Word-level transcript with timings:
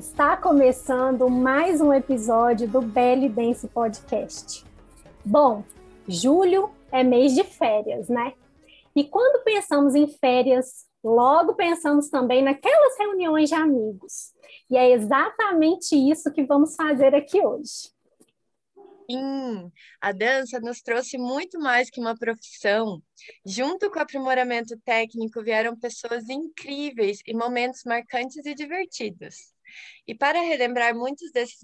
Está 0.00 0.34
começando 0.34 1.28
mais 1.28 1.78
um 1.82 1.92
episódio 1.92 2.66
do 2.66 2.80
Belly 2.80 3.28
Dance 3.28 3.68
Podcast. 3.68 4.64
Bom, 5.22 5.62
julho 6.08 6.70
é 6.90 7.04
mês 7.04 7.34
de 7.34 7.44
férias, 7.44 8.08
né? 8.08 8.32
E 8.96 9.04
quando 9.04 9.44
pensamos 9.44 9.94
em 9.94 10.06
férias, 10.06 10.86
logo 11.04 11.52
pensamos 11.52 12.08
também 12.08 12.42
naquelas 12.42 12.98
reuniões 12.98 13.50
de 13.50 13.54
amigos. 13.54 14.32
E 14.70 14.76
é 14.78 14.90
exatamente 14.90 15.94
isso 15.94 16.32
que 16.32 16.44
vamos 16.44 16.74
fazer 16.74 17.14
aqui 17.14 17.38
hoje. 17.38 17.92
Sim, 19.10 19.70
a 20.00 20.12
dança 20.12 20.60
nos 20.60 20.80
trouxe 20.80 21.18
muito 21.18 21.58
mais 21.58 21.90
que 21.90 22.00
uma 22.00 22.16
profissão. 22.16 23.02
Junto 23.44 23.90
com 23.90 23.98
o 23.98 24.02
aprimoramento 24.02 24.78
técnico 24.82 25.42
vieram 25.42 25.76
pessoas 25.76 26.26
incríveis 26.30 27.18
e 27.26 27.34
momentos 27.34 27.82
marcantes 27.84 28.46
e 28.46 28.54
divertidos. 28.54 29.52
E 30.06 30.14
para 30.14 30.40
relembrar 30.40 30.94
muitos 30.94 31.30
desses, 31.32 31.60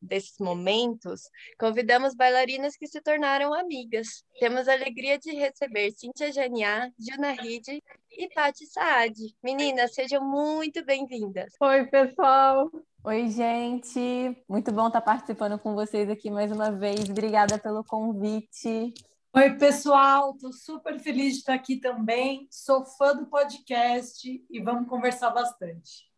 desses 0.00 0.38
momentos, 0.38 1.22
convidamos 1.58 2.14
bailarinas 2.14 2.76
que 2.76 2.86
se 2.86 3.00
tornaram 3.00 3.54
amigas. 3.54 4.24
Temos 4.38 4.68
a 4.68 4.72
alegria 4.72 5.18
de 5.18 5.32
receber 5.32 5.92
Cíntia 5.92 6.32
Janiá, 6.32 6.90
Juna 6.98 7.32
Ride 7.32 7.82
e 8.10 8.28
Tati 8.28 8.66
Saad. 8.66 9.14
Meninas, 9.42 9.94
sejam 9.94 10.24
muito 10.24 10.84
bem-vindas. 10.84 11.54
Oi, 11.60 11.86
pessoal! 11.86 12.70
Oi, 13.04 13.28
gente! 13.28 14.34
Muito 14.48 14.72
bom 14.72 14.86
estar 14.86 15.02
participando 15.02 15.58
com 15.58 15.74
vocês 15.74 16.08
aqui 16.08 16.30
mais 16.30 16.50
uma 16.50 16.72
vez. 16.72 17.08
Obrigada 17.10 17.58
pelo 17.58 17.84
convite. 17.84 18.94
Oi, 19.36 19.50
pessoal! 19.58 20.30
Estou 20.30 20.52
super 20.52 20.98
feliz 20.98 21.32
de 21.32 21.38
estar 21.40 21.54
aqui 21.54 21.76
também. 21.76 22.46
Sou 22.50 22.84
fã 22.84 23.14
do 23.14 23.26
podcast 23.26 24.46
e 24.48 24.60
vamos 24.60 24.88
conversar 24.88 25.30
bastante. 25.30 26.08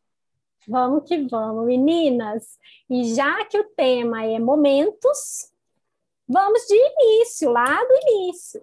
Vamos 0.67 1.05
que 1.09 1.27
vamos, 1.28 1.64
meninas. 1.67 2.59
E 2.91 3.14
já 3.14 3.45
que 3.45 3.59
o 3.59 3.64
tema 3.77 4.25
é 4.25 4.39
momentos, 4.39 5.53
vamos 6.28 6.62
de 6.67 6.75
início, 6.75 7.50
lá 7.50 7.84
do 7.84 7.95
início. 8.09 8.62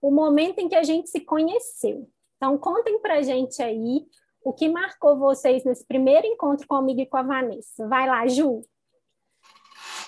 O 0.00 0.10
momento 0.10 0.58
em 0.58 0.68
que 0.68 0.74
a 0.74 0.82
gente 0.82 1.10
se 1.10 1.20
conheceu. 1.20 2.08
Então, 2.36 2.56
contem 2.58 2.98
pra 3.00 3.22
gente 3.22 3.62
aí 3.62 4.06
o 4.44 4.52
que 4.52 4.68
marcou 4.68 5.18
vocês 5.18 5.64
nesse 5.64 5.86
primeiro 5.86 6.26
encontro 6.26 6.66
comigo 6.66 7.00
e 7.00 7.06
com 7.06 7.18
a 7.18 7.22
Vanessa. 7.22 7.86
Vai 7.86 8.08
lá, 8.08 8.26
Ju. 8.26 8.62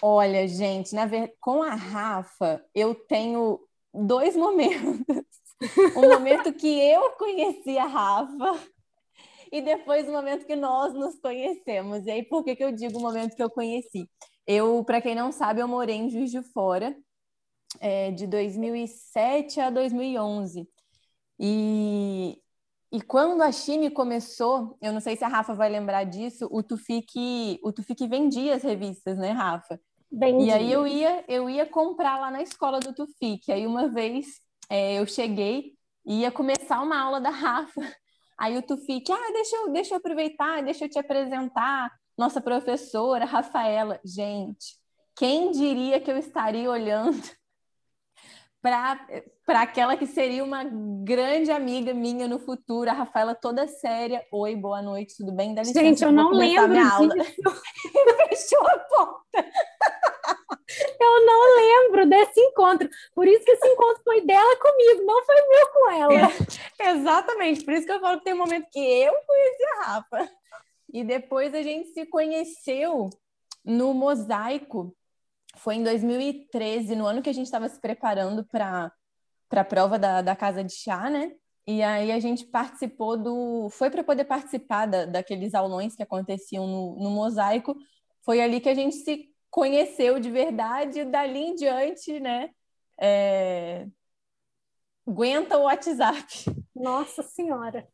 Olha, 0.03 0.47
gente, 0.49 0.95
na 0.95 1.07
ver... 1.07 1.35
com 1.41 1.63
a 1.63 1.75
Rafa, 1.75 2.65
eu 2.75 2.95
tenho 2.95 3.61
dois 3.93 4.37
momentos. 4.37 5.17
O 5.95 6.03
momento 6.09 6.53
que 6.53 6.81
eu 6.81 7.11
conheci 7.13 7.79
a 7.79 7.87
Rafa 7.87 8.74
e 9.55 9.63
depois 9.63 10.09
o 10.09 10.13
momento 10.13 10.47
que 10.47 10.57
nós 10.57 10.93
nos 10.93 11.17
conhecemos. 11.21 12.05
E 12.07 12.11
aí, 12.11 12.25
por 12.25 12.43
que, 12.43 12.57
que 12.57 12.65
eu 12.65 12.73
digo 12.73 12.99
o 12.99 13.01
momento 13.01 13.37
que 13.37 13.43
eu 13.43 13.49
conheci? 13.49 14.11
Eu, 14.45 14.83
para 14.83 15.01
quem 15.01 15.15
não 15.15 15.31
sabe, 15.31 15.61
eu 15.61 15.69
morei 15.69 15.95
em 15.95 16.11
Juiz 16.11 16.33
de 16.33 16.43
Fora 16.43 16.93
é, 17.79 18.11
de 18.11 18.27
2007 18.27 19.61
a 19.61 19.71
2011. 19.71 20.69
E, 21.39 22.37
e 22.91 23.01
quando 23.01 23.43
a 23.43 23.53
Chime 23.53 23.91
começou, 23.91 24.77
eu 24.83 24.93
não 24.93 25.01
sei 25.01 25.15
se 25.15 25.23
a 25.23 25.29
Rafa 25.29 25.55
vai 25.55 25.69
lembrar 25.69 26.03
disso, 26.03 26.49
o 26.51 26.61
Tufik, 26.61 27.61
o 27.63 27.73
Tufik 27.73 28.09
vendia 28.09 28.57
as 28.57 28.63
revistas, 28.65 29.17
né, 29.17 29.31
Rafa? 29.31 29.81
Vendia. 30.11 30.47
E 30.47 30.51
aí 30.51 30.73
eu 30.73 30.85
ia, 30.85 31.25
eu 31.29 31.49
ia 31.49 31.65
comprar 31.65 32.19
lá 32.19 32.29
na 32.29 32.43
escola 32.43 32.81
do 32.81 32.93
Tufik. 32.93 33.53
Aí 33.53 33.69
uma 33.69 33.89
vez 33.89 34.41
é, 34.69 34.99
eu 34.99 35.07
cheguei 35.07 35.75
e 36.05 36.23
ia 36.23 36.33
começar 36.33 36.83
uma 36.83 37.01
aula 37.01 37.21
da 37.21 37.31
Rafa. 37.31 37.81
Aí 38.39 38.57
o 38.57 38.63
Tufik, 38.63 39.11
ah, 39.13 39.33
deixa 39.33 39.57
eu, 39.57 39.73
deixa 39.73 39.95
eu 39.95 39.99
aproveitar, 39.99 40.63
deixa 40.63 40.85
eu 40.85 40.89
te 40.89 40.99
apresentar 40.99 41.91
nossa 42.17 42.41
professora, 42.41 43.25
Rafaela. 43.25 44.01
Gente, 44.05 44.77
quem 45.17 45.51
diria 45.51 46.01
que 46.01 46.11
eu 46.11 46.17
estaria 46.17 46.71
olhando 46.71 47.21
para 48.61 49.61
aquela 49.61 49.97
que 49.97 50.07
seria 50.07 50.43
uma 50.43 50.65
grande 51.05 51.51
amiga 51.51 51.93
minha 51.93 52.27
no 52.27 52.39
futuro, 52.39 52.91
a 52.91 52.95
Rafaela 52.95 53.35
toda 53.35 53.69
séria. 53.69 54.25
Oi, 54.33 54.57
boa 54.57 54.81
noite, 54.81 55.17
tudo 55.17 55.33
bem? 55.33 55.55
Dá 55.55 55.63
licença, 55.63 55.81
Gente, 55.81 56.03
eu 56.05 56.13
não 56.13 56.31
lembro 56.31 56.69
minha 56.69 56.89
aula. 56.89 57.15
e 57.17 57.25
fechou 58.29 58.67
a 58.67 58.79
porta. 58.79 59.25
eu 61.01 61.27
não 61.27 61.57
lembro 61.57 62.09
desse 62.09 62.41
encontro. 62.41 62.89
Por 63.15 63.27
isso 63.27 63.45
que 63.45 63.53
esse 63.53 63.67
encontro 63.67 64.03
foi 64.03 64.21
dela 64.23 64.57
comigo, 64.57 65.05
não 65.05 65.25
foi 65.25 65.37
meu 65.49 65.69
com 65.69 65.91
ela. 65.91 66.33
É, 66.81 66.91
exatamente, 66.91 67.65
por 67.65 67.73
isso 67.75 67.87
que 67.87 67.93
eu 67.93 68.01
falo 68.01 68.19
que 68.19 68.25
tem 68.25 68.35
um 68.35 68.39
momento 68.39 68.69
que 68.71 68.81
eu 68.81 69.13
conheci 69.27 69.65
a 69.65 69.83
Rafa. 69.85 70.29
E 70.93 71.05
depois 71.05 71.55
a 71.55 71.63
gente 71.63 71.89
se 71.91 72.07
conheceu 72.07 73.11
no 73.65 73.95
Mosaico 73.95 74.95
foi 75.57 75.77
em 75.77 75.83
2013, 75.83 76.97
no 76.97 77.07
ano 77.07 77.23
que 77.23 77.31
a 77.31 77.33
gente 77.33 77.47
estava 77.47 77.69
se 77.69 77.81
preparando 77.81 78.45
para 78.45 78.93
a 79.51 79.65
prova 79.65 79.99
da, 79.99 80.21
da 80.23 80.37
Casa 80.37 80.65
de 80.65 80.73
Chá, 80.73 81.09
né? 81.09 81.33
E 81.67 81.83
aí 81.83 82.13
a 82.13 82.21
gente 82.21 82.45
participou 82.45 83.17
do. 83.17 83.69
Foi 83.71 83.91
para 83.91 84.05
poder 84.05 84.25
participar 84.25 84.87
da, 84.87 85.07
daqueles 85.07 85.55
aulões 85.55 85.97
que 85.97 86.03
aconteciam 86.03 86.67
no, 86.67 86.97
no 86.97 87.11
mosaico. 87.11 87.75
Foi 88.23 88.41
ali 88.41 88.61
que 88.61 88.69
a 88.69 88.75
gente 88.75 88.97
se 88.97 89.34
conheceu 89.55 90.19
de 90.19 90.31
verdade, 90.31 90.99
e 90.99 91.05
dali 91.05 91.39
em 91.39 91.55
diante, 91.55 92.19
né? 92.19 92.51
É... 93.01 93.87
Aguenta 95.07 95.57
o 95.57 95.63
WhatsApp. 95.63 96.45
Nossa 96.75 97.23
Senhora! 97.23 97.87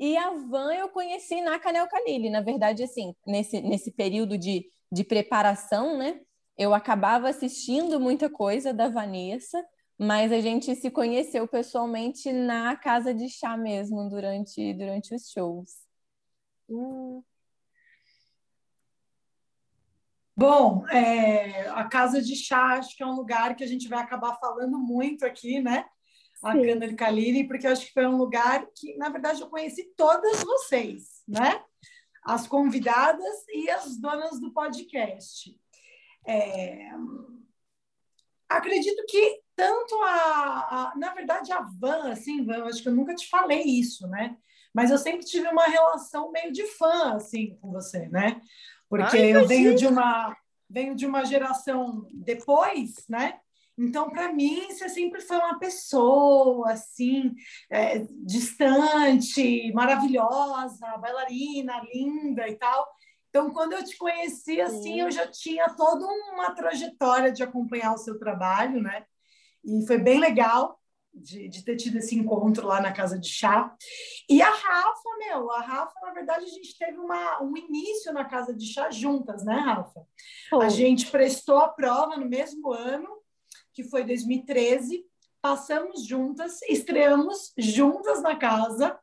e 0.00 0.16
a 0.16 0.30
Van 0.30 0.72
eu 0.72 0.88
conheci 0.88 1.42
na 1.42 1.58
Canel 1.58 1.86
Calili. 1.86 2.30
Na 2.30 2.40
verdade, 2.40 2.82
assim, 2.82 3.14
nesse, 3.26 3.60
nesse 3.60 3.92
período 3.92 4.38
de 4.38 4.72
de 4.92 5.02
preparação, 5.02 5.96
né? 5.96 6.20
Eu 6.56 6.74
acabava 6.74 7.30
assistindo 7.30 7.98
muita 7.98 8.28
coisa 8.28 8.74
da 8.74 8.90
Vanessa, 8.90 9.64
mas 9.98 10.30
a 10.30 10.38
gente 10.38 10.74
se 10.76 10.90
conheceu 10.90 11.48
pessoalmente 11.48 12.30
na 12.30 12.76
casa 12.76 13.14
de 13.14 13.26
chá 13.30 13.56
mesmo 13.56 14.10
durante, 14.10 14.74
durante 14.74 15.14
os 15.14 15.30
shows. 15.30 15.70
Hum. 16.68 17.22
Bom, 20.36 20.86
é, 20.88 21.68
a 21.68 21.84
casa 21.84 22.22
de 22.22 22.34
chá 22.34 22.78
acho 22.78 22.96
que 22.96 23.02
é 23.02 23.06
um 23.06 23.14
lugar 23.14 23.54
que 23.54 23.64
a 23.64 23.66
gente 23.66 23.88
vai 23.88 24.00
acabar 24.00 24.38
falando 24.38 24.78
muito 24.78 25.24
aqui, 25.24 25.60
né? 25.60 25.84
A 26.42 26.54
Cana 26.54 26.88
de 26.88 26.94
Caliri, 26.94 27.46
porque 27.46 27.66
eu 27.66 27.72
acho 27.72 27.86
que 27.86 27.92
foi 27.92 28.06
um 28.06 28.16
lugar 28.16 28.66
que, 28.74 28.96
na 28.96 29.08
verdade, 29.08 29.40
eu 29.40 29.48
conheci 29.48 29.92
todas 29.96 30.42
vocês, 30.42 31.22
né? 31.28 31.62
as 32.22 32.46
convidadas 32.46 33.44
e 33.52 33.68
as 33.68 33.98
donas 33.98 34.40
do 34.40 34.52
podcast. 34.52 35.58
É... 36.26 36.90
Acredito 38.48 39.04
que 39.08 39.40
tanto 39.56 39.94
a, 40.02 40.92
a, 40.92 40.92
na 40.96 41.12
verdade, 41.14 41.52
a 41.52 41.60
Van, 41.78 42.12
assim, 42.12 42.44
Van, 42.44 42.64
acho 42.64 42.82
que 42.82 42.88
eu 42.88 42.94
nunca 42.94 43.14
te 43.14 43.28
falei 43.28 43.62
isso, 43.62 44.06
né? 44.08 44.36
Mas 44.72 44.90
eu 44.90 44.98
sempre 44.98 45.24
tive 45.24 45.48
uma 45.48 45.66
relação 45.66 46.30
meio 46.30 46.52
de 46.52 46.66
fã, 46.66 47.14
assim, 47.14 47.56
com 47.56 47.70
você, 47.70 48.08
né? 48.08 48.40
Porque 48.92 49.16
Ai, 49.16 49.34
eu 49.34 49.46
venho 49.48 49.74
de 49.74 49.86
uma 49.86 50.36
venho 50.68 50.94
de 50.94 51.06
uma 51.06 51.24
geração 51.24 52.06
depois, 52.12 53.06
né? 53.08 53.38
Então, 53.78 54.10
para 54.10 54.30
mim, 54.30 54.66
você 54.68 54.86
sempre 54.86 55.22
foi 55.22 55.38
uma 55.38 55.58
pessoa 55.58 56.72
assim, 56.72 57.34
é, 57.70 58.00
distante, 58.22 59.72
maravilhosa, 59.72 60.98
bailarina, 60.98 61.82
linda 61.92 62.46
e 62.46 62.54
tal. 62.56 62.86
Então, 63.30 63.50
quando 63.50 63.72
eu 63.72 63.82
te 63.82 63.96
conheci, 63.96 64.60
assim, 64.60 65.00
eu 65.00 65.10
já 65.10 65.26
tinha 65.26 65.70
toda 65.70 66.06
uma 66.30 66.54
trajetória 66.54 67.32
de 67.32 67.42
acompanhar 67.42 67.94
o 67.94 67.98
seu 67.98 68.18
trabalho, 68.18 68.82
né? 68.82 69.06
E 69.64 69.86
foi 69.86 69.96
bem 69.96 70.20
legal 70.20 70.81
de, 71.12 71.48
de 71.48 71.64
ter 71.64 71.76
tido 71.76 71.98
esse 71.98 72.14
encontro 72.14 72.66
lá 72.66 72.80
na 72.80 72.92
casa 72.92 73.18
de 73.18 73.28
chá. 73.28 73.74
E 74.28 74.40
a 74.40 74.50
Rafa, 74.50 75.08
meu, 75.18 75.50
a 75.50 75.60
Rafa, 75.60 75.94
na 76.02 76.12
verdade, 76.12 76.44
a 76.44 76.48
gente 76.48 76.76
teve 76.78 76.98
uma, 76.98 77.42
um 77.42 77.56
início 77.56 78.12
na 78.12 78.24
casa 78.24 78.54
de 78.54 78.66
chá 78.66 78.90
juntas, 78.90 79.44
né, 79.44 79.54
Rafa? 79.54 80.06
A 80.60 80.68
gente 80.68 81.10
prestou 81.10 81.58
a 81.58 81.68
prova 81.68 82.16
no 82.16 82.28
mesmo 82.28 82.72
ano 82.72 83.08
que 83.72 83.84
foi 83.84 84.04
2013. 84.04 85.04
Passamos 85.40 86.06
juntas, 86.06 86.60
estreamos 86.62 87.52
juntas 87.58 88.22
na 88.22 88.36
casa 88.36 88.98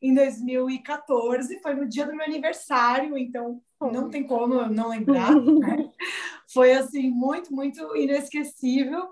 em 0.00 0.14
2014. 0.14 1.60
Foi 1.60 1.74
no 1.74 1.88
dia 1.88 2.06
do 2.06 2.14
meu 2.14 2.24
aniversário, 2.24 3.18
então 3.18 3.60
não 3.80 4.08
tem 4.08 4.24
como 4.24 4.66
não 4.66 4.88
lembrar. 4.88 5.34
Né? 5.34 5.90
Foi 6.52 6.72
assim, 6.72 7.10
muito, 7.10 7.52
muito 7.52 7.96
inesquecível. 7.96 9.08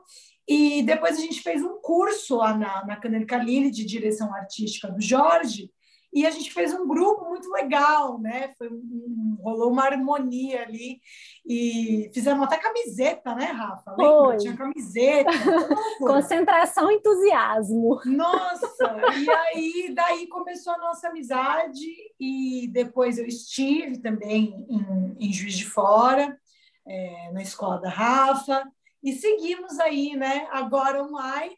E 0.49 0.83
depois 0.83 1.19
a 1.19 1.21
gente 1.21 1.43
fez 1.43 1.63
um 1.63 1.79
curso 1.79 2.37
lá 2.37 2.57
na, 2.57 2.87
na 2.87 2.97
Caneca 2.97 3.37
Lili 3.37 3.71
de 3.71 3.85
direção 3.85 4.35
artística 4.35 4.91
do 4.91 4.99
Jorge. 4.99 5.71
e 6.11 6.27
a 6.27 6.31
gente 6.31 6.51
fez 6.51 6.73
um 6.73 6.89
grupo 6.89 7.29
muito 7.29 7.51
legal, 7.51 8.19
né? 8.19 8.51
Foi 8.57 8.71
um, 8.71 9.37
rolou 9.43 9.71
uma 9.71 9.85
harmonia 9.85 10.63
ali 10.63 11.03
e 11.47 12.11
fizemos 12.15 12.47
até 12.47 12.57
camiseta, 12.57 13.35
né, 13.35 13.45
Rafa? 13.45 13.95
Lembra? 13.95 14.39
Tinha 14.39 14.57
camiseta. 14.57 15.31
Concentração, 16.01 16.91
entusiasmo. 16.91 18.01
Nossa! 18.07 18.97
E 19.19 19.31
aí, 19.31 19.93
daí 19.95 20.27
começou 20.29 20.73
a 20.73 20.79
nossa 20.79 21.09
amizade 21.09 21.87
e 22.19 22.71
depois 22.73 23.19
eu 23.19 23.27
estive 23.27 23.99
também 23.99 24.67
em, 24.71 25.29
em 25.29 25.31
Juiz 25.31 25.59
de 25.59 25.67
Fora, 25.67 26.41
é, 26.87 27.31
na 27.33 27.43
escola 27.43 27.79
da 27.79 27.91
Rafa 27.91 28.65
e 29.03 29.13
seguimos 29.13 29.79
aí, 29.79 30.17
né? 30.17 30.47
Agora 30.51 31.03
online 31.03 31.57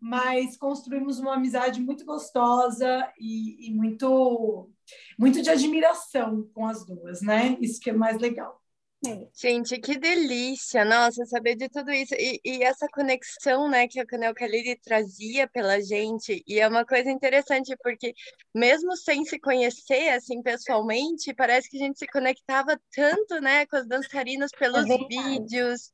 mas 0.00 0.56
construímos 0.56 1.18
uma 1.18 1.34
amizade 1.34 1.80
muito 1.80 2.04
gostosa 2.04 3.10
e, 3.18 3.66
e, 3.66 3.74
muito, 3.74 4.70
muito 5.18 5.42
de 5.42 5.50
admiração 5.50 6.48
com 6.54 6.66
as 6.66 6.84
duas, 6.86 7.22
né? 7.22 7.56
Isso 7.60 7.80
que 7.80 7.90
é 7.90 7.92
mais 7.92 8.18
legal. 8.18 8.62
É. 9.06 9.28
Gente, 9.34 9.78
que 9.78 9.98
delícia! 9.98 10.84
Nossa, 10.84 11.24
saber 11.26 11.54
de 11.54 11.68
tudo 11.68 11.92
isso 11.92 12.14
e, 12.14 12.40
e 12.44 12.62
essa 12.62 12.86
conexão, 12.88 13.68
né, 13.68 13.86
que 13.86 14.00
a 14.00 14.06
Canel 14.06 14.32
Khalili 14.32 14.74
trazia 14.80 15.46
pela 15.46 15.80
gente, 15.80 16.42
e 16.46 16.58
é 16.58 16.66
uma 16.66 16.84
coisa 16.84 17.10
interessante 17.10 17.76
porque 17.82 18.14
mesmo 18.54 18.96
sem 18.96 19.24
se 19.24 19.38
conhecer 19.38 20.08
assim 20.08 20.42
pessoalmente, 20.42 21.34
parece 21.34 21.68
que 21.68 21.76
a 21.76 21.84
gente 21.84 21.98
se 21.98 22.06
conectava 22.06 22.80
tanto, 22.94 23.38
né, 23.40 23.66
com 23.66 23.76
as 23.76 23.86
dançarinas 23.86 24.50
pelos 24.58 24.88
é 24.88 24.96
vídeos, 24.96 25.92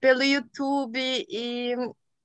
pelo 0.00 0.22
YouTube 0.22 0.98
e 1.28 1.74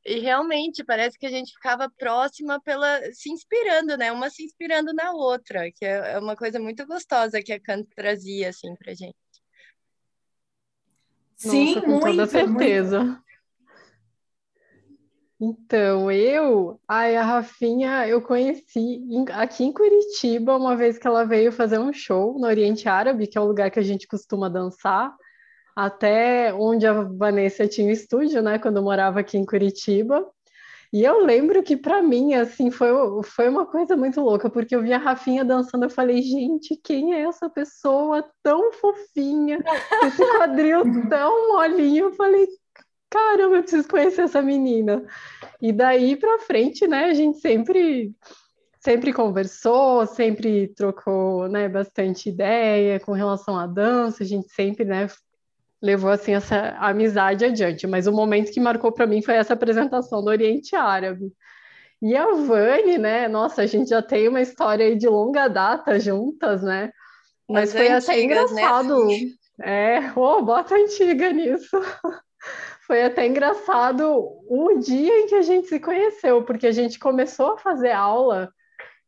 e 0.06 0.20
realmente 0.20 0.84
parece 0.84 1.18
que 1.18 1.26
a 1.26 1.32
gente 1.32 1.52
ficava 1.52 1.92
próxima 1.98 2.62
pela 2.62 3.02
se 3.12 3.32
inspirando, 3.32 3.98
né? 3.98 4.12
Uma 4.12 4.30
se 4.30 4.44
inspirando 4.44 4.94
na 4.94 5.12
outra, 5.12 5.72
que 5.72 5.84
é, 5.84 6.14
é 6.14 6.20
uma 6.20 6.36
coisa 6.36 6.60
muito 6.60 6.86
gostosa 6.86 7.42
que 7.42 7.52
a 7.52 7.60
Canto 7.60 7.90
trazia 7.96 8.50
assim 8.50 8.76
pra 8.76 8.94
gente. 8.94 9.16
Sim, 11.36 11.66
Nossa, 11.66 11.82
com 11.82 11.88
muito, 11.88 12.06
toda 12.06 12.28
certeza. 12.28 13.04
Muito. 13.04 13.26
Então, 15.42 16.10
eu, 16.12 16.80
ai, 16.88 17.18
a 17.18 17.24
Rafinha, 17.24 18.08
eu 18.08 18.22
conheci 18.22 19.02
aqui 19.34 19.66
em 19.66 19.74
Curitiba, 19.74 20.56
uma 20.56 20.78
vez 20.78 20.98
que 20.98 21.06
ela 21.06 21.26
veio 21.26 21.52
fazer 21.52 21.78
um 21.78 21.92
show 21.92 22.40
no 22.40 22.48
Oriente 22.48 22.88
Árabe, 22.88 23.28
que 23.28 23.38
é 23.38 23.42
o 23.42 23.46
lugar 23.46 23.70
que 23.70 23.80
a 23.80 23.84
gente 23.84 24.08
costuma 24.08 24.48
dançar 24.48 25.14
até 25.76 26.54
onde 26.54 26.88
a 26.88 26.94
Vanessa 27.04 27.68
tinha 27.68 27.88
o 27.88 27.92
estúdio, 27.92 28.42
né, 28.42 28.58
quando 28.58 28.78
eu 28.78 28.84
morava 28.84 29.20
aqui 29.20 29.38
em 29.38 29.46
Curitiba. 29.46 30.26
E 30.94 31.04
eu 31.04 31.26
lembro 31.26 31.62
que 31.62 31.76
para 31.76 32.02
mim, 32.02 32.36
assim, 32.36 32.72
foi, 32.72 32.90
foi 33.24 33.50
uma 33.50 33.66
coisa 33.66 33.98
muito 33.98 34.22
louca, 34.22 34.50
porque 34.50 34.74
eu 34.74 34.82
vi 34.82 34.94
a 34.94 34.98
Rafinha 34.98 35.44
dançando, 35.44 35.84
eu 35.84 35.90
falei, 35.90 36.22
gente, 36.22 36.80
quem 36.82 37.14
é 37.14 37.24
essa 37.24 37.50
pessoa 37.50 38.24
tão 38.42 38.72
fofinha, 38.72 39.60
esse 40.04 40.26
quadril 40.38 40.84
tão 41.10 41.50
molinho? 41.50 42.06
Eu 42.06 42.14
falei, 42.14 42.48
caramba, 43.10 43.58
eu 43.58 43.62
preciso 43.64 43.88
conhecer 43.90 44.22
essa 44.22 44.42
menina. 44.42 45.06
E 45.62 45.74
daí 45.74 46.16
para 46.16 46.40
frente, 46.40 46.88
né, 46.88 47.06
a 47.06 47.14
gente 47.14 47.40
sempre 47.40 48.16
sempre 48.80 49.12
conversou, 49.12 50.06
sempre 50.06 50.68
trocou, 50.68 51.50
né, 51.50 51.68
bastante 51.68 52.30
ideia 52.30 53.00
com 53.00 53.14
relação 53.14 53.58
à 53.58 53.66
dança, 53.66 54.22
a 54.22 54.26
gente 54.26 54.48
sempre, 54.54 54.86
né, 54.86 55.08
levou 55.86 56.10
assim 56.10 56.34
essa 56.34 56.76
amizade 56.80 57.46
adiante. 57.46 57.86
Mas 57.86 58.08
o 58.08 58.12
momento 58.12 58.52
que 58.52 58.60
marcou 58.60 58.92
para 58.92 59.06
mim 59.06 59.22
foi 59.22 59.36
essa 59.36 59.54
apresentação 59.54 60.24
do 60.24 60.30
Oriente 60.30 60.76
Árabe. 60.76 61.32
E 62.02 62.16
a 62.16 62.32
Vani, 62.34 62.98
né? 62.98 63.28
Nossa, 63.28 63.62
a 63.62 63.66
gente 63.66 63.90
já 63.90 64.02
tem 64.02 64.28
uma 64.28 64.42
história 64.42 64.86
aí 64.86 64.96
de 64.96 65.08
longa 65.08 65.48
data 65.48 66.00
juntas, 66.00 66.64
né? 66.64 66.92
Mas 67.48 67.70
As 67.70 67.76
foi 67.76 67.88
antigas, 67.88 68.04
até 68.04 68.16
né, 68.16 68.24
engraçado. 68.24 69.08
Né? 69.08 69.18
É, 69.62 70.12
oh, 70.16 70.42
bota 70.42 70.76
antiga 70.76 71.32
nisso. 71.32 71.78
Foi 72.86 73.04
até 73.04 73.26
engraçado 73.26 74.04
o 74.48 74.78
dia 74.78 75.22
em 75.22 75.26
que 75.26 75.34
a 75.34 75.42
gente 75.42 75.68
se 75.68 75.80
conheceu, 75.80 76.44
porque 76.44 76.68
a 76.68 76.72
gente 76.72 77.00
começou 77.00 77.54
a 77.54 77.58
fazer 77.58 77.92
aula 77.92 78.52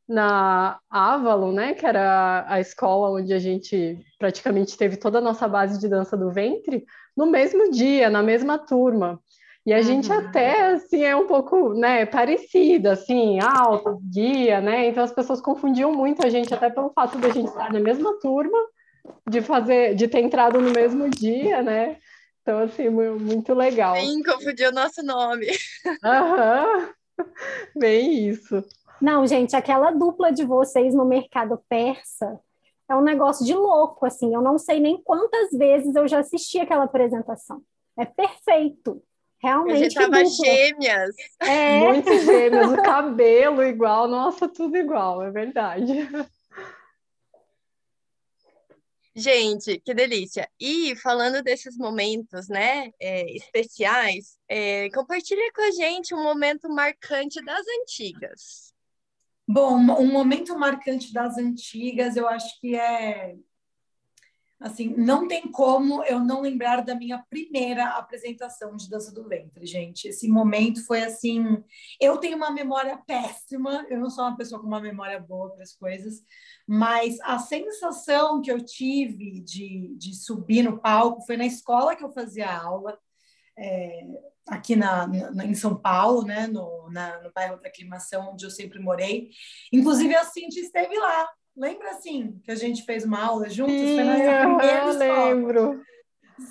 na 0.08 0.80
Avalon, 0.90 1.52
né, 1.52 1.74
que 1.74 1.86
era 1.86 2.46
a 2.48 2.60
escola 2.62 3.20
onde 3.20 3.34
a 3.34 3.40
gente 3.40 4.00
praticamente 4.18 4.78
teve 4.78 4.96
toda 4.96 5.18
a 5.18 5.22
nossa 5.22 5.48
base 5.48 5.80
de 5.80 5.90
dança 5.90 6.16
do 6.16 6.32
ventre, 6.32 6.86
no 7.16 7.26
mesmo 7.26 7.72
dia, 7.72 8.10
na 8.10 8.24
mesma 8.24 8.58
turma. 8.58 9.20
E 9.66 9.74
a 9.74 9.78
uhum. 9.78 9.84
gente 9.84 10.10
até, 10.14 10.72
assim, 10.72 11.04
é 11.04 11.14
um 11.14 11.28
pouco, 11.28 11.74
né, 11.74 12.06
parecida, 12.06 12.94
assim, 12.94 13.38
alto, 13.42 14.00
guia, 14.02 14.62
né? 14.62 14.88
Então 14.88 15.04
as 15.04 15.12
pessoas 15.12 15.42
confundiam 15.42 15.92
muito 15.92 16.26
a 16.26 16.30
gente, 16.30 16.54
até 16.54 16.70
pelo 16.70 16.90
fato 16.92 17.20
de 17.20 17.26
a 17.26 17.32
gente 17.32 17.50
estar 17.50 17.70
na 17.74 17.80
mesma 17.82 18.18
turma, 18.22 18.58
de 19.30 19.42
fazer, 19.42 19.94
de 19.94 20.08
ter 20.08 20.20
entrado 20.20 20.62
no 20.62 20.72
mesmo 20.72 21.10
dia, 21.10 21.62
né? 21.62 21.98
Então, 22.42 22.60
assim, 22.60 22.88
muito 22.88 23.54
legal. 23.54 23.98
Sim, 23.98 24.24
confundiu 24.24 24.70
o 24.70 24.74
nosso 24.74 25.04
nome. 25.04 25.48
Aham, 26.02 26.90
bem 27.76 28.30
isso. 28.30 28.64
Não, 29.02 29.26
gente, 29.28 29.56
aquela 29.56 29.92
dupla 29.92 30.32
de 30.32 30.44
vocês 30.44 30.94
no 30.94 31.06
mercado 31.06 31.62
persa 31.70 32.40
é 32.90 32.96
um 32.96 33.02
negócio 33.02 33.46
de 33.46 33.54
louco, 33.54 34.06
assim. 34.06 34.34
Eu 34.34 34.42
não 34.42 34.58
sei 34.58 34.80
nem 34.80 35.02
quantas 35.02 35.52
vezes 35.52 35.96
eu 35.96 36.08
já 36.08 36.20
assisti 36.20 36.60
aquela 36.60 36.86
apresentação. 36.86 37.62
É 37.98 38.06
perfeito. 38.06 39.04
Realmente. 39.40 39.76
A 39.76 39.80
gente 39.80 39.96
tava 39.96 40.26
gêmeas. 40.26 41.16
É. 41.40 41.80
Muito 41.82 42.12
gêmeas, 42.20 42.72
o 42.72 42.82
cabelo 42.82 43.64
igual, 43.64 44.08
nossa, 44.08 44.48
tudo 44.48 44.78
igual, 44.78 45.22
é 45.22 45.30
verdade. 45.30 46.10
Gente, 49.16 49.80
que 49.80 49.96
delícia! 49.96 50.48
E 50.60 50.96
falando 50.98 51.42
desses 51.42 51.76
momentos, 51.76 52.48
né, 52.48 52.92
é, 53.02 53.36
especiais, 53.36 54.38
é, 54.48 54.92
compartilha 54.92 55.52
com 55.54 55.62
a 55.62 55.72
gente 55.72 56.14
um 56.14 56.22
momento 56.22 56.70
marcante 56.70 57.44
das 57.44 57.66
antigas. 57.82 58.77
Bom, 59.48 59.78
um 59.78 60.12
momento 60.12 60.58
marcante 60.60 61.14
das 61.14 61.38
antigas, 61.38 62.18
eu 62.18 62.28
acho 62.28 62.60
que 62.60 62.76
é 62.76 63.36
assim, 64.60 64.94
não 64.98 65.28
tem 65.28 65.52
como 65.52 66.04
eu 66.04 66.20
não 66.20 66.42
lembrar 66.42 66.82
da 66.82 66.96
minha 66.96 67.24
primeira 67.30 67.90
apresentação 67.92 68.76
de 68.76 68.90
dança 68.90 69.14
do 69.14 69.28
ventre, 69.28 69.66
gente. 69.66 70.08
Esse 70.08 70.28
momento 70.28 70.84
foi 70.86 71.04
assim, 71.04 71.64
eu 72.02 72.18
tenho 72.18 72.38
uma 72.38 72.52
memória 72.52 72.98
péssima, 72.98 73.86
eu 73.90 74.00
não 74.00 74.10
sou 74.10 74.24
uma 74.24 74.36
pessoa 74.36 74.60
com 74.60 74.68
uma 74.68 74.82
memória 74.82 75.20
boa 75.20 75.52
para 75.52 75.64
as 75.64 75.76
coisas, 75.76 76.24
mas 76.66 77.20
a 77.22 77.38
sensação 77.38 78.42
que 78.42 78.52
eu 78.52 78.64
tive 78.64 79.42
de, 79.42 79.96
de 79.96 80.16
subir 80.16 80.64
no 80.64 80.80
palco 80.80 81.22
foi 81.26 81.38
na 81.38 81.46
escola 81.46 81.96
que 81.96 82.04
eu 82.04 82.12
fazia 82.12 82.52
aula. 82.52 82.98
É, 83.56 84.08
aqui 84.48 84.76
na, 84.76 85.08
na, 85.08 85.46
em 85.46 85.54
São 85.54 85.76
Paulo, 85.76 86.24
né, 86.24 86.48
no, 86.48 86.90
na, 86.90 87.22
no 87.22 87.32
bairro 87.32 87.60
da 87.62 87.68
Aclimação, 87.68 88.32
onde 88.32 88.46
eu 88.46 88.50
sempre 88.50 88.80
morei. 88.80 89.30
Inclusive, 89.72 90.16
a 90.16 90.24
Cintia 90.24 90.62
esteve 90.62 90.98
lá. 90.98 91.30
Lembra, 91.56 91.92
assim, 91.92 92.40
que 92.44 92.52
a 92.52 92.56
gente 92.56 92.84
fez 92.84 93.04
uma 93.04 93.24
aula 93.24 93.50
juntos? 93.50 93.74
Sim, 93.74 93.98
Foi 94.60 94.78
eu 94.78 94.98
lembro. 94.98 95.82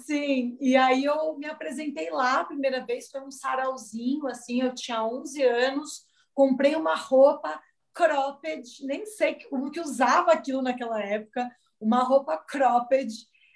Sim, 0.04 0.56
e 0.60 0.76
aí 0.76 1.04
eu 1.04 1.38
me 1.38 1.46
apresentei 1.46 2.10
lá 2.10 2.40
a 2.40 2.44
primeira 2.44 2.84
vez, 2.84 3.08
foi 3.08 3.20
um 3.20 3.30
sarauzinho, 3.30 4.26
assim, 4.26 4.60
eu 4.60 4.74
tinha 4.74 5.04
11 5.04 5.40
anos, 5.44 6.04
comprei 6.34 6.74
uma 6.74 6.96
roupa 6.96 7.60
cropped, 7.94 8.84
nem 8.84 9.06
sei 9.06 9.38
como 9.48 9.70
que 9.70 9.80
usava 9.80 10.32
aquilo 10.32 10.60
naquela 10.60 11.00
época, 11.00 11.48
uma 11.80 12.02
roupa 12.02 12.36
cropped 12.36 13.08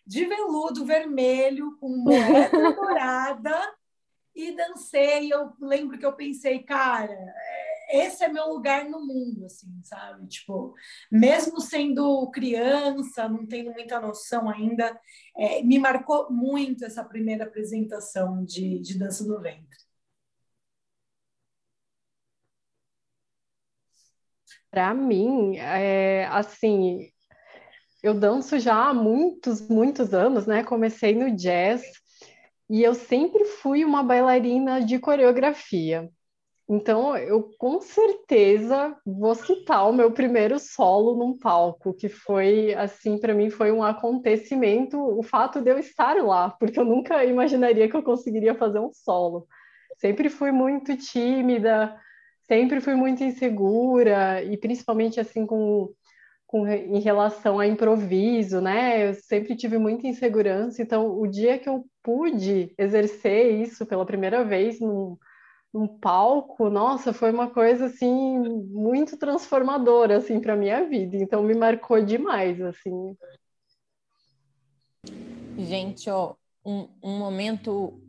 de 0.06 0.24
veludo 0.24 0.84
vermelho 0.84 1.76
com 1.80 1.88
moeda 1.88 2.48
dourada 2.74 3.79
e 4.34 4.54
dancei. 4.56 5.32
Eu 5.32 5.52
lembro 5.60 5.98
que 5.98 6.06
eu 6.06 6.12
pensei, 6.14 6.62
cara, 6.62 7.12
é, 7.12 8.06
esse 8.06 8.24
é 8.24 8.28
meu 8.28 8.46
lugar 8.48 8.88
no 8.88 9.04
mundo, 9.04 9.44
assim, 9.46 9.68
sabe? 9.84 10.26
Tipo, 10.28 10.74
mesmo 11.10 11.60
sendo 11.60 12.30
criança, 12.30 13.28
não 13.28 13.46
tendo 13.46 13.72
muita 13.72 14.00
noção 14.00 14.48
ainda, 14.48 14.98
é, 15.36 15.62
me 15.62 15.78
marcou 15.78 16.30
muito 16.30 16.84
essa 16.84 17.04
primeira 17.04 17.44
apresentação 17.44 18.44
de, 18.44 18.78
de 18.80 18.98
dança 18.98 19.24
no 19.24 19.40
ventre. 19.40 19.78
Para 24.70 24.94
mim, 24.94 25.56
é, 25.56 26.26
assim, 26.26 27.10
eu 28.02 28.14
danço 28.14 28.58
já 28.58 28.88
há 28.88 28.94
muitos, 28.94 29.68
muitos 29.68 30.14
anos, 30.14 30.46
né? 30.46 30.64
Comecei 30.64 31.14
no 31.14 31.34
jazz 31.36 31.82
e 32.70 32.84
eu 32.84 32.94
sempre 32.94 33.44
fui 33.44 33.84
uma 33.84 34.00
bailarina 34.00 34.80
de 34.80 34.96
coreografia. 35.00 36.08
Então, 36.68 37.16
eu 37.16 37.50
com 37.58 37.80
certeza 37.80 38.96
vou 39.04 39.34
citar 39.34 39.90
o 39.90 39.92
meu 39.92 40.12
primeiro 40.12 40.56
solo 40.60 41.16
num 41.16 41.36
palco, 41.36 41.92
que 41.92 42.08
foi, 42.08 42.72
assim, 42.74 43.18
para 43.18 43.34
mim 43.34 43.50
foi 43.50 43.72
um 43.72 43.82
acontecimento, 43.82 44.96
o 44.96 45.20
fato 45.20 45.60
de 45.60 45.68
eu 45.68 45.80
estar 45.80 46.14
lá, 46.24 46.48
porque 46.48 46.78
eu 46.78 46.84
nunca 46.84 47.24
imaginaria 47.24 47.88
que 47.88 47.96
eu 47.96 48.04
conseguiria 48.04 48.54
fazer 48.54 48.78
um 48.78 48.92
solo. 48.92 49.48
Sempre 49.98 50.30
fui 50.30 50.52
muito 50.52 50.96
tímida, 50.96 51.92
sempre 52.46 52.80
fui 52.80 52.94
muito 52.94 53.24
insegura 53.24 54.44
e 54.44 54.56
principalmente 54.56 55.18
assim 55.18 55.44
com, 55.44 55.92
com 56.50 56.66
em 56.66 56.98
relação 56.98 57.60
a 57.60 57.66
improviso, 57.68 58.60
né? 58.60 59.08
Eu 59.08 59.14
sempre 59.14 59.54
tive 59.54 59.78
muita 59.78 60.08
insegurança, 60.08 60.82
então 60.82 61.16
o 61.16 61.24
dia 61.28 61.56
que 61.56 61.68
eu 61.68 61.86
pude 62.02 62.74
exercer 62.76 63.62
isso 63.62 63.86
pela 63.86 64.04
primeira 64.04 64.44
vez 64.44 64.80
num, 64.80 65.16
num 65.72 65.86
palco, 65.86 66.68
nossa, 66.68 67.12
foi 67.12 67.30
uma 67.30 67.48
coisa 67.48 67.86
assim 67.86 68.36
muito 68.66 69.16
transformadora 69.16 70.16
assim 70.16 70.40
para 70.40 70.56
minha 70.56 70.84
vida. 70.88 71.16
Então 71.16 71.40
me 71.40 71.54
marcou 71.54 72.04
demais 72.04 72.60
assim. 72.60 73.16
Gente, 75.56 76.10
ó, 76.10 76.34
um, 76.66 76.88
um 77.00 77.16
momento 77.16 78.02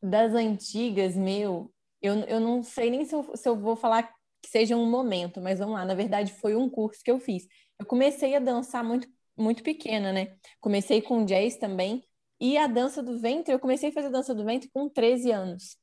das 0.00 0.34
antigas 0.34 1.16
meu, 1.16 1.68
eu, 2.00 2.14
eu 2.26 2.38
não 2.38 2.62
sei 2.62 2.90
nem 2.90 3.04
se 3.04 3.12
eu, 3.12 3.28
se 3.34 3.48
eu 3.48 3.56
vou 3.56 3.74
falar 3.74 4.14
que 4.44 4.50
seja 4.50 4.76
um 4.76 4.88
momento, 4.88 5.40
mas 5.40 5.58
vamos 5.58 5.74
lá, 5.74 5.84
na 5.84 5.94
verdade 5.94 6.32
foi 6.34 6.54
um 6.54 6.68
curso 6.68 7.00
que 7.02 7.10
eu 7.10 7.18
fiz. 7.18 7.46
Eu 7.78 7.86
comecei 7.86 8.36
a 8.36 8.38
dançar 8.38 8.84
muito, 8.84 9.08
muito 9.36 9.62
pequena, 9.62 10.12
né? 10.12 10.36
Comecei 10.60 11.00
com 11.00 11.24
jazz 11.24 11.56
também, 11.56 12.04
e 12.40 12.58
a 12.58 12.66
dança 12.66 13.02
do 13.02 13.18
ventre, 13.18 13.54
eu 13.54 13.58
comecei 13.58 13.88
a 13.88 13.92
fazer 13.92 14.10
dança 14.10 14.34
do 14.34 14.44
ventre 14.44 14.68
com 14.72 14.88
13 14.88 15.30
anos. 15.30 15.78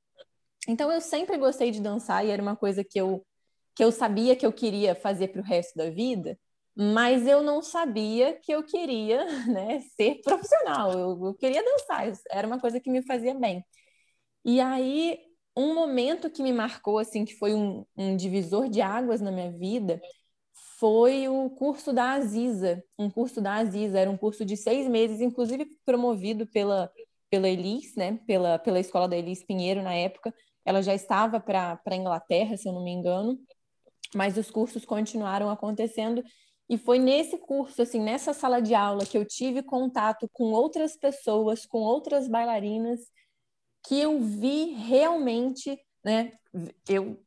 Então 0.67 0.91
eu 0.91 1.01
sempre 1.01 1.37
gostei 1.37 1.71
de 1.71 1.81
dançar 1.81 2.23
e 2.25 2.29
era 2.29 2.41
uma 2.41 2.55
coisa 2.55 2.83
que 2.83 2.99
eu 2.99 3.25
que 3.73 3.83
eu 3.83 3.91
sabia 3.91 4.35
que 4.35 4.45
eu 4.45 4.51
queria 4.51 4.93
fazer 4.93 5.29
para 5.29 5.41
o 5.41 5.43
resto 5.43 5.77
da 5.77 5.89
vida, 5.89 6.37
mas 6.75 7.25
eu 7.25 7.41
não 7.41 7.61
sabia 7.61 8.33
que 8.37 8.51
eu 8.51 8.63
queria, 8.63 9.25
né, 9.47 9.79
ser 9.95 10.21
profissional. 10.21 10.91
Eu, 10.91 11.25
eu 11.25 11.33
queria 11.35 11.63
dançar, 11.63 12.11
era 12.29 12.45
uma 12.45 12.59
coisa 12.59 12.81
que 12.81 12.91
me 12.91 13.01
fazia 13.01 13.33
bem. 13.33 13.65
E 14.45 14.59
aí 14.59 15.19
um 15.55 15.73
momento 15.73 16.29
que 16.29 16.43
me 16.43 16.53
marcou 16.53 16.97
assim, 16.97 17.25
que 17.25 17.35
foi 17.35 17.53
um, 17.53 17.85
um 17.97 18.15
divisor 18.15 18.69
de 18.69 18.81
águas 18.81 19.21
na 19.21 19.31
minha 19.31 19.51
vida, 19.51 20.01
foi 20.79 21.27
o 21.27 21.49
curso 21.49 21.93
da 21.93 22.13
Aziza, 22.13 22.83
um 22.97 23.09
curso 23.09 23.41
da 23.41 23.55
Aziza, 23.55 23.99
era 23.99 24.09
um 24.09 24.17
curso 24.17 24.43
de 24.43 24.57
seis 24.57 24.87
meses, 24.87 25.21
inclusive 25.21 25.67
promovido 25.85 26.47
pela, 26.47 26.91
pela 27.29 27.47
Elis, 27.47 27.95
né, 27.95 28.19
pela, 28.25 28.57
pela 28.57 28.79
escola 28.79 29.07
da 29.07 29.15
Elis 29.15 29.43
Pinheiro 29.43 29.81
na 29.83 29.93
época, 29.93 30.33
ela 30.65 30.81
já 30.81 30.93
estava 30.93 31.39
para 31.39 31.79
a 31.85 31.95
Inglaterra, 31.95 32.57
se 32.57 32.67
eu 32.67 32.73
não 32.73 32.83
me 32.83 32.91
engano, 32.91 33.37
mas 34.15 34.37
os 34.37 34.49
cursos 34.49 34.85
continuaram 34.85 35.49
acontecendo, 35.49 36.23
e 36.69 36.77
foi 36.77 36.99
nesse 36.99 37.37
curso, 37.37 37.81
assim, 37.81 37.99
nessa 37.99 38.33
sala 38.33 38.61
de 38.61 38.73
aula, 38.73 39.05
que 39.05 39.17
eu 39.17 39.25
tive 39.25 39.61
contato 39.61 40.29
com 40.31 40.45
outras 40.45 40.95
pessoas, 40.95 41.65
com 41.65 41.79
outras 41.79 42.27
bailarinas, 42.27 43.01
que 43.83 43.99
eu 43.99 44.19
vi 44.19 44.73
realmente, 44.73 45.77
né, 46.03 46.31
eu 46.87 47.19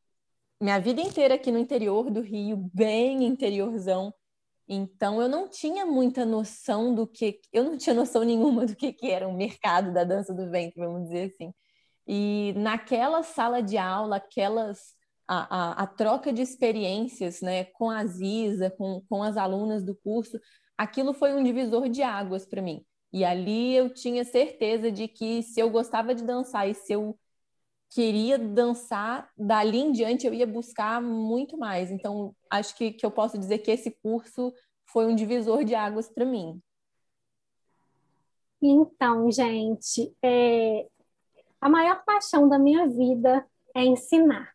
minha 0.59 0.79
vida 0.79 1.01
inteira 1.01 1.35
aqui 1.35 1.51
no 1.51 1.59
interior 1.59 2.09
do 2.09 2.21
Rio, 2.21 2.69
bem 2.73 3.25
interiorzão. 3.25 4.13
Então 4.67 5.21
eu 5.21 5.29
não 5.29 5.47
tinha 5.49 5.85
muita 5.85 6.25
noção 6.25 6.95
do 6.95 7.05
que, 7.05 7.39
eu 7.53 7.63
não 7.63 7.77
tinha 7.77 7.93
noção 7.93 8.23
nenhuma 8.23 8.65
do 8.65 8.75
que, 8.75 8.93
que 8.93 9.11
era 9.11 9.27
o 9.27 9.35
mercado 9.35 9.93
da 9.93 10.03
dança 10.03 10.33
do 10.33 10.49
ventre, 10.49 10.79
vamos 10.79 11.03
dizer 11.03 11.31
assim. 11.33 11.53
E 12.07 12.53
naquela 12.57 13.21
sala 13.23 13.61
de 13.61 13.77
aula, 13.77 14.17
aquelas 14.17 14.95
a, 15.27 15.81
a, 15.81 15.83
a 15.83 15.87
troca 15.87 16.31
de 16.31 16.41
experiências, 16.41 17.41
né, 17.41 17.65
com 17.65 17.89
a 17.89 18.05
Ziza, 18.05 18.69
com, 18.71 19.01
com 19.09 19.23
as 19.23 19.37
alunas 19.37 19.83
do 19.83 19.95
curso, 19.95 20.39
aquilo 20.77 21.13
foi 21.13 21.33
um 21.33 21.43
divisor 21.43 21.89
de 21.89 22.01
águas 22.01 22.45
para 22.45 22.61
mim. 22.61 22.83
E 23.15 23.23
ali 23.23 23.73
eu 23.73 23.89
tinha 23.89 24.25
certeza 24.25 24.91
de 24.91 25.07
que 25.07 25.41
se 25.41 25.57
eu 25.57 25.69
gostava 25.69 26.13
de 26.13 26.21
dançar 26.21 26.69
e 26.69 26.73
se 26.73 26.91
eu 26.91 27.17
queria 27.89 28.37
dançar, 28.37 29.31
dali 29.37 29.77
em 29.77 29.93
diante 29.93 30.27
eu 30.27 30.33
ia 30.33 30.45
buscar 30.45 31.01
muito 31.01 31.57
mais. 31.57 31.91
Então, 31.91 32.35
acho 32.49 32.75
que, 32.75 32.91
que 32.91 33.05
eu 33.05 33.09
posso 33.09 33.37
dizer 33.37 33.59
que 33.59 33.71
esse 33.71 33.89
curso 33.89 34.53
foi 34.83 35.05
um 35.05 35.15
divisor 35.15 35.63
de 35.63 35.73
águas 35.73 36.09
para 36.09 36.25
mim. 36.25 36.61
Então, 38.61 39.31
gente, 39.31 40.13
é... 40.21 40.85
a 41.61 41.69
maior 41.69 42.03
paixão 42.03 42.49
da 42.49 42.59
minha 42.59 42.85
vida 42.85 43.47
é 43.73 43.85
ensinar. 43.85 44.53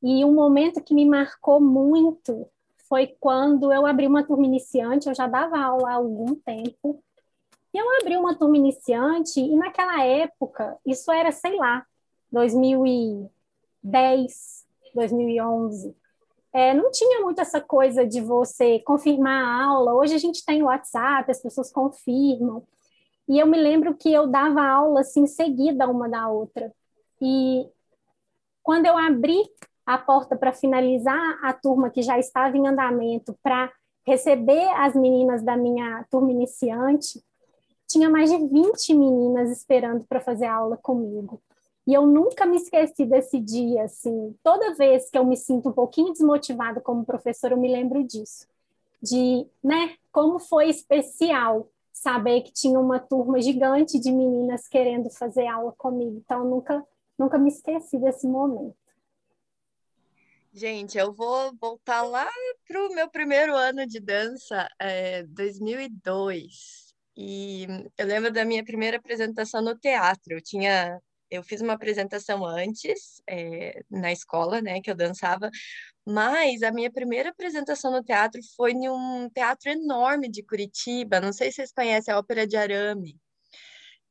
E 0.00 0.24
um 0.24 0.32
momento 0.32 0.84
que 0.84 0.94
me 0.94 1.04
marcou 1.04 1.60
muito 1.60 2.48
foi 2.88 3.08
quando 3.18 3.72
eu 3.72 3.84
abri 3.84 4.06
uma 4.06 4.24
turma 4.24 4.46
iniciante, 4.46 5.08
eu 5.08 5.14
já 5.16 5.26
dava 5.26 5.58
aula 5.58 5.90
há 5.90 5.94
algum 5.94 6.36
tempo, 6.36 7.02
e 7.76 7.78
eu 7.78 7.86
abri 8.00 8.16
uma 8.16 8.34
turma 8.34 8.56
iniciante, 8.56 9.38
e 9.38 9.54
naquela 9.54 10.02
época, 10.02 10.78
isso 10.86 11.12
era, 11.12 11.30
sei 11.30 11.54
lá, 11.56 11.84
2010, 12.32 14.64
2011. 14.94 15.94
É, 16.54 16.72
não 16.72 16.90
tinha 16.90 17.20
muito 17.20 17.38
essa 17.38 17.60
coisa 17.60 18.06
de 18.06 18.22
você 18.22 18.78
confirmar 18.78 19.44
a 19.44 19.64
aula. 19.64 19.92
Hoje 19.92 20.14
a 20.14 20.18
gente 20.18 20.42
tem 20.42 20.62
WhatsApp, 20.62 21.30
as 21.30 21.42
pessoas 21.42 21.70
confirmam. 21.70 22.62
E 23.28 23.38
eu 23.38 23.46
me 23.46 23.58
lembro 23.58 23.94
que 23.94 24.10
eu 24.10 24.26
dava 24.26 24.62
aula 24.62 25.00
assim, 25.00 25.26
seguida 25.26 25.86
uma 25.86 26.08
da 26.08 26.30
outra. 26.30 26.72
E 27.20 27.68
quando 28.62 28.86
eu 28.86 28.96
abri 28.96 29.42
a 29.84 29.98
porta 29.98 30.34
para 30.34 30.54
finalizar 30.54 31.38
a 31.44 31.52
turma 31.52 31.90
que 31.90 32.00
já 32.00 32.18
estava 32.18 32.56
em 32.56 32.66
andamento, 32.66 33.38
para 33.42 33.70
receber 34.06 34.66
as 34.76 34.94
meninas 34.94 35.42
da 35.42 35.58
minha 35.58 36.06
turma 36.10 36.30
iniciante, 36.30 37.22
tinha 37.86 38.10
mais 38.10 38.30
de 38.30 38.36
20 38.36 38.94
meninas 38.94 39.50
esperando 39.50 40.04
para 40.04 40.20
fazer 40.20 40.46
aula 40.46 40.76
comigo. 40.76 41.40
E 41.86 41.94
eu 41.94 42.04
nunca 42.04 42.44
me 42.44 42.56
esqueci 42.56 43.06
desse 43.06 43.38
dia, 43.38 43.84
assim. 43.84 44.34
Toda 44.42 44.74
vez 44.74 45.08
que 45.08 45.16
eu 45.16 45.24
me 45.24 45.36
sinto 45.36 45.68
um 45.68 45.72
pouquinho 45.72 46.12
desmotivada 46.12 46.80
como 46.80 47.04
professora, 47.04 47.54
eu 47.54 47.58
me 47.58 47.70
lembro 47.70 48.02
disso. 48.02 48.46
De, 49.00 49.46
né, 49.62 49.94
como 50.10 50.40
foi 50.40 50.68
especial 50.68 51.68
saber 51.92 52.42
que 52.42 52.52
tinha 52.52 52.78
uma 52.78 52.98
turma 52.98 53.40
gigante 53.40 54.00
de 54.00 54.10
meninas 54.10 54.66
querendo 54.66 55.10
fazer 55.10 55.46
aula 55.46 55.72
comigo. 55.78 56.20
Então, 56.24 56.44
nunca, 56.44 56.84
nunca 57.16 57.38
me 57.38 57.50
esqueci 57.50 57.98
desse 57.98 58.26
momento. 58.26 58.76
Gente, 60.52 60.96
eu 60.98 61.12
vou 61.12 61.54
voltar 61.60 62.02
lá 62.02 62.28
para 62.66 62.86
o 62.86 62.94
meu 62.94 63.08
primeiro 63.10 63.54
ano 63.54 63.86
de 63.86 64.00
dança, 64.00 64.66
é, 64.80 65.22
2002. 65.24 66.85
E 67.16 67.66
eu 67.96 68.06
lembro 68.06 68.30
da 68.32 68.44
minha 68.44 68.64
primeira 68.64 68.98
apresentação 68.98 69.62
no 69.62 69.76
teatro. 69.78 70.34
Eu 70.34 70.42
tinha 70.42 71.00
eu 71.30 71.42
fiz 71.42 71.60
uma 71.60 71.72
apresentação 71.74 72.44
antes, 72.44 73.20
é, 73.28 73.82
na 73.90 74.12
escola, 74.12 74.60
né, 74.62 74.80
que 74.80 74.90
eu 74.90 74.94
dançava, 74.94 75.50
mas 76.06 76.62
a 76.62 76.70
minha 76.70 76.90
primeira 76.90 77.30
apresentação 77.30 77.90
no 77.90 78.02
teatro 78.02 78.40
foi 78.56 78.72
em 78.72 78.88
um 78.88 79.28
teatro 79.30 79.70
enorme 79.70 80.28
de 80.30 80.42
Curitiba, 80.44 81.20
não 81.20 81.32
sei 81.32 81.50
se 81.50 81.56
vocês 81.56 81.72
conhecem 81.72 82.14
a 82.14 82.18
Ópera 82.18 82.46
de 82.46 82.56
Arame, 82.56 83.18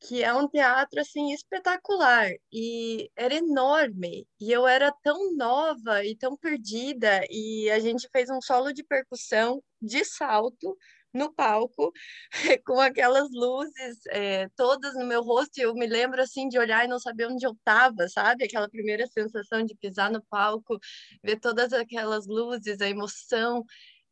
que 0.01 0.24
é 0.24 0.33
um 0.33 0.47
teatro, 0.47 1.00
assim, 1.00 1.31
espetacular, 1.33 2.29
e 2.51 3.09
era 3.15 3.35
enorme, 3.35 4.27
e 4.39 4.51
eu 4.51 4.67
era 4.67 4.91
tão 5.01 5.35
nova 5.35 6.03
e 6.05 6.15
tão 6.15 6.38
perdida, 6.38 7.21
e 7.29 7.69
a 7.71 7.79
gente 7.79 8.09
fez 8.12 8.29
um 8.29 8.41
solo 8.41 8.74
de 8.74 8.83
percussão 8.83 9.63
de 9.81 10.03
salto, 10.03 10.77
no 11.15 11.34
palco, 11.34 11.91
com 12.65 12.79
aquelas 12.79 13.29
luzes 13.31 14.00
é, 14.10 14.50
todas 14.55 14.93
no 14.95 15.05
meu 15.05 15.22
rosto, 15.24 15.57
e 15.57 15.62
eu 15.62 15.74
me 15.74 15.88
lembro 15.88 16.22
assim 16.22 16.48
de 16.48 16.60
olhar 16.60 16.86
e 16.86 16.88
não 16.88 17.00
saber 17.00 17.27
onde 17.27 17.45
eu 17.45 17.53
estava, 17.53 18.07
sabe? 18.10 18.43
Aquela 18.43 18.69
primeira 18.69 19.07
sensação 19.07 19.63
de 19.63 19.75
pisar 19.75 20.12
no 20.12 20.22
palco, 20.29 20.77
ver 21.24 21.39
todas 21.39 21.74
aquelas 21.74 22.27
luzes, 22.27 22.81
a 22.81 22.89
emoção 22.89 23.63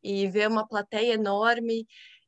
e 0.02 0.28
ver 0.28 0.48
uma 0.48 0.66
plateia 0.66 1.14
enorme. 1.14 1.86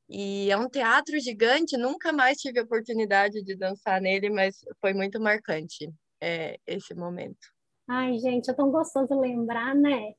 E 0.09 0.51
é 0.51 0.57
um 0.57 0.69
teatro 0.69 1.19
gigante, 1.19 1.77
nunca 1.77 2.13
mais 2.13 2.39
tive 2.39 2.61
a 2.61 2.63
oportunidade 2.63 3.43
de 3.43 3.57
dançar 3.57 4.01
nele, 4.01 4.31
mas 4.31 4.59
foi 4.81 4.95
muito 4.95 5.21
marcante 5.21 5.91
é, 6.21 6.59
esse 6.67 6.95
momento. 6.95 7.57
Ai, 7.89 8.19
gente, 8.19 8.51
é 8.51 8.55
tão 8.55 8.71
gostoso 8.71 9.19
lembrar, 9.19 9.75
né? 9.75 10.15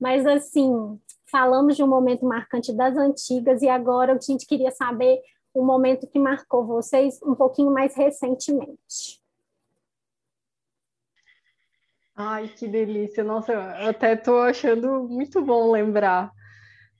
Mas, 0.00 0.26
assim, 0.26 1.00
falamos 1.30 1.76
de 1.76 1.82
um 1.82 1.88
momento 1.88 2.26
marcante 2.26 2.72
das 2.72 2.96
antigas 2.96 3.62
e 3.62 3.68
agora 3.68 4.14
a 4.14 4.20
gente 4.20 4.46
queria 4.46 4.70
saber 4.70 5.20
o 5.52 5.64
momento 5.64 6.06
que 6.06 6.18
marcou 6.18 6.66
vocês 6.66 7.18
um 7.22 7.34
pouquinho 7.34 7.72
mais 7.72 7.94
recentemente. 7.96 9.22
Ai, 12.14 12.48
que 12.48 12.66
delícia! 12.66 13.22
Nossa, 13.22 13.52
eu 13.52 13.88
até 13.88 14.14
estou 14.14 14.40
achando 14.40 15.06
muito 15.08 15.42
bom 15.42 15.70
lembrar. 15.70 16.32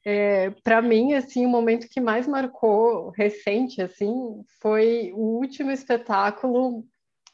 É, 0.05 0.51
para 0.63 0.81
mim, 0.81 1.15
assim, 1.15 1.45
o 1.45 1.49
momento 1.49 1.89
que 1.89 2.01
mais 2.01 2.27
marcou 2.27 3.11
recente, 3.11 3.83
assim, 3.83 4.15
foi 4.61 5.13
o 5.15 5.39
último 5.39 5.71
espetáculo 5.71 6.85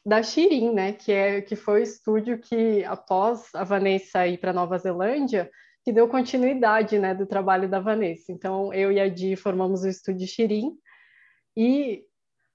da 0.05 0.23
Shirin, 0.23 0.73
né? 0.73 0.93
Que 0.93 1.13
é 1.13 1.41
que 1.41 1.57
foi 1.57 1.81
o 1.81 1.83
estúdio 1.83 2.39
que 2.39 2.85
após 2.85 3.55
a 3.55 3.65
Vanessa 3.65 4.27
ir 4.27 4.39
para 4.39 4.53
Nova 4.53 4.79
Zelândia, 4.79 5.51
que 5.85 5.93
deu 5.93 6.09
continuidade, 6.09 6.99
né, 6.99 7.15
do 7.15 7.27
trabalho 7.27 7.69
da 7.69 7.81
Vanessa. 7.81 8.31
Então, 8.31 8.73
eu 8.73 8.93
e 8.93 9.01
a 9.01 9.09
Di 9.09 9.35
formamos 9.37 9.83
o 9.83 9.89
estúdio 9.89 10.27
Shirin 10.27 10.77
e 11.57 12.05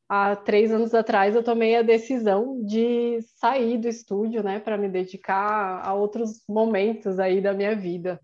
há 0.08 0.36
três 0.36 0.72
anos 0.72 0.94
atrás 0.94 1.36
eu 1.36 1.44
tomei 1.44 1.76
a 1.76 1.82
decisão 1.82 2.64
de 2.64 3.20
sair 3.36 3.78
do 3.78 3.88
estúdio, 3.88 4.42
né, 4.42 4.60
para 4.60 4.78
me 4.78 4.88
dedicar 4.88 5.86
a 5.86 5.94
outros 5.94 6.42
momentos 6.48 7.20
aí 7.20 7.42
da 7.42 7.54
minha 7.54 7.76
vida. 7.76 8.20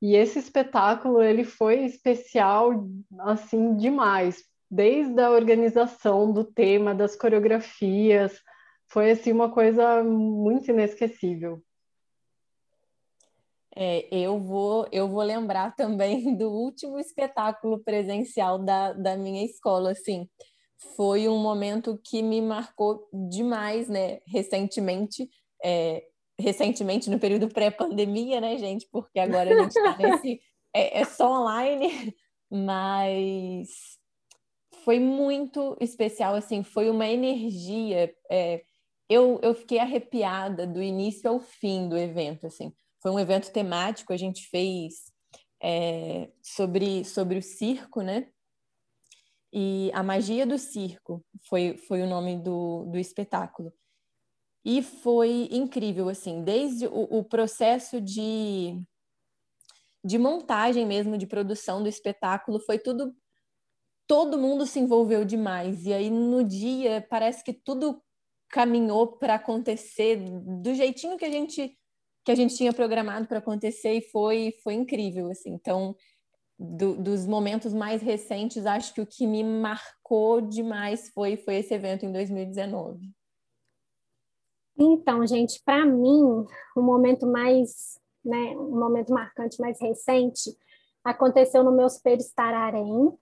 E 0.00 0.16
esse 0.16 0.38
espetáculo 0.38 1.22
ele 1.22 1.44
foi 1.44 1.84
especial 1.84 2.86
assim 3.20 3.76
demais, 3.76 4.42
desde 4.70 5.20
a 5.20 5.30
organização 5.30 6.32
do 6.32 6.44
tema, 6.44 6.94
das 6.94 7.14
coreografias, 7.14 8.40
foi 8.88 9.10
assim 9.10 9.32
uma 9.32 9.50
coisa 9.50 10.02
muito 10.02 10.70
inesquecível. 10.70 11.62
É, 13.78 14.08
eu 14.10 14.38
vou 14.38 14.88
eu 14.90 15.06
vou 15.06 15.22
lembrar 15.22 15.74
também 15.76 16.34
do 16.36 16.50
último 16.50 16.98
espetáculo 16.98 17.82
presencial 17.84 18.58
da, 18.58 18.92
da 18.92 19.16
minha 19.16 19.44
escola, 19.44 19.90
assim. 19.90 20.28
Foi 20.96 21.28
um 21.28 21.38
momento 21.38 22.00
que 22.04 22.22
me 22.22 22.40
marcou 22.40 23.08
demais, 23.30 23.88
né? 23.88 24.20
Recentemente, 24.26 25.28
é, 25.62 26.04
recentemente 26.38 27.10
no 27.10 27.18
período 27.18 27.48
pré-pandemia, 27.48 28.40
né, 28.40 28.56
gente? 28.58 28.86
Porque 28.90 29.18
agora 29.18 29.54
a 29.54 29.62
gente 29.62 29.76
está 29.76 29.96
nesse 29.96 30.40
é, 30.74 31.00
é 31.00 31.04
só 31.04 31.42
online, 31.42 32.14
mas 32.50 33.98
foi 34.84 35.00
muito 35.00 35.76
especial, 35.80 36.34
assim, 36.34 36.62
foi 36.62 36.88
uma 36.88 37.06
energia. 37.08 38.14
É, 38.30 38.62
eu, 39.08 39.38
eu 39.42 39.54
fiquei 39.54 39.78
arrepiada 39.78 40.66
do 40.66 40.82
início 40.82 41.30
ao 41.30 41.40
fim 41.40 41.88
do 41.88 41.96
evento, 41.96 42.46
assim. 42.46 42.72
Foi 43.00 43.10
um 43.10 43.18
evento 43.18 43.52
temático, 43.52 44.12
a 44.12 44.16
gente 44.16 44.48
fez 44.48 45.12
é, 45.62 46.30
sobre, 46.42 47.04
sobre 47.04 47.38
o 47.38 47.42
circo, 47.42 48.02
né? 48.02 48.28
E 49.52 49.90
a 49.94 50.02
magia 50.02 50.46
do 50.46 50.58
circo 50.58 51.24
foi, 51.48 51.76
foi 51.76 52.02
o 52.02 52.06
nome 52.06 52.36
do, 52.36 52.84
do 52.86 52.98
espetáculo. 52.98 53.72
E 54.64 54.82
foi 54.82 55.48
incrível, 55.52 56.08
assim, 56.08 56.42
desde 56.42 56.88
o, 56.88 57.18
o 57.18 57.24
processo 57.24 58.00
de, 58.00 58.82
de 60.04 60.18
montagem 60.18 60.84
mesmo, 60.84 61.16
de 61.16 61.26
produção 61.26 61.82
do 61.82 61.88
espetáculo, 61.88 62.58
foi 62.58 62.78
tudo. 62.78 63.14
Todo 64.08 64.38
mundo 64.38 64.66
se 64.66 64.80
envolveu 64.80 65.24
demais. 65.24 65.86
E 65.86 65.92
aí, 65.92 66.10
no 66.10 66.42
dia, 66.42 67.06
parece 67.08 67.44
que 67.44 67.52
tudo 67.52 68.02
caminhou 68.48 69.06
para 69.18 69.34
acontecer 69.34 70.16
do 70.16 70.74
jeitinho 70.74 71.16
que 71.16 71.24
a 71.24 71.30
gente 71.30 71.76
que 72.24 72.32
a 72.32 72.34
gente 72.34 72.56
tinha 72.56 72.72
programado 72.72 73.28
para 73.28 73.38
acontecer 73.38 73.92
e 73.92 74.00
foi 74.00 74.54
foi 74.62 74.74
incrível 74.74 75.30
assim. 75.30 75.52
Então 75.52 75.94
do, 76.58 76.96
dos 76.96 77.26
momentos 77.26 77.74
mais 77.74 78.00
recentes 78.00 78.64
acho 78.64 78.94
que 78.94 79.00
o 79.00 79.06
que 79.06 79.26
me 79.26 79.44
marcou 79.44 80.40
demais 80.40 81.10
foi 81.10 81.36
foi 81.36 81.56
esse 81.56 81.74
evento 81.74 82.06
em 82.06 82.12
2019 82.12 83.10
então 84.78 85.26
gente 85.26 85.60
para 85.62 85.84
mim 85.84 86.46
o 86.74 86.80
momento 86.80 87.26
mais 87.26 88.00
né 88.24 88.56
um 88.56 88.78
momento 88.78 89.12
marcante 89.12 89.60
mais 89.60 89.78
recente 89.80 90.56
aconteceu 91.04 91.62
no 91.62 91.72
meu 91.72 91.90
Superstar 91.90 92.54
Arém 92.54 93.12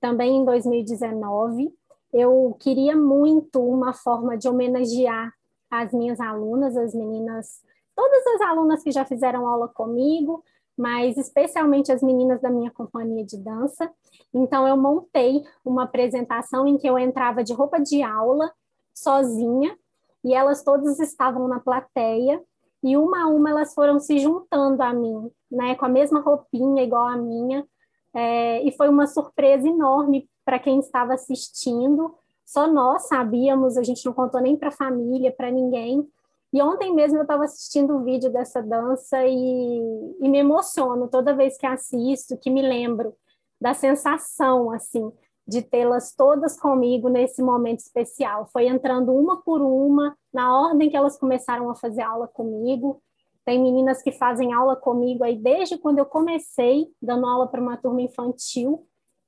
também 0.00 0.36
em 0.36 0.44
2019 0.44 1.74
eu 2.16 2.56
queria 2.58 2.96
muito 2.96 3.60
uma 3.60 3.92
forma 3.92 4.38
de 4.38 4.48
homenagear 4.48 5.30
as 5.70 5.92
minhas 5.92 6.18
alunas, 6.18 6.74
as 6.74 6.94
meninas, 6.94 7.60
todas 7.94 8.26
as 8.28 8.40
alunas 8.40 8.82
que 8.82 8.90
já 8.90 9.04
fizeram 9.04 9.46
aula 9.46 9.68
comigo, 9.68 10.42
mas 10.76 11.18
especialmente 11.18 11.92
as 11.92 12.02
meninas 12.02 12.40
da 12.40 12.50
minha 12.50 12.70
companhia 12.70 13.22
de 13.22 13.36
dança. 13.36 13.90
Então, 14.32 14.66
eu 14.66 14.78
montei 14.78 15.44
uma 15.62 15.84
apresentação 15.84 16.66
em 16.66 16.78
que 16.78 16.88
eu 16.88 16.98
entrava 16.98 17.44
de 17.44 17.52
roupa 17.52 17.78
de 17.78 18.02
aula, 18.02 18.50
sozinha, 18.94 19.76
e 20.24 20.32
elas 20.32 20.62
todas 20.62 20.98
estavam 20.98 21.46
na 21.46 21.60
plateia, 21.60 22.42
e 22.82 22.96
uma 22.96 23.24
a 23.24 23.26
uma 23.26 23.50
elas 23.50 23.74
foram 23.74 24.00
se 24.00 24.18
juntando 24.18 24.82
a 24.82 24.92
mim, 24.92 25.30
né, 25.50 25.74
com 25.74 25.84
a 25.84 25.88
mesma 25.88 26.20
roupinha 26.20 26.82
igual 26.82 27.08
a 27.08 27.16
minha, 27.16 27.66
é, 28.14 28.62
e 28.62 28.72
foi 28.72 28.88
uma 28.88 29.06
surpresa 29.06 29.68
enorme 29.68 30.26
para 30.46 30.60
quem 30.60 30.78
estava 30.78 31.14
assistindo. 31.14 32.14
Só 32.44 32.68
nós 32.68 33.08
sabíamos, 33.08 33.76
a 33.76 33.82
gente 33.82 34.06
não 34.06 34.12
contou 34.12 34.40
nem 34.40 34.56
para 34.56 34.68
a 34.68 34.72
família, 34.72 35.32
para 35.32 35.50
ninguém. 35.50 36.08
E 36.52 36.62
ontem 36.62 36.94
mesmo 36.94 37.18
eu 37.18 37.22
estava 37.22 37.44
assistindo 37.44 37.96
o 37.96 38.04
vídeo 38.04 38.30
dessa 38.32 38.62
dança 38.62 39.26
e, 39.26 40.16
e, 40.20 40.28
me 40.28 40.38
emociono 40.38 41.08
toda 41.08 41.34
vez 41.34 41.58
que 41.58 41.66
assisto, 41.66 42.38
que 42.38 42.48
me 42.48 42.62
lembro 42.62 43.12
da 43.60 43.74
sensação, 43.74 44.70
assim, 44.70 45.12
de 45.46 45.60
tê-las 45.60 46.14
todas 46.14 46.58
comigo 46.58 47.08
nesse 47.08 47.42
momento 47.42 47.80
especial. 47.80 48.48
Foi 48.52 48.68
entrando 48.68 49.12
uma 49.12 49.42
por 49.42 49.60
uma, 49.60 50.16
na 50.32 50.56
ordem 50.56 50.88
que 50.88 50.96
elas 50.96 51.18
começaram 51.18 51.68
a 51.68 51.74
fazer 51.74 52.02
aula 52.02 52.28
comigo. 52.28 53.02
Tem 53.44 53.60
meninas 53.60 54.00
que 54.00 54.12
fazem 54.12 54.52
aula 54.52 54.76
comigo 54.76 55.24
aí 55.24 55.36
desde 55.36 55.76
quando 55.76 55.98
eu 55.98 56.06
comecei, 56.06 56.86
dando 57.02 57.26
aula 57.26 57.48
para 57.48 57.60
uma 57.60 57.76
turma 57.76 58.02
infantil. 58.02 58.86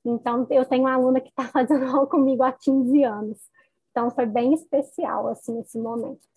Então, 0.09 0.47
eu 0.49 0.65
tenho 0.65 0.83
uma 0.83 0.93
aluna 0.93 1.21
que 1.21 1.29
está 1.29 1.47
fazendo 1.47 1.85
aula 1.89 2.07
comigo 2.07 2.43
há 2.43 2.51
15 2.51 3.03
anos. 3.03 3.37
Então, 3.91 4.09
foi 4.11 4.25
bem 4.25 4.53
especial, 4.53 5.27
assim, 5.27 5.59
esse 5.59 5.77
momento. 5.77 6.27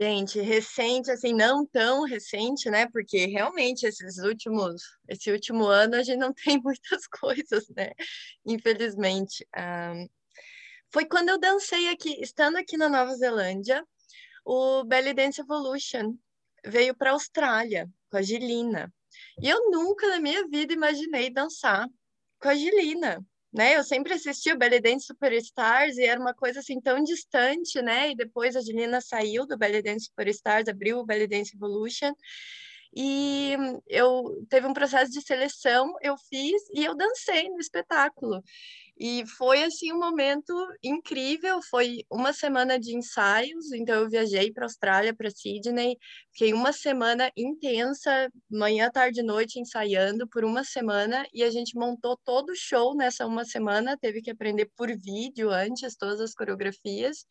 Gente, 0.00 0.40
recente, 0.40 1.10
assim, 1.10 1.32
não 1.32 1.64
tão 1.64 2.02
recente, 2.02 2.68
né? 2.68 2.88
Porque 2.88 3.26
realmente 3.26 3.86
esses 3.86 4.18
últimos, 4.18 4.82
esse 5.08 5.30
último 5.30 5.66
ano 5.66 5.94
a 5.94 6.02
gente 6.02 6.18
não 6.18 6.32
tem 6.34 6.60
muitas 6.60 7.06
coisas, 7.06 7.68
né? 7.76 7.92
Infelizmente. 8.44 9.46
Um, 9.56 10.08
foi 10.92 11.04
quando 11.04 11.28
eu 11.28 11.38
dancei 11.38 11.88
aqui, 11.88 12.20
estando 12.20 12.56
aqui 12.56 12.76
na 12.76 12.88
Nova 12.88 13.14
Zelândia, 13.14 13.84
o 14.44 14.84
Belly 14.84 15.14
Dance 15.14 15.40
Evolution 15.40 16.16
veio 16.66 16.94
para 16.94 17.10
a 17.10 17.12
Austrália 17.14 17.88
com 18.10 18.16
a 18.16 18.22
Gilina. 18.22 18.92
E 19.40 19.48
eu 19.48 19.70
nunca 19.70 20.08
na 20.08 20.20
minha 20.20 20.46
vida 20.48 20.72
imaginei 20.72 21.30
dançar 21.30 21.88
com 22.40 22.48
a 22.48 22.54
Gilina, 22.54 23.24
né? 23.52 23.76
Eu 23.76 23.84
sempre 23.84 24.12
assisti 24.12 24.52
o 24.52 24.58
Belly 24.58 24.80
Dance 24.80 25.06
Superstars 25.06 25.96
e 25.96 26.04
era 26.04 26.20
uma 26.20 26.34
coisa 26.34 26.60
assim 26.60 26.80
tão 26.80 27.02
distante, 27.02 27.80
né? 27.80 28.10
E 28.10 28.16
depois 28.16 28.56
a 28.56 28.60
Gilina 28.60 29.00
saiu 29.00 29.46
do 29.46 29.56
Belly 29.56 29.82
Dance 29.82 30.06
Superstars, 30.06 30.68
abriu 30.68 30.98
o 30.98 31.04
Belly 31.06 31.26
Dance 31.26 31.54
Evolution. 31.54 32.12
E 32.96 33.56
eu 33.88 34.46
teve 34.48 34.66
um 34.66 34.72
processo 34.72 35.10
de 35.10 35.20
seleção, 35.20 35.94
eu 36.00 36.16
fiz 36.16 36.62
e 36.72 36.84
eu 36.84 36.94
dancei 36.94 37.48
no 37.48 37.58
espetáculo. 37.58 38.42
E 38.96 39.26
foi 39.26 39.64
assim 39.64 39.92
um 39.92 39.98
momento 39.98 40.52
incrível. 40.82 41.60
Foi 41.68 42.04
uma 42.10 42.32
semana 42.32 42.78
de 42.78 42.96
ensaios, 42.96 43.72
então 43.72 44.02
eu 44.02 44.08
viajei 44.08 44.52
para 44.52 44.64
a 44.64 44.66
Austrália, 44.66 45.14
para 45.14 45.30
Sydney, 45.30 45.96
fiquei 46.32 46.52
uma 46.52 46.72
semana 46.72 47.30
intensa, 47.36 48.28
manhã, 48.48 48.88
tarde 48.90 49.22
noite 49.22 49.58
ensaiando 49.58 50.28
por 50.28 50.44
uma 50.44 50.62
semana 50.62 51.26
e 51.34 51.42
a 51.42 51.50
gente 51.50 51.76
montou 51.76 52.16
todo 52.24 52.50
o 52.50 52.56
show 52.56 52.94
nessa 52.94 53.26
uma 53.26 53.44
semana. 53.44 53.98
Teve 53.98 54.22
que 54.22 54.30
aprender 54.30 54.70
por 54.76 54.88
vídeo 54.96 55.50
antes 55.50 55.96
todas 55.96 56.20
as 56.20 56.32
coreografias. 56.34 57.26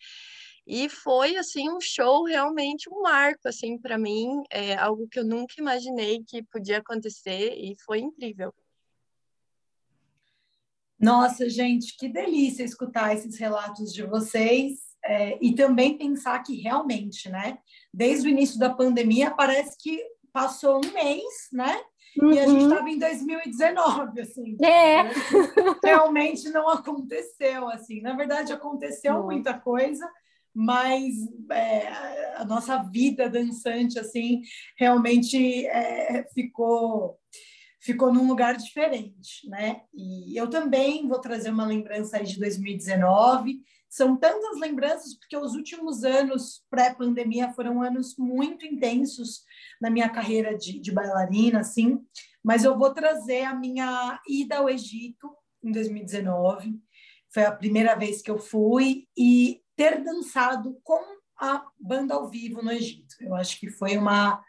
E 0.68 0.90
foi 0.90 1.36
assim 1.38 1.70
um 1.70 1.80
show 1.82 2.24
realmente 2.26 2.90
um 2.90 3.02
marco 3.02 3.48
assim 3.50 3.78
para 3.78 3.98
mim, 3.98 4.44
é 4.50 4.76
algo 4.76 5.08
que 5.10 5.20
eu 5.20 5.26
nunca 5.26 5.56
imaginei 5.60 6.24
que 6.26 6.42
podia 6.44 6.78
acontecer 6.80 7.54
e 7.58 7.76
foi 7.86 8.00
incrível. 8.00 8.54
Nossa, 11.00 11.50
gente, 11.50 11.98
que 11.98 12.08
delícia 12.08 12.64
escutar 12.64 13.14
esses 13.14 13.38
relatos 13.38 13.94
de 13.94 14.04
vocês 14.04 14.80
é, 15.06 15.38
e 15.42 15.54
também 15.54 15.98
pensar 15.98 16.40
que 16.44 16.56
realmente, 16.62 17.30
né, 17.30 17.58
desde 17.94 18.28
o 18.28 18.32
início 18.32 18.58
da 18.58 18.70
pandemia, 18.70 19.32
parece 19.32 19.78
que 19.78 20.02
passou 20.32 20.78
um 20.78 20.94
mês, 20.94 21.50
né? 21.52 21.80
Uhum. 22.22 22.32
E 22.32 22.40
a 22.40 22.48
gente 22.48 22.64
estava 22.64 22.82
uhum. 22.82 22.88
em 22.88 23.00
2019, 23.00 24.22
assim. 24.22 24.58
É. 24.64 25.04
Realmente 25.84 26.50
não 26.50 26.70
aconteceu, 26.70 27.68
assim. 27.70 28.02
Na 28.02 28.16
verdade, 28.16 28.54
aconteceu 28.54 29.16
uhum. 29.16 29.26
muita 29.26 29.54
coisa, 29.54 30.10
mas 30.54 31.14
é, 31.52 31.88
a 32.36 32.46
nossa 32.46 32.78
vida 32.84 33.30
dançante, 33.30 34.00
assim, 34.00 34.42
realmente 34.78 35.66
é, 35.66 36.26
ficou 36.34 37.18
ficou 37.84 38.14
num 38.14 38.28
lugar 38.28 38.56
diferente, 38.56 39.48
né? 39.50 39.82
E 39.94 40.40
eu 40.40 40.50
também 40.50 41.06
vou 41.06 41.20
trazer 41.20 41.50
uma 41.50 41.66
lembrança 41.66 42.18
aí 42.18 42.24
de 42.24 42.40
2019. 42.40 43.62
São 43.90 44.16
tantas 44.16 44.58
lembranças 44.58 45.14
porque 45.16 45.36
os 45.36 45.54
últimos 45.54 46.06
anos 46.06 46.64
pré-pandemia 46.70 47.52
foram 47.52 47.82
anos 47.82 48.16
muito 48.18 48.66
intensos 48.66 49.44
na 49.82 49.90
minha 49.90 50.08
carreira 50.08 50.58
de, 50.58 50.80
de 50.80 50.92
bailarina, 50.94 51.60
assim. 51.60 52.00
Mas 52.42 52.64
eu 52.64 52.78
vou 52.78 52.94
trazer 52.94 53.44
a 53.44 53.54
minha 53.54 54.20
ida 54.30 54.60
ao 54.60 54.70
Egito 54.70 55.30
em 55.62 55.72
2019. 55.72 56.80
Foi 57.34 57.44
a 57.44 57.52
primeira 57.52 57.96
vez 57.96 58.22
que 58.22 58.32
eu 58.32 58.40
fui 58.40 59.08
e 59.18 59.62
ter 59.76 60.02
dançado 60.02 60.80
com 60.84 61.02
a 61.38 61.66
banda 61.78 62.14
ao 62.14 62.30
vivo 62.30 62.62
no 62.62 62.72
Egito. 62.72 63.16
Eu 63.20 63.36
acho 63.36 63.60
que 63.60 63.70
foi 63.70 63.98
uma 63.98 64.42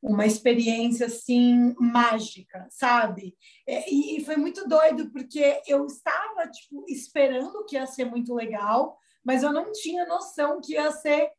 uma 0.00 0.24
experiência 0.26 1.06
assim 1.06 1.74
mágica, 1.78 2.66
sabe? 2.70 3.36
É, 3.66 3.92
e, 3.92 4.24
foi 4.24 4.36
muito 4.36 4.66
doido 4.68 5.10
porque 5.10 5.60
eu 5.66 5.86
estava 5.86 6.48
tipo 6.48 6.84
esperando 6.88 7.64
que 7.66 7.76
ia 7.76 7.86
ser 7.86 8.04
muito 8.04 8.34
legal, 8.34 8.96
mas 9.24 9.42
eu 9.42 9.52
não 9.52 9.72
tinha 9.72 10.06
noção 10.06 10.60
que 10.60 10.74
ia 10.74 10.90
ser 10.92 11.30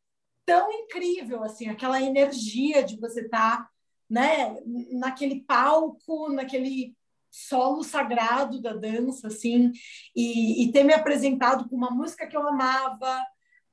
tão 0.44 0.70
incrível 0.72 1.42
assim, 1.42 1.68
aquela 1.68 2.02
energia 2.02 2.82
de 2.82 2.98
você 2.98 3.22
estar, 3.22 3.58
tá, 3.58 3.70
né, 4.08 4.56
naquele 4.92 5.42
palco, 5.42 6.30
naquele 6.30 6.94
solo 7.30 7.82
sagrado 7.82 8.60
da 8.60 8.72
dança, 8.72 9.28
assim, 9.28 9.70
e, 10.14 10.64
e 10.64 10.72
ter 10.72 10.82
me 10.82 10.92
apresentado 10.92 11.68
com 11.68 11.76
uma 11.76 11.90
música 11.90 12.26
que 12.26 12.36
eu 12.36 12.46
amava, 12.46 13.24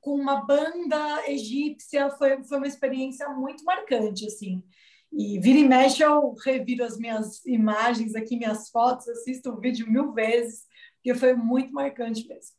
com 0.08 0.14
uma 0.14 0.40
banda 0.40 1.30
egípcia, 1.30 2.08
foi, 2.12 2.42
foi 2.42 2.56
uma 2.56 2.66
experiência 2.66 3.28
muito 3.28 3.62
marcante, 3.62 4.24
assim. 4.24 4.64
E 5.12 5.38
vira 5.38 5.58
e 5.58 5.68
mexe 5.68 6.02
eu 6.02 6.34
reviro 6.42 6.82
as 6.82 6.96
minhas 6.96 7.44
imagens 7.44 8.14
aqui, 8.14 8.34
minhas 8.34 8.70
fotos, 8.70 9.06
assisto 9.06 9.50
o 9.50 9.60
vídeo 9.60 9.86
mil 9.86 10.14
vezes, 10.14 10.64
porque 10.94 11.14
foi 11.14 11.34
muito 11.34 11.74
marcante 11.74 12.26
mesmo. 12.26 12.56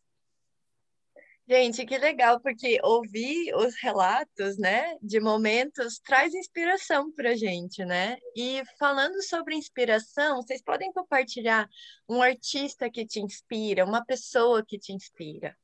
Gente, 1.48 1.84
que 1.88 1.98
legal, 1.98 2.40
porque 2.40 2.78
ouvir 2.84 3.56
os 3.56 3.74
relatos, 3.82 4.60
né, 4.60 4.96
de 5.02 5.20
momentos 5.20 6.00
traz 6.06 6.36
inspiração 6.36 7.12
para 7.12 7.36
gente, 7.36 7.84
né? 7.84 8.18
E 8.36 8.62
falando 8.78 9.24
sobre 9.24 9.56
inspiração, 9.56 10.44
vocês 10.44 10.62
podem 10.62 10.94
compartilhar 10.94 11.68
um 12.08 12.22
artista 12.22 12.92
que 12.92 13.08
te 13.08 13.20
inspira, 13.20 13.84
uma 13.84 14.06
pessoa 14.06 14.64
que 14.64 14.78
te 14.78 14.94
inspira? 14.94 15.58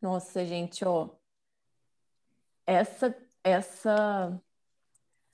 Nossa, 0.00 0.44
gente, 0.44 0.84
ó, 0.84 1.10
essa, 2.66 3.16
essa 3.42 4.40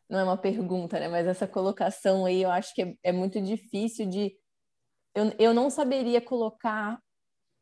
não 0.08 0.18
é 0.18 0.24
uma 0.24 0.36
pergunta, 0.36 1.00
né? 1.00 1.08
Mas 1.08 1.26
essa 1.26 1.48
colocação 1.48 2.26
aí 2.26 2.42
eu 2.42 2.50
acho 2.50 2.74
que 2.74 2.82
é, 2.82 2.96
é 3.04 3.12
muito 3.12 3.40
difícil 3.40 4.06
de. 4.06 4.36
Eu, 5.14 5.32
eu 5.38 5.54
não 5.54 5.70
saberia 5.70 6.20
colocar 6.20 7.00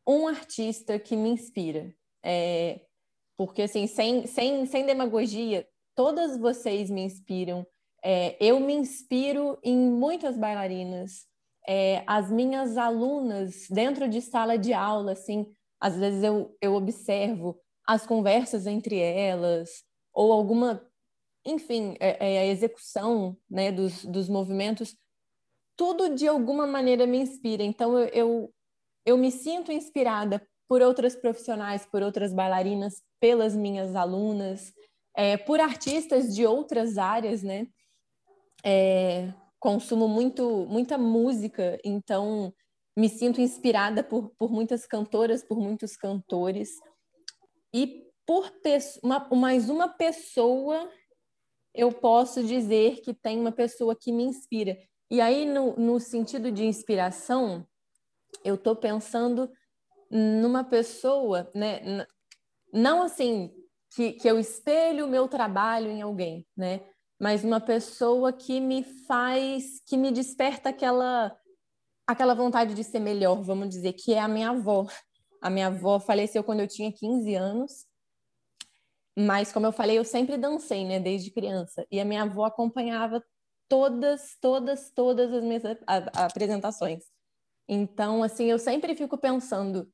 um 0.07 0.27
artista 0.27 0.99
que 0.99 1.17
me 1.17 1.31
inspira. 1.31 1.95
É, 2.23 2.81
porque, 3.37 3.63
assim, 3.63 3.87
sem, 3.87 4.27
sem, 4.27 4.67
sem 4.67 4.85
demagogia, 4.85 5.67
todas 5.95 6.37
vocês 6.37 6.91
me 6.91 7.03
inspiram. 7.03 7.67
É, 8.03 8.37
eu 8.41 8.59
me 8.59 8.75
inspiro 8.75 9.59
em 9.63 9.77
muitas 9.77 10.37
bailarinas. 10.37 11.27
É, 11.67 12.03
as 12.07 12.31
minhas 12.31 12.77
alunas, 12.77 13.69
dentro 13.71 14.09
de 14.09 14.21
sala 14.21 14.59
de 14.59 14.73
aula, 14.73 15.13
assim, 15.13 15.47
às 15.81 15.97
vezes 15.97 16.23
eu, 16.23 16.57
eu 16.61 16.75
observo 16.75 17.59
as 17.87 18.07
conversas 18.07 18.67
entre 18.67 18.99
elas, 18.99 19.83
ou 20.13 20.33
alguma, 20.33 20.87
enfim, 21.45 21.97
é, 21.99 22.35
é 22.35 22.39
a 22.41 22.47
execução 22.47 23.37
né, 23.49 23.73
dos, 23.73 24.05
dos 24.05 24.29
movimentos, 24.29 24.97
tudo 25.77 26.15
de 26.15 26.29
alguma 26.29 26.67
maneira 26.67 27.07
me 27.07 27.19
inspira. 27.19 27.63
Então, 27.63 27.99
eu, 27.99 28.09
eu, 28.09 28.55
eu 29.07 29.17
me 29.17 29.33
sinto 29.33 29.73
inspirada 29.73 30.47
por 30.69 30.83
outras 30.83 31.17
profissionais, 31.17 31.87
por 31.87 32.03
outras 32.03 32.33
bailarinas, 32.33 33.03
pelas 33.19 33.57
minhas 33.57 33.97
alunas, 33.97 34.73
é, 35.17 35.37
por 35.37 35.59
artistas 35.59 36.35
de 36.35 36.47
outras 36.47 36.97
áreas, 36.99 37.43
né? 37.43 37.67
É, 38.65 39.33
consumo 39.59 40.07
muito, 40.07 40.67
muita 40.69 40.97
música, 40.97 41.79
então 41.85 42.53
me 42.97 43.09
sinto 43.09 43.41
inspirada 43.41 44.03
por, 44.03 44.31
por 44.39 44.51
muitas 44.51 44.87
cantoras, 44.87 45.43
por 45.43 45.59
muitos 45.59 45.97
cantores. 45.97 46.71
E 47.73 48.07
por 48.27 48.53
uma, 49.03 49.29
mais 49.35 49.69
uma 49.69 49.89
pessoa, 49.89 50.91
eu 51.75 51.91
posso 51.93 52.45
dizer 52.45 53.01
que 53.01 53.15
tem 53.15 53.39
uma 53.39 53.53
pessoa 53.53 53.97
que 53.97 54.13
me 54.13 54.25
inspira. 54.25 54.77
E 55.11 55.21
aí, 55.21 55.45
no, 55.45 55.75
no 55.77 55.99
sentido 55.99 56.53
de 56.53 56.65
inspiração, 56.65 57.67
eu 58.45 58.55
estou 58.55 58.77
pensando 58.77 59.51
numa 60.11 60.65
pessoa, 60.65 61.51
né? 61.55 62.07
Não 62.73 63.03
assim 63.03 63.53
que, 63.95 64.13
que 64.13 64.29
eu 64.29 64.39
espelho 64.39 65.07
o 65.07 65.09
meu 65.09 65.27
trabalho 65.27 65.91
em 65.91 66.03
alguém, 66.03 66.47
né? 66.57 66.87
Mas 67.21 67.45
uma 67.45 67.61
pessoa 67.61 68.33
que 68.33 68.61
me 68.61 68.83
faz, 68.83 69.83
que 69.87 69.97
me 69.97 70.11
desperta 70.11 70.69
aquela 70.69 71.37
aquela 72.13 72.35
vontade 72.35 72.75
de 72.75 72.85
ser 72.85 73.01
melhor, 73.01 73.43
vamos 73.43 73.69
dizer, 73.69 73.93
que 73.95 74.15
é 74.15 74.21
a 74.21 74.29
minha 74.29 74.51
avó. 74.51 74.87
A 75.41 75.49
minha 75.49 75.69
avó 75.69 75.99
faleceu 75.99 76.45
quando 76.45 76.61
eu 76.61 76.69
tinha 76.69 76.93
15 76.93 77.35
anos, 77.35 77.87
mas 79.17 79.53
como 79.53 79.67
eu 79.67 79.73
falei, 79.73 79.99
eu 79.99 80.05
sempre 80.05 80.37
dancei, 80.37 80.85
né, 80.85 81.01
desde 81.01 81.31
criança. 81.31 81.87
E 81.91 82.01
a 82.01 82.05
minha 82.05 82.23
avó 82.23 82.45
acompanhava 82.45 83.23
todas, 83.69 84.37
todas, 84.41 84.91
todas 84.91 85.33
as 85.33 85.43
minhas 85.43 85.63
apresentações. 86.15 87.05
Então, 87.69 88.23
assim, 88.23 88.47
eu 88.47 88.59
sempre 88.59 88.95
fico 88.95 89.17
pensando 89.17 89.91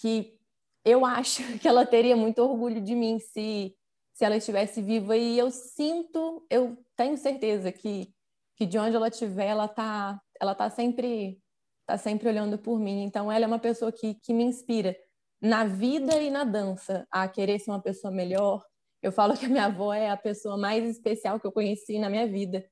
que 0.00 0.38
eu 0.84 1.04
acho 1.04 1.42
que 1.58 1.66
ela 1.66 1.86
teria 1.86 2.16
muito 2.16 2.40
orgulho 2.40 2.80
de 2.80 2.94
mim 2.94 3.18
se, 3.18 3.74
se 4.12 4.24
ela 4.24 4.36
estivesse 4.36 4.82
viva 4.82 5.16
e 5.16 5.38
eu 5.38 5.50
sinto, 5.50 6.46
eu 6.50 6.76
tenho 6.96 7.16
certeza 7.16 7.72
que, 7.72 8.12
que 8.56 8.66
de 8.66 8.78
onde 8.78 8.96
ela 8.96 9.08
estiver, 9.08 9.46
ela 9.46 9.68
tá, 9.68 10.20
ela 10.40 10.54
tá 10.54 10.70
sempre 10.70 11.40
tá 11.86 11.96
sempre 11.96 12.28
olhando 12.28 12.58
por 12.58 12.78
mim. 12.78 13.02
Então, 13.02 13.32
ela 13.32 13.44
é 13.44 13.48
uma 13.48 13.58
pessoa 13.58 13.90
que, 13.90 14.14
que 14.14 14.34
me 14.34 14.44
inspira 14.44 14.94
na 15.40 15.64
vida 15.64 16.20
e 16.20 16.30
na 16.30 16.44
dança 16.44 17.06
a 17.10 17.26
querer 17.26 17.58
ser 17.58 17.70
uma 17.70 17.80
pessoa 17.80 18.12
melhor. 18.12 18.62
Eu 19.02 19.10
falo 19.10 19.36
que 19.36 19.46
a 19.46 19.48
minha 19.48 19.64
avó 19.64 19.94
é 19.94 20.10
a 20.10 20.16
pessoa 20.16 20.58
mais 20.58 20.84
especial 20.84 21.40
que 21.40 21.46
eu 21.46 21.52
conheci 21.52 21.98
na 21.98 22.10
minha 22.10 22.26
vida. 22.26 22.62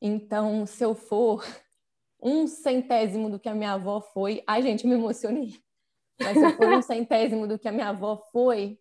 Então, 0.00 0.64
se 0.64 0.82
eu 0.82 0.94
for 0.94 1.44
um 2.22 2.46
centésimo 2.46 3.28
do 3.28 3.38
que 3.38 3.48
a 3.48 3.54
minha 3.54 3.72
avó 3.72 4.00
foi. 4.00 4.42
Ai, 4.46 4.62
gente, 4.62 4.84
eu 4.84 4.90
me 4.90 4.96
emocionei. 4.96 5.60
Mas 6.18 6.38
se 6.38 6.44
eu 6.44 6.56
for 6.56 6.68
um 6.68 6.80
centésimo 6.82 7.46
do 7.46 7.58
que 7.58 7.68
a 7.68 7.72
minha 7.72 7.90
avó 7.90 8.16
foi, 8.32 8.80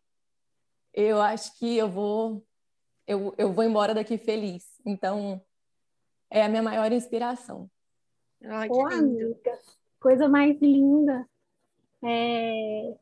eu 0.94 1.22
acho 1.22 1.58
que 1.60 1.76
eu 1.76 1.90
vou 1.90 2.46
eu, 3.06 3.36
eu 3.38 3.54
vou 3.54 3.64
embora 3.64 3.94
daqui 3.94 4.18
feliz. 4.18 4.80
Então, 4.86 5.42
é 6.30 6.44
a 6.44 6.50
minha 6.50 6.64
maior 6.64 6.92
inspiração. 6.92 7.70
Ai, 8.48 8.70
Ô, 8.70 8.86
amiga, 8.86 9.60
coisa 10.00 10.28
mais 10.28 10.60
linda. 10.62 11.28
É... 12.04 12.96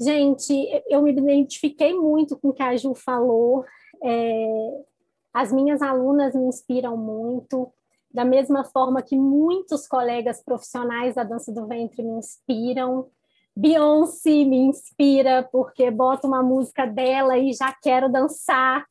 Gente, 0.00 0.52
eu 0.88 1.00
me 1.02 1.12
identifiquei 1.12 1.94
muito 1.94 2.36
com 2.36 2.48
o 2.48 2.52
que 2.52 2.62
a 2.62 2.76
Ju 2.76 2.94
falou. 2.94 3.64
É... 4.02 4.84
As 5.32 5.52
minhas 5.52 5.80
alunas 5.80 6.34
me 6.34 6.44
inspiram 6.44 6.96
muito 6.96 7.72
da 8.12 8.24
mesma 8.24 8.64
forma 8.64 9.00
que 9.00 9.16
muitos 9.16 9.86
colegas 9.86 10.42
profissionais 10.42 11.14
da 11.14 11.24
dança 11.24 11.52
do 11.52 11.66
ventre 11.66 12.02
me 12.02 12.18
inspiram. 12.18 13.08
Beyoncé 13.56 14.44
me 14.44 14.58
inspira 14.58 15.48
porque 15.50 15.90
bota 15.90 16.26
uma 16.26 16.42
música 16.42 16.86
dela 16.86 17.38
e 17.38 17.52
já 17.52 17.72
quero 17.72 18.10
dançar. 18.10 18.84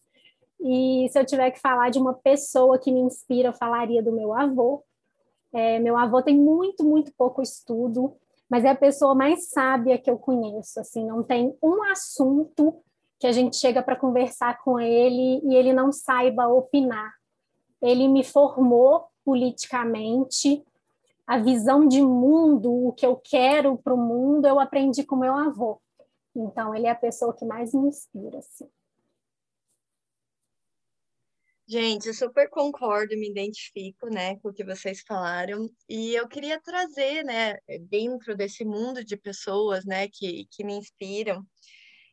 E 0.60 1.08
se 1.12 1.20
eu 1.20 1.26
tiver 1.26 1.52
que 1.52 1.60
falar 1.60 1.90
de 1.90 2.00
uma 2.00 2.14
pessoa 2.14 2.80
que 2.80 2.92
me 2.92 3.00
inspira, 3.00 3.50
eu 3.50 3.54
falaria 3.54 4.02
do 4.02 4.12
meu 4.12 4.34
avô. 4.34 4.84
É, 5.54 5.80
meu 5.80 5.98
avô 5.98 6.22
tem 6.22 6.38
muito, 6.38 6.84
muito 6.84 7.12
pouco 7.18 7.42
estudo, 7.42 8.16
mas 8.50 8.66
é 8.66 8.70
a 8.70 8.76
pessoa 8.76 9.16
mais 9.16 9.50
sábia 9.50 9.98
que 9.98 10.10
eu 10.10 10.18
conheço. 10.18 10.80
Assim, 10.80 11.06
não 11.06 11.24
tem 11.24 11.56
um 11.62 11.84
assunto 11.84 12.82
que 13.20 13.28
a 13.28 13.32
gente 13.32 13.58
chega 13.58 13.84
para 13.84 13.96
conversar 13.96 14.62
com 14.64 14.80
ele 14.80 15.42
e 15.44 15.56
ele 15.56 15.74
não 15.74 15.92
saiba 15.92 16.48
opinar. 16.48 17.14
Ele 17.82 18.08
me 18.08 18.24
formou 18.24 19.06
politicamente, 19.24 20.64
a 21.26 21.38
visão 21.38 21.88
de 21.88 22.02
mundo, 22.02 22.88
o 22.88 22.92
que 22.92 23.06
eu 23.06 23.16
quero 23.16 23.78
para 23.78 23.94
o 23.94 23.98
mundo, 23.98 24.48
eu 24.48 24.60
aprendi 24.60 25.04
com 25.04 25.16
meu 25.16 25.34
avô. 25.34 25.80
Então, 26.36 26.74
ele 26.74 26.88
é 26.88 26.90
a 26.90 26.96
pessoa 26.96 27.34
que 27.34 27.46
mais 27.46 27.74
me 27.74 27.88
inspira. 27.88 28.40
Assim. 28.40 28.68
Gente, 31.72 32.10
eu 32.10 32.14
super 32.14 32.50
concordo, 32.50 33.16
me 33.16 33.30
identifico, 33.30 34.10
né, 34.10 34.36
com 34.40 34.50
o 34.50 34.54
que 34.54 34.62
vocês 34.62 35.02
falaram. 35.08 35.70
E 35.88 36.14
eu 36.14 36.28
queria 36.28 36.60
trazer, 36.60 37.24
né, 37.24 37.58
dentro 37.90 38.36
desse 38.36 38.66
mundo 38.66 39.06
de 39.06 39.16
pessoas, 39.16 39.86
né, 39.86 40.10
que, 40.10 40.46
que 40.52 40.66
me 40.66 40.74
inspiram, 40.74 41.48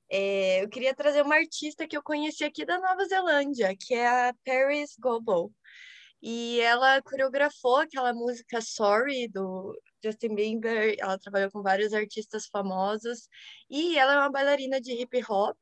é, 0.09 0.63
eu 0.63 0.69
queria 0.69 0.95
trazer 0.95 1.23
uma 1.23 1.35
artista 1.35 1.89
que 1.89 1.97
eu 1.97 2.03
conheci 2.05 2.45
aqui 2.45 2.65
da 2.65 2.79
Nova 2.79 3.05
Zelândia, 3.07 3.75
que 3.77 3.95
é 3.95 4.07
a 4.29 4.35
Paris 4.45 4.95
Goebel. 4.97 5.51
E 6.23 6.61
ela 6.61 7.03
coreografou 7.03 7.79
aquela 7.79 8.15
música 8.15 8.61
Sorry 8.61 9.27
do 9.27 9.77
Justin 10.05 10.37
Bieber. 10.37 10.95
Ela 11.01 11.19
trabalhou 11.19 11.51
com 11.51 11.63
vários 11.63 11.93
artistas 11.93 12.47
famosos 12.47 13.29
e 13.69 13.99
ela 13.99 14.15
é 14.15 14.19
uma 14.19 14.31
bailarina 14.31 14.81
de 14.81 14.93
hip 14.93 15.21
hop 15.29 15.57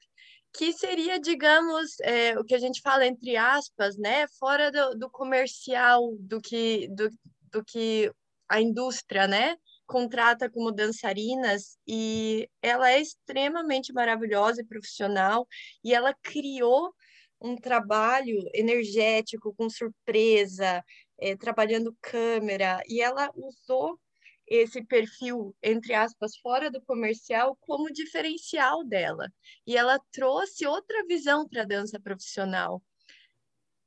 que 0.53 0.73
seria, 0.73 1.21
digamos, 1.21 1.99
é, 2.01 2.39
o 2.39 2.45
que 2.45 2.55
a 2.55 2.59
gente 2.59 2.81
fala 2.81 3.07
entre 3.07 3.37
aspas, 3.37 3.97
né, 3.97 4.27
fora 4.39 4.71
do, 4.71 4.99
do 4.99 5.11
comercial, 5.11 6.17
do 6.19 6.41
que, 6.41 6.89
do, 6.89 7.11
do 7.53 7.65
que 7.65 8.11
a 8.49 8.61
indústria, 8.61 9.27
né, 9.27 9.57
contrata 9.87 10.51
como 10.51 10.73
dançarinas. 10.73 11.77
E 11.87 12.49
ela 12.63 12.91
é 12.91 13.01
extremamente 13.01 13.93
maravilhosa 13.93 14.63
e 14.63 14.67
profissional. 14.67 15.47
E 15.85 15.95
ela 15.95 16.15
criou 16.23 16.93
um 17.41 17.57
trabalho 17.57 18.39
energético, 18.55 19.55
com 19.55 19.69
surpresa, 19.69 20.83
é, 21.19 21.37
trabalhando 21.37 21.97
câmera, 22.01 22.81
e 22.89 23.01
ela 23.01 23.31
usou 23.35 23.99
esse 24.47 24.85
perfil, 24.85 25.55
entre 25.63 25.95
aspas, 25.95 26.37
fora 26.37 26.71
do 26.71 26.81
comercial 26.83 27.57
como 27.61 27.93
diferencial 27.93 28.85
dela. 28.85 29.29
E 29.67 29.77
ela 29.77 29.99
trouxe 30.13 30.67
outra 30.67 31.05
visão 31.07 31.49
para 31.49 31.63
a 31.63 31.67
dança 31.67 32.01
profissional, 32.01 32.83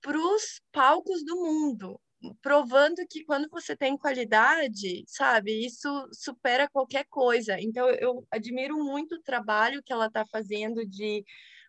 para 0.02 0.18
os 0.18 0.62
palcos 0.72 1.24
do 1.24 1.36
mundo, 1.36 2.00
provando 2.42 3.06
que 3.10 3.24
quando 3.24 3.48
você 3.50 3.76
tem 3.76 3.98
qualidade, 3.98 5.04
sabe, 5.08 5.66
isso 5.66 5.90
supera 6.12 6.70
qualquer 6.70 7.06
coisa. 7.10 7.60
Então, 7.60 7.90
eu 7.90 8.26
admiro 8.32 8.78
muito 8.84 9.16
o 9.16 9.22
trabalho 9.22 9.82
que 9.84 9.94
ela 9.94 10.08
está 10.08 10.26
fazendo 10.26 10.86
de 10.86 11.24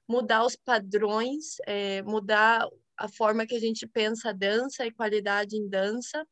mudar 0.08 0.44
os 0.44 0.56
padrões, 0.56 1.56
é, 1.66 2.02
mudar 2.02 2.66
a 2.96 3.08
forma 3.08 3.46
que 3.46 3.54
a 3.54 3.60
gente 3.60 3.86
pensa 3.86 4.34
dança 4.34 4.84
e 4.84 4.92
qualidade 4.92 5.56
em 5.56 5.68
dança. 5.68 6.26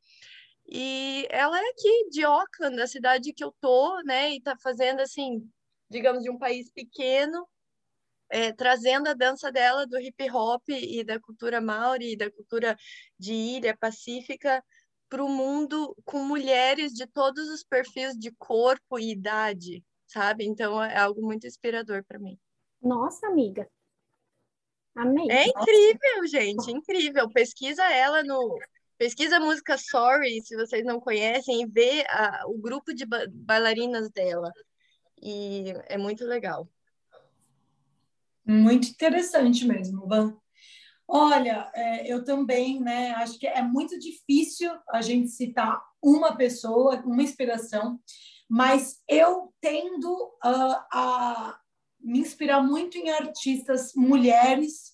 E 0.71 1.27
ela 1.31 1.59
é 1.59 1.71
aqui 1.71 2.11
de 2.11 2.25
Auckland, 2.25 2.77
da 2.77 2.87
cidade 2.87 3.33
que 3.33 3.43
eu 3.43 3.55
tô, 3.59 4.01
né? 4.03 4.33
E 4.33 4.41
tá 4.43 4.55
fazendo 4.63 5.01
assim, 5.01 5.51
digamos, 5.89 6.23
de 6.23 6.31
um 6.31 6.39
país 6.39 6.71
pequeno, 6.71 7.49
é, 8.31 8.53
trazendo 8.53 9.09
a 9.09 9.15
dança 9.15 9.51
dela 9.51 9.87
do 9.87 9.99
hip 9.99 10.31
hop 10.31 10.63
e 10.69 11.03
da 11.03 11.19
cultura 11.19 11.61
maori, 11.61 12.13
e 12.13 12.17
da 12.17 12.31
cultura 12.31 12.77
de 13.19 13.33
ilha 13.33 13.75
pacífica 13.75 14.63
para 15.09 15.25
o 15.25 15.29
mundo 15.29 15.97
com 16.05 16.19
mulheres 16.19 16.93
de 16.93 17.07
todos 17.07 17.49
os 17.49 17.65
perfis 17.65 18.13
de 18.13 18.31
corpo 18.33 18.99
e 18.99 19.13
idade, 19.13 19.83
sabe? 20.07 20.45
Então 20.45 20.83
é 20.85 20.99
algo 20.99 21.23
muito 21.23 21.47
inspirador 21.47 22.05
para 22.05 22.19
mim. 22.19 22.39
Nossa, 22.83 23.27
amiga. 23.27 23.67
Amei. 24.95 25.31
É 25.31 25.47
incrível, 25.47 26.27
gente, 26.27 26.71
incrível. 26.71 27.31
Pesquisa 27.31 27.85
ela 27.85 28.23
no 28.23 28.59
Pesquisa 28.99 29.37
a 29.37 29.41
música 29.41 29.79
Sorry, 29.79 30.43
se 30.43 30.57
vocês 30.57 30.85
não 30.85 31.01
conhecem, 31.01 31.63
e 31.63 31.67
vê 31.67 32.05
a, 32.09 32.43
o 32.47 32.59
grupo 32.59 32.93
de 32.93 33.07
ba 33.07 33.27
bailarinas 33.31 34.11
dela. 34.11 34.53
E 35.23 35.73
é 35.87 35.97
muito 35.97 36.25
legal. 36.25 36.69
Muito 38.45 38.89
interessante 38.89 39.65
mesmo, 39.65 40.07
Van. 40.07 40.37
Olha, 41.07 41.71
é, 41.75 42.13
eu 42.13 42.25
também, 42.25 42.81
né? 42.81 43.13
Acho 43.13 43.39
que 43.39 43.47
é 43.47 43.63
muito 43.63 43.99
difícil 43.99 44.71
a 44.91 45.01
gente 45.01 45.29
citar 45.29 45.81
uma 46.03 46.37
pessoa, 46.37 47.01
uma 47.05 47.23
inspiração, 47.23 48.01
mas 48.49 49.01
eu 49.09 49.55
tendo 49.61 50.13
uh, 50.45 50.85
a 50.93 51.59
me 52.01 52.19
inspirar 52.21 52.63
muito 52.63 52.99
em 52.99 53.11
artistas 53.11 53.93
mulheres 53.95 54.93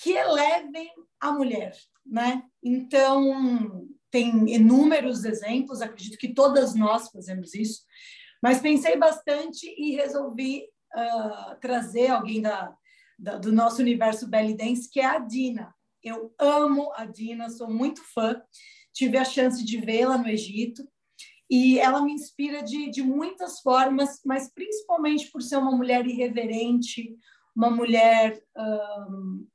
que 0.00 0.12
elevem 0.12 0.90
a 1.20 1.32
mulher, 1.32 1.76
né? 2.04 2.42
Então, 2.62 3.86
tem 4.10 4.54
inúmeros 4.54 5.24
exemplos, 5.24 5.80
acredito 5.80 6.18
que 6.18 6.34
todas 6.34 6.74
nós 6.74 7.08
fazemos 7.10 7.54
isso, 7.54 7.82
mas 8.42 8.60
pensei 8.60 8.96
bastante 8.96 9.66
e 9.78 9.94
resolvi 9.94 10.64
uh, 10.94 11.58
trazer 11.60 12.08
alguém 12.08 12.42
da, 12.42 12.74
da, 13.18 13.38
do 13.38 13.52
nosso 13.52 13.80
universo 13.80 14.28
belly 14.28 14.54
dance, 14.54 14.90
que 14.90 15.00
é 15.00 15.06
a 15.06 15.18
Dina. 15.18 15.74
Eu 16.02 16.34
amo 16.38 16.92
a 16.94 17.06
Dina, 17.06 17.48
sou 17.48 17.70
muito 17.70 18.02
fã, 18.12 18.40
tive 18.92 19.16
a 19.16 19.24
chance 19.24 19.64
de 19.64 19.80
vê-la 19.80 20.18
no 20.18 20.28
Egito, 20.28 20.86
e 21.48 21.78
ela 21.78 22.02
me 22.02 22.12
inspira 22.12 22.62
de, 22.62 22.90
de 22.90 23.02
muitas 23.02 23.60
formas, 23.60 24.20
mas 24.24 24.50
principalmente 24.52 25.30
por 25.30 25.42
ser 25.42 25.58
uma 25.58 25.72
mulher 25.72 26.06
irreverente, 26.06 27.14
uma 27.54 27.70
mulher 27.70 28.42
um, 28.56 29.46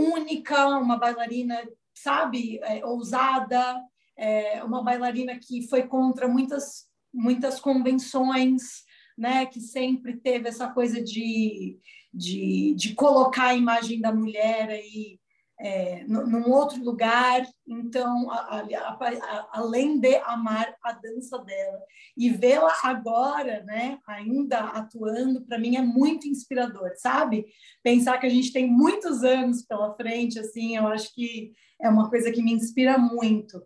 única, 0.00 0.66
uma 0.78 0.96
bailarina, 0.96 1.62
sabe, 1.94 2.58
é, 2.62 2.84
ousada, 2.84 3.80
é, 4.16 4.64
uma 4.64 4.82
bailarina 4.82 5.38
que 5.38 5.68
foi 5.68 5.86
contra 5.86 6.26
muitas, 6.26 6.88
muitas 7.12 7.60
convenções, 7.60 8.84
né, 9.16 9.46
que 9.46 9.60
sempre 9.60 10.16
teve 10.16 10.48
essa 10.48 10.68
coisa 10.68 11.02
de, 11.02 11.78
de, 12.12 12.74
de 12.74 12.94
colocar 12.94 13.48
a 13.48 13.54
imagem 13.54 14.00
da 14.00 14.12
mulher 14.12 14.70
aí 14.70 15.19
é, 15.60 16.04
num 16.08 16.50
outro 16.50 16.82
lugar. 16.82 17.46
Então, 17.66 18.30
a, 18.30 18.60
a, 18.60 18.94
a, 18.94 19.48
além 19.52 20.00
de 20.00 20.16
amar 20.24 20.74
a 20.82 20.92
dança 20.92 21.38
dela 21.38 21.80
e 22.16 22.30
vê-la 22.30 22.72
agora, 22.82 23.62
né, 23.64 23.98
ainda 24.06 24.58
atuando, 24.58 25.44
para 25.44 25.58
mim 25.58 25.76
é 25.76 25.82
muito 25.82 26.26
inspirador, 26.26 26.92
sabe? 26.96 27.46
Pensar 27.82 28.18
que 28.18 28.26
a 28.26 28.30
gente 28.30 28.52
tem 28.52 28.66
muitos 28.66 29.22
anos 29.22 29.62
pela 29.62 29.94
frente, 29.94 30.38
assim, 30.38 30.76
eu 30.76 30.86
acho 30.86 31.14
que 31.14 31.52
é 31.78 31.88
uma 31.88 32.08
coisa 32.08 32.32
que 32.32 32.42
me 32.42 32.52
inspira 32.52 32.96
muito. 32.98 33.62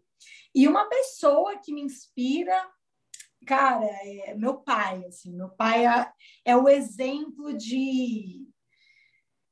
E 0.52 0.66
uma 0.66 0.88
pessoa 0.88 1.58
que 1.58 1.72
me 1.72 1.82
inspira, 1.82 2.68
cara, 3.46 3.84
é 3.84 4.34
meu 4.34 4.54
pai, 4.54 5.04
assim, 5.06 5.32
meu 5.32 5.50
pai 5.50 5.86
é, 5.86 6.12
é 6.44 6.56
o 6.56 6.68
exemplo 6.68 7.56
de 7.56 8.46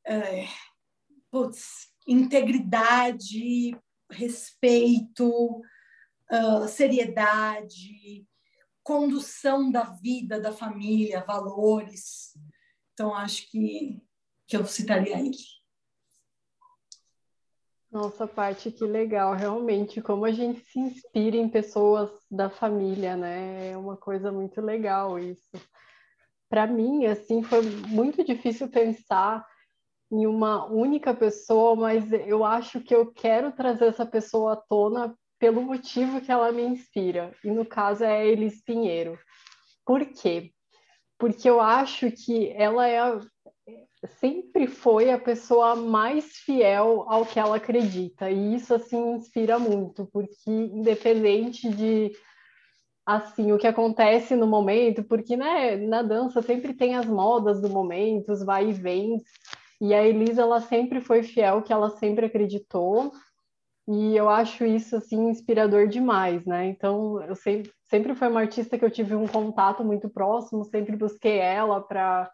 é, 0.05 0.47
putz, 1.31 1.92
integridade, 2.07 3.77
respeito, 4.11 5.61
uh, 6.31 6.69
seriedade, 6.69 8.27
condução 8.83 9.71
da 9.71 9.85
vida, 9.85 10.41
da 10.41 10.53
família, 10.53 11.25
valores. 11.25 12.37
Então, 12.93 13.15
acho 13.15 13.51
que, 13.51 14.03
que 14.47 14.57
eu 14.57 14.67
citaria 14.67 15.19
ele. 15.19 15.37
Nossa, 17.91 18.27
parte 18.27 18.71
que 18.71 18.87
legal, 18.87 19.35
realmente, 19.35 20.01
como 20.01 20.25
a 20.25 20.33
gente 20.33 20.65
se 20.65 20.79
inspira 20.79 21.37
em 21.37 21.49
pessoas 21.49 22.11
da 22.31 22.49
família, 22.49 23.17
né? 23.17 23.73
É 23.73 23.77
uma 23.77 23.99
coisa 23.99 24.33
muito 24.33 24.63
legal 24.63 25.19
isso. 25.19 25.51
Para 26.49 26.67
mim, 26.67 27.05
assim, 27.05 27.43
foi 27.43 27.61
muito 27.61 28.25
difícil 28.25 28.69
pensar 28.69 29.47
em 30.13 30.27
uma 30.27 30.67
única 30.67 31.15
pessoa, 31.15 31.75
mas 31.75 32.13
eu 32.13 32.45
acho 32.45 32.81
que 32.81 32.95
eu 32.95 33.11
quero 33.11 33.51
trazer 33.51 33.87
essa 33.87 34.05
pessoa 34.05 34.53
à 34.53 34.57
tona 34.57 35.17
pelo 35.39 35.63
motivo 35.63 36.21
que 36.21 36.31
ela 36.31 36.53
me 36.53 36.63
inspira. 36.63 37.35
E 37.43 37.51
no 37.51 37.65
caso 37.65 38.05
é 38.05 38.29
Elis 38.29 38.63
Pinheiro. 38.63 39.19
Por 39.87 40.05
quê? 40.05 40.53
Porque 41.19 41.49
eu 41.49 41.61
acho 41.63 42.11
que 42.11 42.51
ela 42.51 42.87
é 42.87 42.99
a, 42.99 43.21
sempre 44.21 44.67
foi 44.67 45.11
a 45.11 45.19
pessoa 45.19 45.75
mais 45.75 46.37
fiel 46.37 47.07
ao 47.09 47.25
que 47.25 47.41
ela 47.41 47.57
acredita. 47.57 48.31
E 48.31 48.55
isso 48.55 48.75
assim 48.75 49.15
inspira 49.15 49.59
muito, 49.59 50.07
porque 50.13 50.51
independente 50.51 51.71
de 51.71 52.13
assim 53.05 53.51
o 53.51 53.59
que 53.59 53.67
acontece 53.67 54.37
no 54.37 54.47
momento, 54.47 55.03
porque 55.03 55.37
né, 55.37 55.77
na 55.77 56.03
dança 56.03 56.41
sempre 56.41 56.73
tem 56.73 56.95
as 56.95 57.07
modas 57.07 57.61
do 57.61 57.69
momento, 57.69 58.33
os 58.33 58.45
vai 58.45 58.69
e 58.69 58.73
vem, 58.73 59.21
e 59.83 59.93
a 59.93 60.07
Elisa, 60.07 60.43
ela 60.43 60.61
sempre 60.61 61.01
foi 61.01 61.25
fiel, 61.25 61.61
que 61.61 61.73
ela 61.73 61.91
sempre 61.91 62.27
acreditou, 62.27 63.11
e 63.89 64.17
eu 64.17 64.29
acho 64.29 64.65
isso, 64.65 64.95
assim, 64.95 65.29
inspirador 65.29 65.89
demais, 65.89 66.47
né? 66.47 66.67
Então, 66.67 67.21
eu 67.25 67.35
sempre, 67.35 67.73
sempre 67.91 68.15
foi 68.15 68.29
uma 68.29 68.39
artista 68.39 68.79
que 68.79 68.85
eu 68.85 68.91
tive 68.93 69.17
um 69.17 69.27
contato 69.27 69.83
muito 69.83 70.09
próximo, 70.09 70.65
sempre 70.65 70.95
busquei 70.95 71.39
ela 71.39 71.81
para 71.81 72.31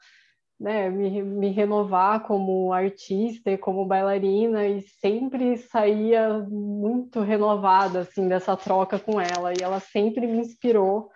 né, 0.61 0.91
me, 0.91 1.23
me 1.23 1.49
renovar 1.49 2.23
como 2.27 2.71
artista 2.71 3.51
e 3.51 3.57
como 3.57 3.87
bailarina, 3.87 4.67
e 4.67 4.83
sempre 5.01 5.57
saía 5.57 6.41
muito 6.51 7.21
renovada, 7.21 8.01
assim, 8.01 8.29
dessa 8.29 8.59
troca 8.59 8.99
com 8.99 9.19
ela, 9.19 9.55
e 9.55 9.63
ela 9.63 9.81
sempre 9.81 10.27
me 10.27 10.41
inspirou 10.41 11.09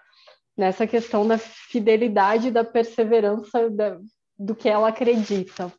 nessa 0.57 0.87
questão 0.87 1.29
da 1.29 1.37
fidelidade 1.37 2.51
da 2.51 2.65
perseverança 2.65 3.69
da, 3.69 3.99
do 4.39 4.55
que 4.55 4.67
ela 4.67 4.89
acredita. 4.89 5.71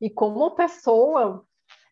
E 0.00 0.10
como 0.10 0.54
pessoa, 0.54 1.44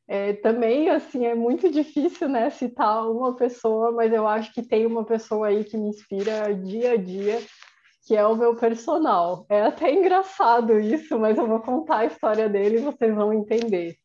é, 0.06 0.34
também, 0.34 0.90
assim, 0.90 1.24
é 1.24 1.34
muito 1.34 1.70
difícil, 1.70 2.28
né, 2.28 2.50
citar 2.50 3.10
uma 3.10 3.34
pessoa, 3.34 3.90
mas 3.92 4.12
eu 4.12 4.28
acho 4.28 4.52
que 4.52 4.62
tem 4.62 4.84
uma 4.84 5.04
pessoa 5.04 5.48
aí 5.48 5.64
que 5.64 5.76
me 5.76 5.88
inspira 5.88 6.54
dia 6.54 6.92
a 6.92 6.96
dia, 6.96 7.40
que 8.06 8.14
é 8.14 8.26
o 8.26 8.36
meu 8.36 8.54
personal. 8.54 9.46
É 9.48 9.62
até 9.62 9.90
engraçado 9.90 10.78
isso, 10.78 11.18
mas 11.18 11.38
eu 11.38 11.46
vou 11.46 11.60
contar 11.60 11.98
a 11.98 12.06
história 12.06 12.48
dele 12.48 12.76
e 12.76 12.82
vocês 12.82 13.14
vão 13.14 13.32
entender. 13.32 13.96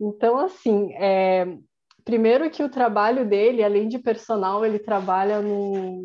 Então, 0.00 0.38
assim, 0.38 0.92
é, 0.94 1.46
primeiro 2.04 2.50
que 2.50 2.62
o 2.62 2.68
trabalho 2.68 3.24
dele, 3.24 3.62
além 3.62 3.88
de 3.88 3.98
personal, 3.98 4.64
ele 4.64 4.80
trabalha 4.80 5.40
num, 5.40 6.04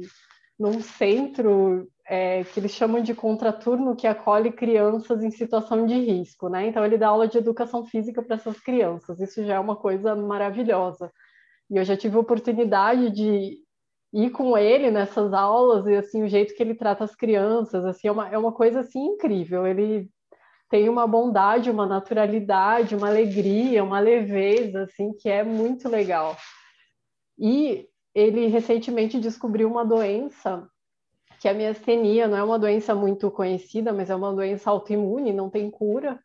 num 0.59 0.79
centro 0.81 1.87
é, 2.07 2.43
que 2.43 2.59
eles 2.59 2.71
chamam 2.71 3.01
de 3.01 3.13
contraturno, 3.13 3.95
que 3.95 4.07
acolhe 4.07 4.51
crianças 4.51 5.23
em 5.23 5.31
situação 5.31 5.85
de 5.85 5.95
risco, 5.95 6.49
né? 6.49 6.67
Então 6.67 6.85
ele 6.85 6.97
dá 6.97 7.07
aula 7.09 7.27
de 7.27 7.37
educação 7.37 7.85
física 7.85 8.21
para 8.21 8.35
essas 8.35 8.59
crianças. 8.59 9.19
Isso 9.19 9.43
já 9.45 9.55
é 9.55 9.59
uma 9.59 9.75
coisa 9.75 10.15
maravilhosa. 10.15 11.11
E 11.69 11.77
eu 11.77 11.83
já 11.83 11.95
tive 11.95 12.17
oportunidade 12.17 13.09
de 13.11 13.57
ir 14.13 14.29
com 14.31 14.57
ele 14.57 14.91
nessas 14.91 15.33
aulas 15.33 15.87
e 15.87 15.95
assim 15.95 16.23
o 16.23 16.27
jeito 16.27 16.53
que 16.53 16.61
ele 16.61 16.75
trata 16.75 17.03
as 17.05 17.15
crianças, 17.15 17.85
assim 17.85 18.09
é 18.09 18.11
uma, 18.11 18.29
é 18.29 18.37
uma 18.37 18.51
coisa 18.51 18.81
assim 18.81 18.99
incrível. 18.99 19.65
Ele 19.65 20.09
tem 20.69 20.87
uma 20.87 21.05
bondade, 21.05 21.69
uma 21.69 21.85
naturalidade, 21.85 22.95
uma 22.95 23.09
alegria, 23.09 23.83
uma 23.83 23.99
leveza, 23.99 24.83
assim, 24.83 25.11
que 25.13 25.29
é 25.29 25.43
muito 25.43 25.89
legal. 25.89 26.37
E 27.37 27.87
ele 28.15 28.47
recentemente 28.47 29.19
descobriu 29.19 29.69
uma 29.69 29.85
doença 29.85 30.65
que 31.41 31.49
a 31.49 31.53
miastenia, 31.55 32.27
não 32.27 32.37
é 32.37 32.43
uma 32.43 32.59
doença 32.59 32.93
muito 32.93 33.31
conhecida, 33.31 33.91
mas 33.91 34.11
é 34.11 34.15
uma 34.15 34.31
doença 34.31 34.69
autoimune, 34.69 35.33
não 35.33 35.49
tem 35.49 35.71
cura. 35.71 36.19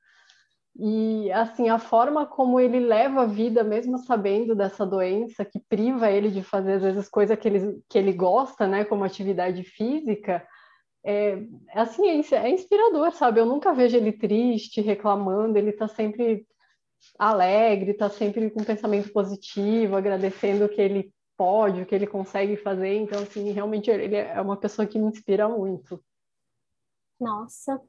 E 0.79 1.33
assim, 1.33 1.71
a 1.71 1.79
forma 1.79 2.27
como 2.27 2.61
ele 2.61 2.79
leva 2.79 3.23
a 3.23 3.27
vida, 3.27 3.65
mesmo 3.65 3.97
sabendo 3.97 4.55
dessa 4.55 4.85
doença, 4.85 5.43
que 5.43 5.59
priva 5.59 6.11
ele 6.11 6.31
de 6.31 6.43
fazer 6.43 6.75
às 6.75 6.83
vezes 6.83 7.09
coisa 7.09 7.35
que 7.35 7.49
ele, 7.49 7.81
que 7.89 7.97
ele 7.97 8.13
gosta, 8.13 8.67
né, 8.67 8.85
como 8.85 9.05
atividade 9.05 9.63
física, 9.65 10.47
é, 11.03 11.39
assim, 11.73 12.07
é, 12.11 12.35
é 12.35 12.51
inspirador, 12.51 13.11
sabe? 13.13 13.41
Eu 13.41 13.47
nunca 13.47 13.73
vejo 13.73 13.97
ele 13.97 14.13
triste, 14.13 14.83
reclamando, 14.83 15.57
ele 15.57 15.71
está 15.71 15.89
sempre 15.89 16.47
alegre, 17.19 17.93
está 17.93 18.11
sempre 18.11 18.51
com 18.51 18.63
pensamento 18.63 19.11
positivo, 19.15 19.97
agradecendo 19.97 20.69
que 20.69 20.81
ele 20.81 21.11
pode, 21.37 21.83
o 21.83 21.87
que 21.87 21.95
ele 21.95 22.07
consegue 22.07 22.57
fazer. 22.57 22.95
Então, 22.95 23.23
assim, 23.23 23.51
realmente 23.53 23.91
ele 23.91 24.17
é 24.17 24.41
uma 24.41 24.57
pessoa 24.57 24.87
que 24.87 24.99
me 24.99 25.07
inspira 25.09 25.49
muito. 25.49 26.03
Nossa, 27.21 27.81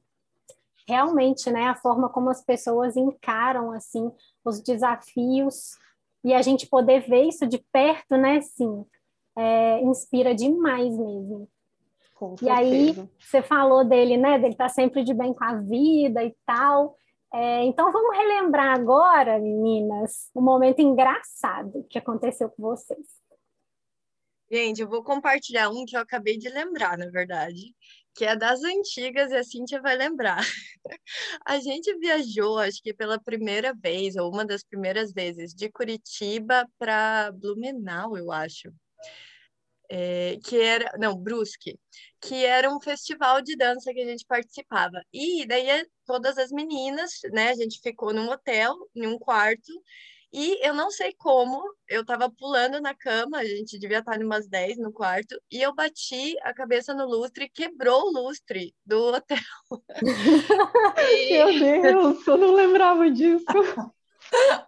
realmente, 0.87 1.51
né? 1.51 1.65
A 1.65 1.75
forma 1.75 2.09
como 2.09 2.29
as 2.29 2.43
pessoas 2.43 2.95
encaram, 2.95 3.71
assim, 3.71 4.11
os 4.43 4.61
desafios 4.61 5.77
e 6.23 6.33
a 6.33 6.41
gente 6.41 6.67
poder 6.67 7.01
ver 7.01 7.23
isso 7.23 7.45
de 7.45 7.57
perto, 7.71 8.17
né? 8.17 8.41
Sim, 8.41 8.85
é, 9.35 9.81
inspira 9.81 10.33
demais 10.33 10.97
mesmo. 10.97 11.49
Com 12.15 12.35
e 12.41 12.49
aí, 12.49 12.95
você 13.19 13.43
falou 13.43 13.85
dele, 13.85 14.17
né? 14.17 14.39
Dele 14.39 14.55
tá 14.55 14.67
sempre 14.67 15.03
de 15.03 15.13
bem 15.13 15.33
com 15.33 15.43
a 15.43 15.55
vida 15.55 16.23
e 16.23 16.35
tal. 16.45 16.95
É, 17.33 17.63
então, 17.65 17.91
vamos 17.91 18.17
relembrar 18.17 18.73
agora, 18.73 19.37
meninas, 19.37 20.31
um 20.35 20.41
momento 20.41 20.81
engraçado 20.81 21.85
que 21.89 21.99
aconteceu 21.99 22.49
com 22.49 22.63
vocês. 22.63 23.05
Gente, 24.49 24.81
eu 24.81 24.87
vou 24.89 25.03
compartilhar 25.03 25.69
um 25.69 25.85
que 25.85 25.95
eu 25.95 25.99
acabei 25.99 26.37
de 26.37 26.49
lembrar, 26.49 26.97
na 26.97 27.09
verdade, 27.09 27.75
que 28.15 28.25
é 28.25 28.35
das 28.35 28.63
antigas 28.63 29.31
e 29.31 29.35
a 29.35 29.43
Cíntia 29.43 29.81
vai 29.81 29.95
lembrar. 29.95 30.37
A 31.45 31.59
gente 31.59 31.93
viajou, 31.99 32.57
acho 32.57 32.81
que 32.81 32.93
pela 32.93 33.19
primeira 33.19 33.73
vez, 33.73 34.15
ou 34.15 34.31
uma 34.31 34.45
das 34.45 34.63
primeiras 34.63 35.11
vezes, 35.11 35.53
de 35.53 35.69
Curitiba 35.69 36.65
para 36.79 37.31
Blumenau, 37.33 38.17
eu 38.17 38.31
acho 38.31 38.73
é, 39.89 40.37
que 40.43 40.59
era, 40.59 40.91
não, 40.97 41.15
Brusque, 41.15 41.77
que 42.21 42.45
era 42.45 42.73
um 42.73 42.79
festival 42.79 43.41
de 43.41 43.55
dança 43.55 43.93
que 43.93 44.01
a 44.01 44.05
gente 44.05 44.25
participava. 44.25 45.01
E 45.13 45.45
daí 45.45 45.85
todas 46.05 46.37
as 46.37 46.51
meninas, 46.51 47.11
né, 47.31 47.49
a 47.49 47.55
gente 47.55 47.79
ficou 47.81 48.13
num 48.13 48.29
hotel, 48.29 48.75
em 48.95 49.07
um 49.07 49.17
quarto, 49.19 49.71
e 50.31 50.65
eu 50.65 50.73
não 50.73 50.91
sei 50.91 51.13
como, 51.17 51.61
eu 51.87 52.05
tava 52.05 52.29
pulando 52.29 52.81
na 52.81 52.93
cama, 52.93 53.37
a 53.37 53.45
gente 53.45 53.79
devia 53.79 53.99
estar 53.99 54.19
umas 54.19 54.47
10 54.47 54.77
no 54.77 54.91
quarto, 54.91 55.39
e 55.51 55.61
eu 55.61 55.73
bati 55.73 56.35
a 56.43 56.53
cabeça 56.53 56.93
no 56.93 57.05
lustre 57.05 57.49
quebrou 57.49 58.07
o 58.07 58.11
lustre 58.11 58.73
do 58.85 59.13
hotel. 59.13 59.37
e... 60.97 61.33
Meu 61.33 61.59
Deus, 61.59 62.27
eu 62.27 62.37
não 62.37 62.53
lembrava 62.53 63.09
disso. 63.09 63.45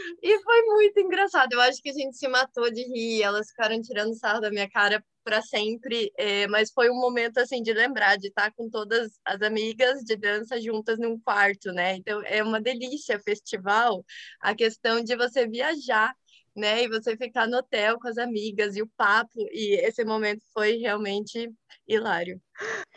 E 0.22 0.38
foi 0.42 0.62
muito 0.66 1.00
engraçado. 1.00 1.52
Eu 1.52 1.60
acho 1.60 1.80
que 1.82 1.90
a 1.90 1.92
gente 1.92 2.16
se 2.16 2.28
matou 2.28 2.70
de 2.70 2.82
rir, 2.82 3.22
elas 3.22 3.48
ficaram 3.48 3.80
tirando 3.80 4.14
sarro 4.14 4.40
da 4.40 4.50
minha 4.50 4.68
cara 4.68 5.02
para 5.22 5.42
sempre, 5.42 6.10
é, 6.16 6.46
mas 6.48 6.70
foi 6.72 6.90
um 6.90 6.98
momento 6.98 7.38
assim 7.38 7.62
de 7.62 7.72
lembrar 7.72 8.16
de 8.16 8.28
estar 8.28 8.52
com 8.54 8.70
todas 8.70 9.18
as 9.24 9.42
amigas 9.42 10.00
de 10.02 10.16
dança 10.16 10.60
juntas 10.60 10.98
num 10.98 11.18
quarto, 11.20 11.72
né? 11.72 11.96
Então 11.96 12.22
é 12.24 12.42
uma 12.42 12.60
delícia 12.60 13.20
festival, 13.20 14.04
a 14.40 14.54
questão 14.54 15.02
de 15.04 15.14
você 15.16 15.46
viajar 15.46 16.14
né? 16.60 16.84
E 16.84 16.88
você 16.88 17.16
ficar 17.16 17.48
no 17.48 17.56
hotel 17.56 17.98
com 17.98 18.06
as 18.06 18.18
amigas 18.18 18.76
e 18.76 18.82
o 18.82 18.90
papo, 18.96 19.48
e 19.50 19.74
esse 19.84 20.04
momento 20.04 20.42
foi 20.52 20.76
realmente 20.76 21.52
hilário. 21.88 22.40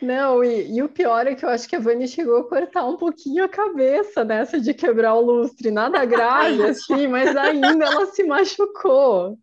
Não, 0.00 0.44
e, 0.44 0.76
e, 0.76 0.82
o 0.82 0.88
pior 0.88 1.26
é 1.26 1.34
que 1.34 1.44
eu 1.44 1.48
acho 1.48 1.68
que 1.68 1.74
a 1.74 1.80
Vani 1.80 2.06
chegou 2.06 2.38
a 2.38 2.48
cortar 2.48 2.84
um 2.84 2.96
pouquinho 2.96 3.42
a 3.42 3.48
cabeça 3.48 4.24
nessa 4.24 4.60
de 4.60 4.74
quebrar 4.74 5.14
o 5.14 5.20
lustre. 5.20 5.70
Nada 5.70 6.04
grave, 6.04 6.62
assim, 6.68 7.08
mas 7.08 7.34
ainda 7.36 7.84
ela 7.84 8.06
se 8.06 8.22
machucou. 8.22 9.38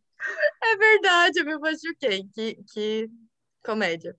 É 0.64 0.76
verdade, 0.78 1.40
eu 1.40 1.46
me 1.46 1.58
machuquei. 1.58 2.24
Que, 2.34 2.60
que 2.72 3.10
comédia. 3.64 4.16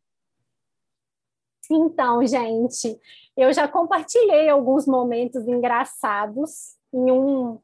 Então, 1.70 2.26
gente, 2.26 2.98
eu 3.36 3.52
já 3.52 3.68
compartilhei 3.68 4.48
alguns 4.48 4.86
momentos 4.86 5.46
engraçados 5.46 6.76
em 6.92 7.10
um 7.10 7.58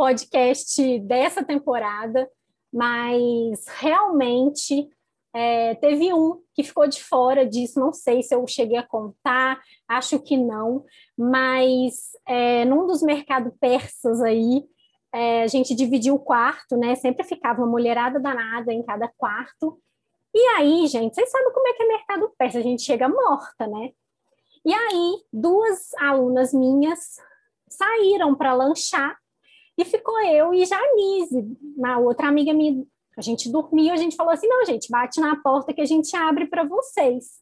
podcast 0.00 0.98
dessa 1.00 1.44
temporada, 1.44 2.26
mas 2.72 3.66
realmente 3.76 4.88
é, 5.34 5.74
teve 5.74 6.10
um 6.14 6.40
que 6.54 6.64
ficou 6.64 6.88
de 6.88 7.04
fora 7.04 7.46
disso, 7.46 7.78
não 7.78 7.92
sei 7.92 8.22
se 8.22 8.34
eu 8.34 8.46
cheguei 8.46 8.78
a 8.78 8.86
contar, 8.86 9.60
acho 9.86 10.18
que 10.18 10.38
não, 10.38 10.86
mas 11.18 12.12
é, 12.26 12.64
num 12.64 12.86
dos 12.86 13.02
mercados 13.02 13.52
persas 13.60 14.22
aí, 14.22 14.64
é, 15.12 15.42
a 15.42 15.46
gente 15.48 15.74
dividiu 15.74 16.14
o 16.14 16.18
quarto, 16.18 16.78
né? 16.78 16.94
Sempre 16.94 17.22
ficava 17.22 17.60
uma 17.60 17.70
mulherada 17.70 18.18
danada 18.18 18.72
em 18.72 18.82
cada 18.82 19.06
quarto. 19.06 19.78
E 20.34 20.40
aí, 20.56 20.86
gente, 20.86 21.14
vocês 21.14 21.30
sabem 21.30 21.52
como 21.52 21.68
é 21.68 21.74
que 21.74 21.82
é 21.82 21.86
mercado 21.86 22.32
persa, 22.38 22.58
a 22.58 22.62
gente 22.62 22.80
chega 22.80 23.06
morta, 23.06 23.66
né? 23.66 23.90
E 24.64 24.72
aí, 24.72 25.22
duas 25.30 25.92
alunas 25.98 26.54
minhas 26.54 27.16
saíram 27.68 28.34
para 28.34 28.54
lanchar 28.54 29.20
e 29.80 29.84
ficou 29.84 30.20
eu 30.20 30.52
e 30.52 30.66
Janice, 30.66 31.56
na 31.76 31.98
outra 31.98 32.28
amiga 32.28 32.52
minha. 32.52 32.84
A 33.16 33.22
gente 33.22 33.50
dormiu, 33.50 33.92
a 33.92 33.96
gente 33.96 34.14
falou 34.14 34.32
assim: 34.32 34.46
não, 34.46 34.64
gente, 34.64 34.90
bate 34.90 35.20
na 35.20 35.36
porta 35.36 35.72
que 35.72 35.80
a 35.80 35.86
gente 35.86 36.14
abre 36.14 36.46
para 36.46 36.64
vocês. 36.64 37.40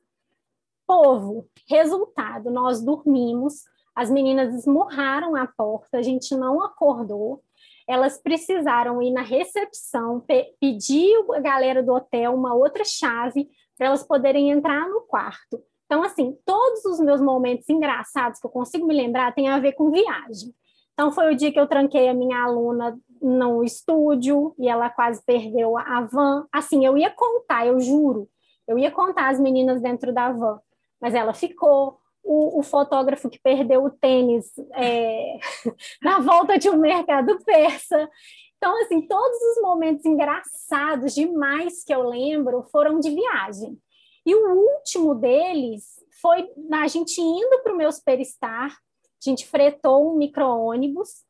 Povo, 0.87 1.49
resultado: 1.69 2.51
nós 2.51 2.81
dormimos, 2.81 3.65
as 3.95 4.09
meninas 4.09 4.55
esmurraram 4.55 5.35
a 5.35 5.47
porta, 5.47 5.99
a 5.99 6.03
gente 6.03 6.37
não 6.37 6.63
acordou. 6.63 7.43
Elas 7.89 8.19
precisaram 8.23 9.03
ir 9.03 9.11
na 9.11 9.23
recepção, 9.23 10.21
pe 10.21 10.55
pedir 10.61 11.17
a 11.35 11.41
galera 11.41 11.83
do 11.83 11.93
hotel 11.93 12.35
uma 12.35 12.55
outra 12.55 12.85
chave 12.85 13.49
para 13.77 13.89
elas 13.89 14.05
poderem 14.05 14.51
entrar 14.51 14.89
no 14.89 15.01
quarto. 15.01 15.61
Então, 15.87 16.05
assim, 16.05 16.37
todos 16.45 16.85
os 16.85 17.01
meus 17.01 17.21
momentos 17.21 17.69
engraçados 17.69 18.39
que 18.39 18.47
eu 18.47 18.51
consigo 18.51 18.87
me 18.87 18.95
lembrar 18.95 19.35
têm 19.35 19.49
a 19.49 19.59
ver 19.59 19.73
com 19.73 19.91
viagem. 19.91 20.55
Então, 20.99 21.13
foi 21.13 21.33
o 21.33 21.37
dia 21.37 21.53
que 21.53 21.61
eu 21.61 21.69
tranquei 21.69 22.09
a 22.09 22.13
minha 22.13 22.43
aluna 22.43 22.99
no 23.23 23.63
estúdio 23.63 24.53
e 24.59 24.69
ela 24.69 24.91
quase 24.91 25.25
perdeu 25.25 25.79
a 25.79 26.01
van. 26.01 26.45
Assim, 26.53 26.85
eu 26.85 26.99
ia 26.99 27.09
contar, 27.09 27.65
eu 27.65 27.79
juro, 27.79 28.29
eu 28.67 28.77
ia 28.77 28.91
contar 28.91 29.29
as 29.29 29.39
meninas 29.39 29.81
dentro 29.81 30.13
da 30.13 30.33
van, 30.33 30.61
mas 31.01 31.15
ela 31.15 31.33
ficou. 31.33 32.01
O, 32.31 32.59
o 32.59 32.63
fotógrafo 32.63 33.31
que 33.31 33.39
perdeu 33.39 33.85
o 33.85 33.91
tênis 33.91 34.53
é, 34.75 35.39
na 36.03 36.19
volta 36.19 36.59
de 36.59 36.69
um 36.69 36.77
mercado 36.77 37.39
persa. 37.43 38.11
Então, 38.57 38.77
assim, 38.83 39.01
todos 39.01 39.39
os 39.41 39.63
momentos 39.63 40.05
engraçados 40.05 41.15
demais 41.15 41.85
que 41.85 41.95
eu 41.95 42.03
lembro 42.03 42.65
foram 42.73 42.99
de 42.99 43.09
viagem. 43.09 43.79
E 44.27 44.35
o 44.35 44.53
último 44.53 45.15
deles 45.15 45.85
foi 46.21 46.47
a 46.73 46.89
gente 46.89 47.19
indo 47.19 47.63
para 47.63 47.73
o 47.73 47.77
meu 47.77 47.91
Superstar, 47.91 48.77
a 49.25 49.31
gente 49.31 49.47
fretou 49.47 50.11
um 50.11 50.17
micro-ônibus 50.17 51.25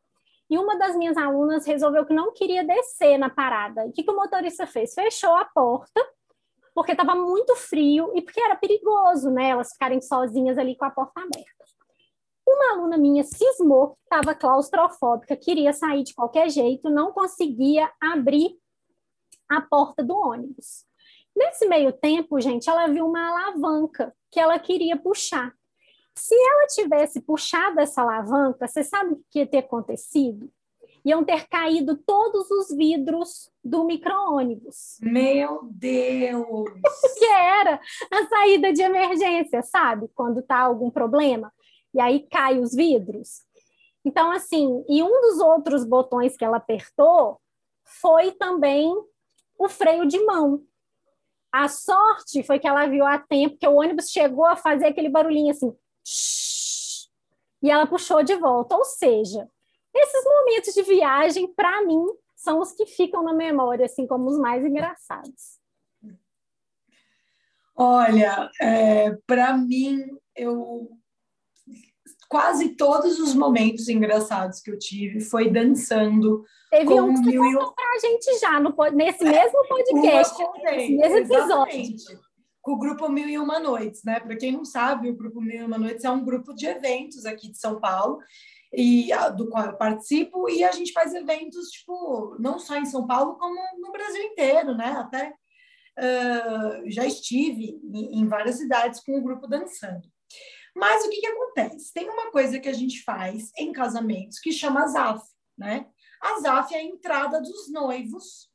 e 0.51 0.59
uma 0.59 0.77
das 0.79 0.97
minhas 0.97 1.17
alunas 1.17 1.67
resolveu 1.67 2.07
que 2.07 2.15
não 2.15 2.33
queria 2.33 2.65
descer 2.65 3.19
na 3.19 3.29
parada. 3.29 3.85
O 3.85 3.93
que, 3.93 4.03
que 4.03 4.11
o 4.11 4.17
motorista 4.17 4.67
fez? 4.67 4.95
Fechou 4.95 5.35
a 5.35 5.45
porta, 5.45 6.01
porque 6.75 6.93
estava 6.93 7.15
muito 7.15 7.55
frio 7.57 8.13
e 8.15 8.23
porque 8.23 8.41
era 8.41 8.57
perigoso, 8.57 9.31
né? 9.31 9.51
Elas 9.51 9.73
ficarem 9.73 10.01
sozinhas 10.01 10.57
ali 10.57 10.77
com 10.77 10.85
a 10.85 10.91
porta 10.91 11.21
aberta. 11.21 11.59
Uma 12.47 12.73
aluna 12.73 12.97
minha 12.97 13.25
cismou, 13.25 13.99
estava 14.05 14.35
claustrofóbica, 14.35 15.37
queria 15.37 15.75
sair 15.75 16.03
de 16.03 16.15
qualquer 16.15 16.49
jeito, 16.49 16.89
não 16.89 17.13
conseguia 17.13 17.93
abrir 18.01 18.57
a 19.51 19.61
porta 19.61 20.03
do 20.03 20.17
ônibus. 20.17 20.87
Nesse 21.37 21.67
meio 21.67 21.93
tempo, 21.93 22.41
gente, 22.41 22.69
ela 22.71 22.87
viu 22.87 23.07
uma 23.07 23.29
alavanca 23.29 24.15
que 24.31 24.41
ela 24.41 24.59
queria 24.59 24.97
puxar. 24.97 25.53
Se 26.19 26.35
ela 26.35 26.67
tivesse 26.67 27.21
puxado 27.21 27.81
essa 27.81 28.03
alavanca, 28.03 28.67
você 28.67 28.83
sabe 28.83 29.15
o 29.15 29.25
que 29.31 29.39
ia 29.39 29.47
ter 29.47 29.59
acontecido? 29.59 30.51
Iam 31.05 31.25
ter 31.25 31.47
caído 31.49 31.97
todos 31.97 32.51
os 32.51 32.77
vidros 32.77 33.51
do 33.63 33.85
micro-ônibus. 33.85 34.99
Meu 35.01 35.61
Deus! 35.71 36.69
que 37.19 37.25
era 37.25 37.81
a 38.13 38.27
saída 38.27 38.73
de 38.73 38.83
emergência, 38.83 39.63
sabe? 39.63 40.11
Quando 40.13 40.43
tá 40.43 40.59
algum 40.59 40.91
problema. 40.91 41.53
E 41.95 42.01
aí 42.01 42.27
cai 42.29 42.59
os 42.59 42.75
vidros. 42.75 43.43
Então, 44.05 44.31
assim, 44.33 44.85
e 44.89 45.03
um 45.03 45.21
dos 45.21 45.39
outros 45.39 45.85
botões 45.85 46.37
que 46.37 46.45
ela 46.45 46.57
apertou 46.57 47.41
foi 47.85 48.33
também 48.33 48.93
o 49.57 49.69
freio 49.69 50.05
de 50.07 50.19
mão. 50.25 50.63
A 51.53 51.69
sorte 51.69 52.43
foi 52.43 52.59
que 52.59 52.67
ela 52.67 52.87
viu 52.87 53.07
a 53.07 53.19
tempo 53.19 53.57
que 53.57 53.67
o 53.67 53.77
ônibus 53.77 54.11
chegou 54.11 54.45
a 54.45 54.57
fazer 54.57 54.87
aquele 54.87 55.09
barulhinho 55.09 55.51
assim, 55.51 55.75
e 57.63 57.71
ela 57.71 57.87
puxou 57.87 58.23
de 58.23 58.35
volta. 58.37 58.77
Ou 58.77 58.85
seja, 58.85 59.49
esses 59.95 60.25
momentos 60.25 60.75
de 60.75 60.83
viagem, 60.83 61.53
para 61.53 61.85
mim, 61.85 62.07
são 62.37 62.61
os 62.61 62.73
que 62.73 62.87
ficam 62.87 63.23
na 63.23 63.33
memória, 63.33 63.87
assim 63.87 64.07
como 64.07 64.29
os 64.29 64.39
mais 64.39 64.65
engraçados. 64.65 65.59
Olha, 67.75 68.51
é, 68.61 69.17
para 69.27 69.57
mim, 69.57 70.05
eu 70.35 70.89
quase 72.29 72.77
todos 72.77 73.19
os 73.19 73.35
momentos 73.35 73.89
engraçados 73.89 74.61
que 74.61 74.71
eu 74.71 74.79
tive 74.79 75.21
foi 75.21 75.51
dançando. 75.51 76.45
Teve 76.71 77.01
um 77.01 77.15
que 77.15 77.23
você 77.23 77.39
contou 77.39 77.73
para 77.73 77.95
a 77.95 77.99
gente 77.99 78.39
já 78.39 78.61
no, 78.61 78.75
nesse 78.93 79.25
mesmo 79.25 79.67
podcast, 79.67 80.37
nesse 80.65 80.97
mesmo 80.97 81.17
episódio. 81.17 81.97
Com 82.69 82.75
o 82.75 82.79
grupo 82.79 83.09
Mil 83.09 83.27
e 83.27 83.39
Uma 83.39 83.59
Noites, 83.59 84.05
né? 84.05 84.21
Para 84.21 84.37
quem 84.37 84.53
não 84.53 84.63
sabe, 84.63 85.09
o 85.09 85.17
grupo 85.17 85.41
Mil 85.41 85.63
e 85.63 85.65
Uma 85.65 85.79
Noites 85.79 86.05
é 86.05 86.11
um 86.11 86.23
grupo 86.23 86.53
de 86.53 86.67
eventos 86.67 87.25
aqui 87.25 87.51
de 87.51 87.57
São 87.57 87.81
Paulo 87.81 88.19
e 88.71 89.09
do 89.39 89.49
qual 89.49 89.65
eu 89.65 89.77
participo 89.79 90.51
e 90.51 90.63
a 90.63 90.71
gente 90.71 90.93
faz 90.93 91.15
eventos 91.15 91.71
tipo 91.71 92.37
não 92.39 92.59
só 92.59 92.77
em 92.77 92.85
São 92.85 93.07
Paulo 93.07 93.39
como 93.39 93.59
no 93.81 93.91
Brasil 93.91 94.23
inteiro, 94.23 94.77
né? 94.77 94.89
Até 94.99 95.31
uh, 95.31 96.91
já 96.91 97.07
estive 97.07 97.81
em, 97.83 98.21
em 98.21 98.29
várias 98.29 98.57
cidades 98.57 99.01
com 99.01 99.19
o 99.19 99.23
grupo 99.23 99.47
dançando. 99.47 100.07
Mas 100.77 101.07
o 101.07 101.09
que, 101.09 101.23
que 101.23 101.27
acontece? 101.27 101.91
Tem 101.95 102.07
uma 102.07 102.31
coisa 102.31 102.61
que 102.61 102.69
a 102.69 102.75
gente 102.75 103.03
faz 103.03 103.51
em 103.57 103.73
casamentos 103.73 104.41
que 104.41 104.53
chama 104.53 104.89
ZAF, 104.89 105.25
né? 105.57 105.87
A 106.21 106.39
ZAF 106.41 106.75
é 106.75 106.81
a 106.81 106.85
entrada 106.85 107.41
dos 107.41 107.73
noivos 107.73 108.51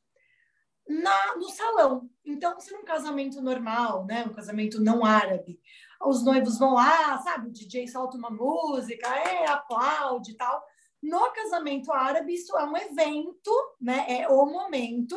na, 0.88 1.36
no 1.36 1.48
salão. 1.48 2.08
Então, 2.24 2.58
se 2.60 2.72
num 2.72 2.84
casamento 2.84 3.40
normal, 3.40 4.04
né, 4.06 4.24
um 4.24 4.32
casamento 4.32 4.80
não 4.80 5.04
árabe, 5.04 5.60
os 6.04 6.24
noivos 6.24 6.58
vão 6.58 6.74
lá, 6.74 7.18
sabe, 7.18 7.48
o 7.48 7.52
DJ 7.52 7.88
solta 7.88 8.16
uma 8.16 8.30
música, 8.30 9.08
é, 9.08 9.46
aplaude 9.48 10.32
e 10.32 10.36
tal. 10.36 10.62
No 11.02 11.30
casamento 11.32 11.92
árabe, 11.92 12.34
isso 12.34 12.56
é 12.56 12.64
um 12.64 12.76
evento, 12.76 13.52
né, 13.80 14.06
é 14.08 14.28
o 14.28 14.46
momento 14.46 15.16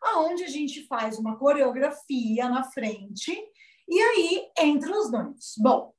aonde 0.00 0.44
a 0.44 0.48
gente 0.48 0.86
faz 0.86 1.18
uma 1.18 1.38
coreografia 1.38 2.48
na 2.48 2.64
frente 2.64 3.32
e 3.88 4.00
aí 4.00 4.50
entra 4.58 4.90
os 4.98 5.10
noivos. 5.10 5.54
Bom, 5.58 5.92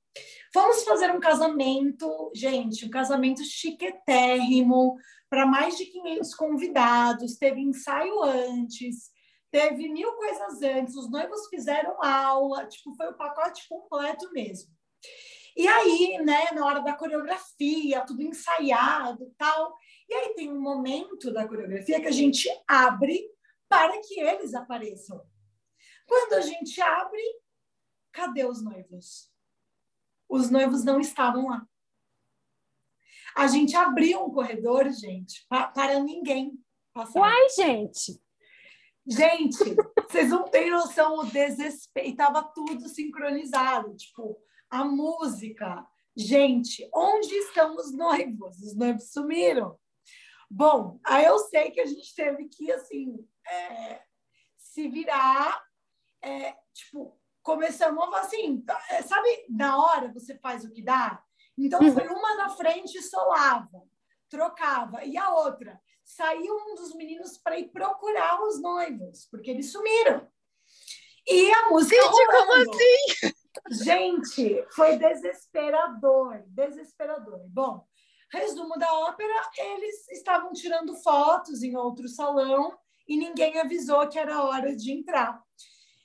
Vamos 0.53 0.84
fazer 0.84 1.09
um 1.09 1.20
casamento, 1.20 2.32
gente, 2.36 2.86
um 2.86 2.89
casamento 2.89 3.43
chiquetérrimo, 3.43 4.95
para 5.34 5.48
mais 5.48 5.76
de 5.76 5.88
500 5.88 6.36
convidados, 6.36 7.38
teve 7.38 7.60
ensaio 7.60 8.22
antes, 8.22 9.10
teve 9.50 9.90
mil 9.90 10.14
coisas 10.14 10.62
antes, 10.62 10.96
os 10.96 11.10
noivos 11.10 11.48
fizeram 11.48 11.98
aula, 12.04 12.68
tipo, 12.68 12.94
foi 12.96 13.08
o 13.08 13.18
pacote 13.18 13.68
completo 13.68 14.32
mesmo. 14.32 14.72
E 15.58 15.68
aí, 15.68 16.20
né, 16.24 16.52
na 16.52 16.64
hora 16.64 16.82
da 16.82 16.94
coreografia, 16.94 18.06
tudo 18.06 18.22
ensaiado 18.22 19.34
tal. 19.36 19.76
E 20.08 20.14
aí 20.14 20.36
tem 20.36 20.52
um 20.52 20.62
momento 20.62 21.34
da 21.34 21.48
coreografia 21.48 22.00
que 22.00 22.08
a 22.08 22.12
gente 22.12 22.48
abre 22.68 23.28
para 23.68 24.00
que 24.02 24.20
eles 24.20 24.54
apareçam. 24.54 25.20
Quando 26.08 26.34
a 26.34 26.42
gente 26.42 26.80
abre, 26.80 27.24
cadê 28.12 28.46
os 28.46 28.64
noivos? 28.64 29.34
os 30.34 30.50
noivos 30.50 30.84
não 30.84 31.00
estavam 31.00 31.48
lá. 31.48 31.68
A 33.36 33.48
gente 33.48 33.76
abriu 33.76 34.24
um 34.24 34.32
corredor, 34.32 34.90
gente, 34.90 35.46
para 35.50 36.00
ninguém 36.00 36.54
passar. 36.94 37.20
Uai, 37.20 37.50
gente! 37.50 38.22
Gente, 39.06 39.76
vocês 40.10 40.30
não 40.30 40.46
têm 40.46 40.70
noção 40.70 41.20
o 41.20 41.26
desespero. 41.26 42.08
E 42.08 42.16
tava 42.16 42.44
tudo 42.44 42.88
sincronizado, 42.88 43.96
tipo, 43.96 44.38
a 44.70 44.86
música. 44.86 45.86
Gente, 46.16 46.88
onde 46.94 47.34
estão 47.36 47.76
os 47.76 47.92
noivos? 47.92 48.62
Os 48.62 48.76
noivos 48.76 49.12
sumiram. 49.12 49.78
Bom, 50.50 51.00
aí 51.04 51.26
eu 51.26 51.40
sei 51.40 51.72
que 51.72 51.82
a 51.82 51.86
gente 51.86 52.14
teve 52.16 52.46
que, 52.48 52.72
assim, 52.72 53.18
é, 53.48 54.02
se 54.56 54.88
virar, 54.88 55.62
é, 56.22 56.56
tipo, 56.74 57.20
começamos 57.42 58.14
assim, 58.16 58.62
tá, 58.62 58.80
é, 58.90 59.02
sabe, 59.02 59.28
na 59.50 59.84
hora 59.84 60.14
você 60.14 60.38
faz 60.38 60.64
o 60.64 60.72
que 60.72 60.82
dá? 60.82 61.24
Então 61.58 61.80
uhum. 61.80 61.93
foi 61.93 62.08
uma 62.08 62.36
na 62.36 62.49
frente 62.49 63.01
solava, 63.01 63.84
trocava, 64.30 65.04
e 65.04 65.18
a 65.18 65.34
outra 65.34 65.80
saiu 66.04 66.56
um 66.56 66.76
dos 66.76 66.93
meninos 66.95 67.38
para 67.38 67.58
ir 67.58 67.70
procurar 67.70 68.41
os 68.43 68.62
noivos, 68.62 69.28
porque 69.32 69.51
eles 69.51 69.72
sumiram. 69.72 70.28
E 71.28 71.51
a 71.51 71.70
música 71.70 71.95
Gente, 71.95 72.12
rolando. 72.12 72.38
como 72.38 72.76
assim? 72.76 73.34
Gente, 73.84 74.66
foi 74.72 74.97
desesperador, 74.97 76.43
desesperador. 76.47 77.39
Bom, 77.47 77.86
resumo 78.32 78.78
da 78.78 78.91
ópera, 78.93 79.49
eles 79.58 80.10
estavam 80.10 80.51
tirando 80.51 80.95
fotos 80.97 81.64
em 81.64 81.78
outro 81.78 82.08
salão 82.10 82.78
e 83.08 83.16
ninguém 83.16 83.60
avisou 83.60 84.08
que 84.10 84.20
era 84.20 84.43
hora 84.43 84.76
de 84.76 84.91
entrar. 84.91 85.41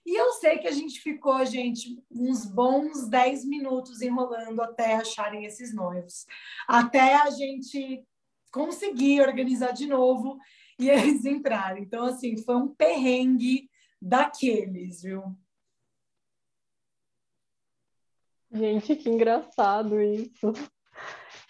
E 0.09 0.17
eu 0.17 0.33
sei 0.33 0.57
que 0.57 0.67
a 0.67 0.73
gente 0.73 1.03
ficou, 1.03 1.45
gente, 1.45 2.03
uns 2.11 2.47
bons 2.47 3.07
10 3.11 3.45
minutos 3.45 4.01
enrolando 4.01 4.59
até 4.63 4.95
acharem 4.95 5.45
esses 5.45 5.75
noivos. 5.75 6.25
Até 6.67 7.15
a 7.17 7.29
gente 7.29 8.03
conseguir 8.51 9.21
organizar 9.21 9.73
de 9.73 9.87
novo 9.87 10.39
e 10.79 10.89
eles 10.89 11.27
entrarem. 11.27 11.83
Então, 11.83 12.07
assim, 12.07 12.39
foi 12.39 12.57
um 12.57 12.69
perrengue 12.69 13.69
daqueles, 14.01 15.03
viu? 15.03 15.25
Gente, 18.51 18.97
que 18.97 19.11
engraçado 19.11 20.01
isso. 20.01 20.55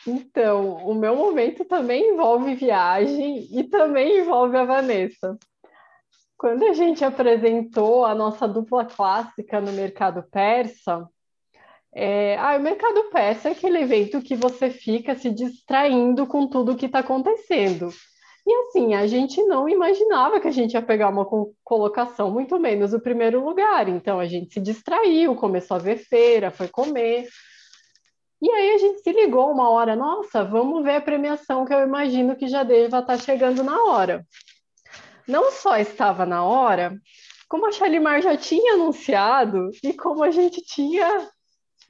Então, 0.04 0.84
o 0.84 0.96
meu 0.96 1.14
momento 1.14 1.64
também 1.64 2.10
envolve 2.10 2.56
viagem 2.56 3.46
e 3.56 3.62
também 3.62 4.18
envolve 4.18 4.56
a 4.56 4.64
Vanessa. 4.64 5.38
Quando 6.38 6.66
a 6.66 6.72
gente 6.72 7.04
apresentou 7.04 8.04
a 8.04 8.14
nossa 8.14 8.46
dupla 8.46 8.84
clássica 8.84 9.60
no 9.60 9.72
mercado 9.72 10.22
persa, 10.30 11.04
é, 11.92 12.38
ah, 12.38 12.56
o 12.56 12.62
mercado 12.62 13.10
persa 13.10 13.48
é 13.48 13.52
aquele 13.52 13.78
evento 13.78 14.22
que 14.22 14.36
você 14.36 14.70
fica 14.70 15.16
se 15.16 15.30
distraindo 15.30 16.28
com 16.28 16.46
tudo 16.46 16.76
que 16.76 16.86
está 16.86 17.00
acontecendo. 17.00 17.90
E 18.46 18.54
assim, 18.54 18.94
a 18.94 19.04
gente 19.08 19.42
não 19.42 19.68
imaginava 19.68 20.38
que 20.38 20.46
a 20.46 20.52
gente 20.52 20.74
ia 20.74 20.80
pegar 20.80 21.08
uma 21.08 21.26
colocação, 21.64 22.30
muito 22.30 22.56
menos 22.60 22.94
o 22.94 23.00
primeiro 23.00 23.44
lugar. 23.44 23.88
Então 23.88 24.20
a 24.20 24.26
gente 24.26 24.54
se 24.54 24.60
distraiu, 24.60 25.34
começou 25.34 25.76
a 25.76 25.80
ver 25.80 25.96
feira, 25.96 26.52
foi 26.52 26.68
comer. 26.68 27.26
E 28.40 28.48
aí 28.48 28.74
a 28.74 28.78
gente 28.78 29.00
se 29.00 29.10
ligou 29.10 29.50
uma 29.50 29.68
hora, 29.70 29.96
nossa, 29.96 30.44
vamos 30.44 30.84
ver 30.84 30.94
a 30.94 31.00
premiação 31.00 31.64
que 31.64 31.74
eu 31.74 31.80
imagino 31.80 32.36
que 32.36 32.46
já 32.46 32.62
deva 32.62 33.00
estar 33.00 33.02
tá 33.02 33.18
chegando 33.18 33.64
na 33.64 33.82
hora 33.82 34.24
não 35.28 35.52
só 35.52 35.76
estava 35.76 36.24
na 36.24 36.42
hora, 36.42 36.98
como 37.48 37.66
a 37.66 37.72
Shalimar 37.72 38.22
já 38.22 38.36
tinha 38.36 38.74
anunciado 38.74 39.70
e 39.82 39.92
como 39.92 40.24
a 40.24 40.30
gente 40.30 40.62
tinha 40.62 41.28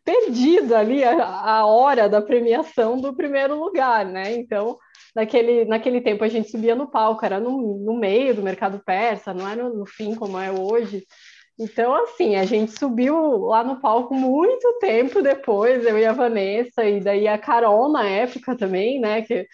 perdido 0.05 0.75
ali 0.75 1.05
a, 1.05 1.23
a 1.23 1.67
hora 1.67 2.09
da 2.09 2.23
premiação 2.23 3.01
do 3.01 3.15
primeiro 3.15 3.59
lugar, 3.59 4.07
né? 4.07 4.35
Então, 4.35 4.79
naquele, 5.15 5.65
naquele 5.65 6.01
tempo 6.01 6.25
a 6.25 6.29
gente 6.29 6.51
subia 6.51 6.75
no 6.75 6.91
palco, 6.91 7.25
era 7.25 7.39
no, 7.39 7.79
no 7.79 7.99
meio 7.99 8.35
do 8.35 8.43
mercado 8.43 8.81
persa, 8.85 9.35
não 9.35 9.49
era 9.49 9.63
no, 9.63 9.79
no 9.81 9.87
fim 9.87 10.15
como 10.15 10.39
é 10.39 10.51
hoje. 10.51 11.05
Então, 11.59 11.93
assim, 11.95 12.37
a 12.37 12.45
gente 12.45 12.79
subiu 12.79 13.17
lá 13.47 13.65
no 13.65 13.81
palco 13.81 14.15
muito 14.15 14.79
tempo 14.79 15.21
depois, 15.21 15.85
eu 15.85 15.99
e 15.99 16.07
a 16.07 16.13
Vanessa, 16.13 16.85
e 16.85 17.01
daí 17.01 17.27
a 17.27 17.37
Carol 17.37 17.91
na 17.91 18.09
época 18.09 18.57
também, 18.57 19.01
né? 19.01 19.23
Que 19.23 19.47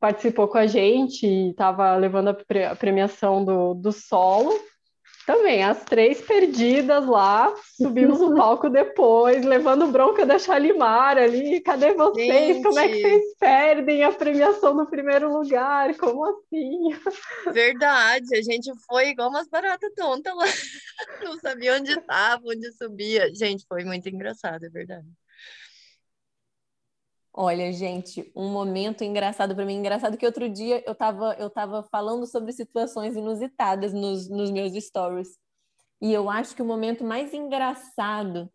participou 0.00 0.48
com 0.48 0.58
a 0.58 0.66
gente 0.66 1.26
e 1.26 1.50
estava 1.50 1.94
levando 1.96 2.28
a 2.28 2.76
premiação 2.76 3.44
do, 3.44 3.74
do 3.74 3.92
solo. 3.92 4.52
Também, 5.28 5.62
as 5.62 5.84
três 5.84 6.22
perdidas 6.22 7.04
lá, 7.04 7.54
subimos 7.76 8.18
no 8.18 8.32
palco 8.34 8.70
depois, 8.70 9.44
levando 9.44 9.88
bronca 9.88 10.24
da 10.24 10.38
Chalimar 10.38 11.18
ali. 11.18 11.60
Cadê 11.60 11.92
vocês? 11.92 12.56
Gente. 12.56 12.62
Como 12.62 12.78
é 12.78 12.88
que 12.88 13.02
vocês 13.02 13.22
perdem 13.38 14.02
a 14.04 14.10
premiação 14.10 14.72
no 14.72 14.86
primeiro 14.86 15.30
lugar? 15.30 15.94
Como 15.98 16.24
assim? 16.24 16.96
Verdade, 17.52 18.38
a 18.38 18.42
gente 18.42 18.72
foi 18.86 19.10
igual 19.10 19.28
umas 19.28 19.46
baratas 19.48 19.92
tontas 19.94 20.34
lá. 20.34 20.46
Não 21.22 21.38
sabia 21.38 21.74
onde 21.74 21.92
estava, 21.92 22.42
onde 22.46 22.72
subia. 22.72 23.30
Gente, 23.34 23.66
foi 23.68 23.84
muito 23.84 24.08
engraçado, 24.08 24.64
é 24.64 24.70
verdade. 24.70 25.06
Olha, 27.40 27.72
gente, 27.72 28.32
um 28.34 28.48
momento 28.48 29.04
engraçado 29.04 29.54
para 29.54 29.64
mim, 29.64 29.76
engraçado 29.76 30.16
que 30.16 30.26
outro 30.26 30.48
dia 30.48 30.82
eu 30.84 30.90
estava 30.90 31.36
eu 31.38 31.48
tava 31.48 31.84
falando 31.84 32.26
sobre 32.26 32.52
situações 32.52 33.14
inusitadas 33.14 33.92
nos, 33.92 34.28
nos 34.28 34.50
meus 34.50 34.72
stories. 34.84 35.38
E 36.02 36.12
eu 36.12 36.28
acho 36.28 36.56
que 36.56 36.62
o 36.62 36.64
momento 36.64 37.04
mais 37.04 37.32
engraçado 37.32 38.50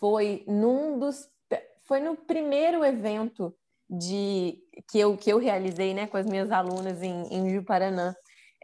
foi 0.00 0.42
num 0.48 0.98
dos 0.98 1.28
foi 1.82 2.00
no 2.00 2.16
primeiro 2.16 2.82
evento 2.82 3.54
de 3.90 4.58
que 4.90 4.98
eu, 4.98 5.14
que 5.18 5.30
eu 5.30 5.36
realizei 5.36 5.92
né, 5.92 6.06
com 6.06 6.16
as 6.16 6.24
minhas 6.24 6.50
alunas 6.50 7.02
em, 7.02 7.24
em 7.24 7.50
Juparanã. 7.50 8.14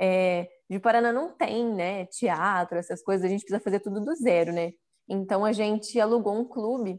É, 0.00 0.48
Juparanã 0.70 1.12
não 1.12 1.36
tem 1.36 1.66
né, 1.66 2.06
teatro, 2.06 2.78
essas 2.78 3.02
coisas, 3.02 3.26
a 3.26 3.28
gente 3.28 3.42
precisa 3.42 3.60
fazer 3.62 3.80
tudo 3.80 4.00
do 4.02 4.14
zero, 4.14 4.54
né? 4.54 4.72
Então 5.06 5.44
a 5.44 5.52
gente 5.52 6.00
alugou 6.00 6.32
um 6.32 6.46
clube 6.46 6.98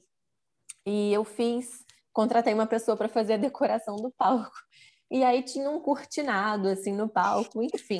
e 0.85 1.11
eu 1.11 1.23
fiz 1.23 1.88
contratei 2.13 2.53
uma 2.53 2.67
pessoa 2.67 2.97
para 2.97 3.09
fazer 3.09 3.33
a 3.33 3.37
decoração 3.37 3.95
do 3.95 4.11
palco. 4.11 4.51
E 5.11 5.23
aí 5.23 5.41
tinha 5.41 5.69
um 5.71 5.79
cortinado 5.79 6.67
assim 6.67 6.93
no 6.93 7.09
palco, 7.09 7.63
enfim. 7.63 7.97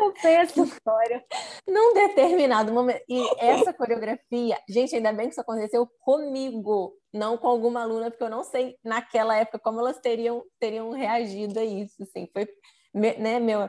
Eu 0.00 0.14
sei 0.20 0.34
essa 0.34 0.60
história. 0.62 1.24
Num 1.66 1.92
determinado 1.92 2.72
momento. 2.72 3.02
E 3.08 3.20
essa 3.38 3.72
coreografia, 3.72 4.56
gente, 4.68 4.94
ainda 4.94 5.12
bem 5.12 5.26
que 5.26 5.32
isso 5.32 5.40
aconteceu 5.40 5.88
comigo, 6.00 6.96
não 7.12 7.36
com 7.36 7.48
alguma 7.48 7.82
aluna, 7.82 8.10
porque 8.10 8.22
eu 8.22 8.30
não 8.30 8.44
sei 8.44 8.76
naquela 8.84 9.36
época 9.36 9.58
como 9.58 9.80
elas 9.80 9.98
teriam, 9.98 10.44
teriam 10.60 10.90
reagido 10.90 11.58
a 11.58 11.64
isso. 11.64 12.00
Assim. 12.04 12.28
Foi 12.32 12.46
né, 12.94 13.40
meu, 13.40 13.68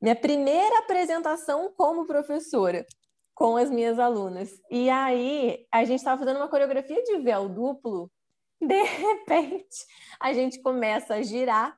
minha 0.00 0.16
primeira 0.16 0.78
apresentação 0.78 1.72
como 1.76 2.06
professora 2.06 2.86
com 3.34 3.56
as 3.56 3.70
minhas 3.70 3.98
alunas. 3.98 4.50
E 4.70 4.88
aí 4.88 5.66
a 5.72 5.84
gente 5.84 5.98
estava 5.98 6.18
fazendo 6.18 6.36
uma 6.36 6.48
coreografia 6.48 7.02
de 7.02 7.18
véu 7.18 7.48
duplo. 7.48 8.10
De 8.62 8.80
repente, 8.80 9.84
a 10.20 10.32
gente 10.32 10.62
começa 10.62 11.14
a 11.14 11.22
girar 11.22 11.76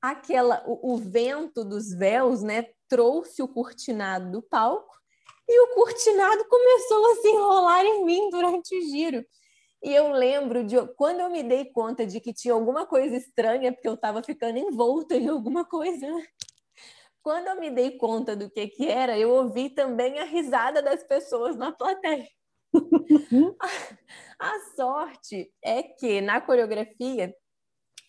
aquela 0.00 0.62
o, 0.64 0.94
o, 0.94 0.96
vento 0.96 1.64
dos 1.64 1.92
véus, 1.92 2.40
né, 2.40 2.66
trouxe 2.88 3.42
o 3.42 3.48
cortinado 3.48 4.30
do 4.30 4.40
palco 4.40 4.94
e 5.48 5.60
o 5.60 5.74
cortinado 5.74 6.44
começou 6.48 7.10
a 7.10 7.16
se 7.16 7.28
enrolar 7.28 7.84
em 7.84 8.04
mim 8.04 8.30
durante 8.30 8.78
o 8.78 8.80
giro. 8.80 9.26
E 9.82 9.92
eu 9.92 10.12
lembro 10.12 10.62
de 10.62 10.76
quando 10.94 11.18
eu 11.18 11.30
me 11.30 11.42
dei 11.42 11.64
conta 11.64 12.06
de 12.06 12.20
que 12.20 12.32
tinha 12.32 12.54
alguma 12.54 12.86
coisa 12.86 13.16
estranha, 13.16 13.72
porque 13.72 13.88
eu 13.88 13.94
estava 13.94 14.22
ficando 14.22 14.56
envolta 14.56 15.16
em 15.16 15.28
alguma 15.28 15.64
coisa. 15.64 16.06
Quando 17.22 17.48
eu 17.48 17.58
me 17.58 17.70
dei 17.70 17.98
conta 17.98 18.36
do 18.36 18.48
que 18.48 18.68
que 18.68 18.86
era, 18.86 19.18
eu 19.18 19.30
ouvi 19.30 19.68
também 19.68 20.20
a 20.20 20.24
risada 20.24 20.80
das 20.80 21.02
pessoas 21.02 21.56
na 21.56 21.72
plateia. 21.72 22.28
a 24.38 24.58
sorte 24.76 25.52
é 25.62 25.82
que 25.82 26.20
na 26.20 26.40
coreografia 26.40 27.34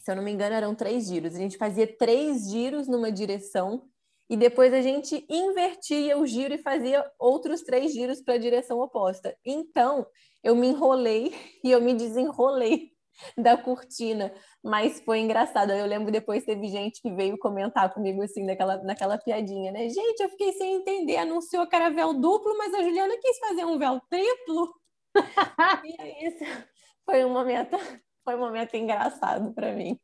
se 0.02 0.10
eu 0.10 0.16
não 0.16 0.24
me 0.24 0.32
engano, 0.32 0.56
eram 0.56 0.74
três 0.74 1.06
giros. 1.06 1.36
A 1.36 1.38
gente 1.38 1.58
fazia 1.58 1.86
três 1.86 2.50
giros 2.50 2.88
numa 2.88 3.12
direção 3.12 3.84
e 4.28 4.36
depois 4.36 4.74
a 4.74 4.82
gente 4.82 5.26
invertia 5.30 6.18
o 6.18 6.26
giro 6.26 6.56
e 6.56 6.58
fazia 6.58 7.06
outros 7.20 7.62
três 7.62 7.94
giros 7.94 8.20
para 8.20 8.34
a 8.34 8.40
direção 8.40 8.80
oposta. 8.80 9.38
Então, 9.46 10.08
eu 10.44 10.56
me 10.56 10.68
enrolei 10.68 11.36
e 11.64 11.70
eu 11.70 11.80
me 11.80 11.94
desenrolei 11.94 12.92
da 13.38 13.58
cortina, 13.58 14.34
mas 14.64 15.00
foi 15.02 15.20
engraçado. 15.20 15.72
Eu 15.72 15.86
lembro 15.86 16.12
depois 16.12 16.46
teve 16.46 16.68
gente 16.68 17.02
que 17.02 17.12
veio 17.14 17.38
comentar 17.38 17.94
comigo 17.94 18.22
assim 18.24 18.46
naquela, 18.46 18.78
naquela 18.84 19.18
piadinha, 19.18 19.72
né? 19.72 19.90
Gente, 19.90 20.22
eu 20.22 20.30
fiquei 20.30 20.54
sem 20.54 20.76
entender, 20.76 21.18
anunciou 21.18 21.68
que 21.68 21.76
era 21.76 21.90
véu 21.90 22.14
duplo, 22.14 22.58
mas 22.58 22.74
a 22.74 22.84
Juliana 22.84 23.18
quis 23.22 23.40
fazer 23.40 23.66
um 23.66 23.78
véu 23.78 24.02
triplo. 24.10 24.74
e 25.86 26.02
é 26.02 26.28
isso. 26.28 26.68
Foi 27.06 27.26
um 27.26 27.34
momento 27.34 27.78
foi 28.24 28.36
um 28.36 28.40
momento 28.40 28.76
engraçado 28.76 29.54
para 29.54 29.74
mim. 29.74 30.00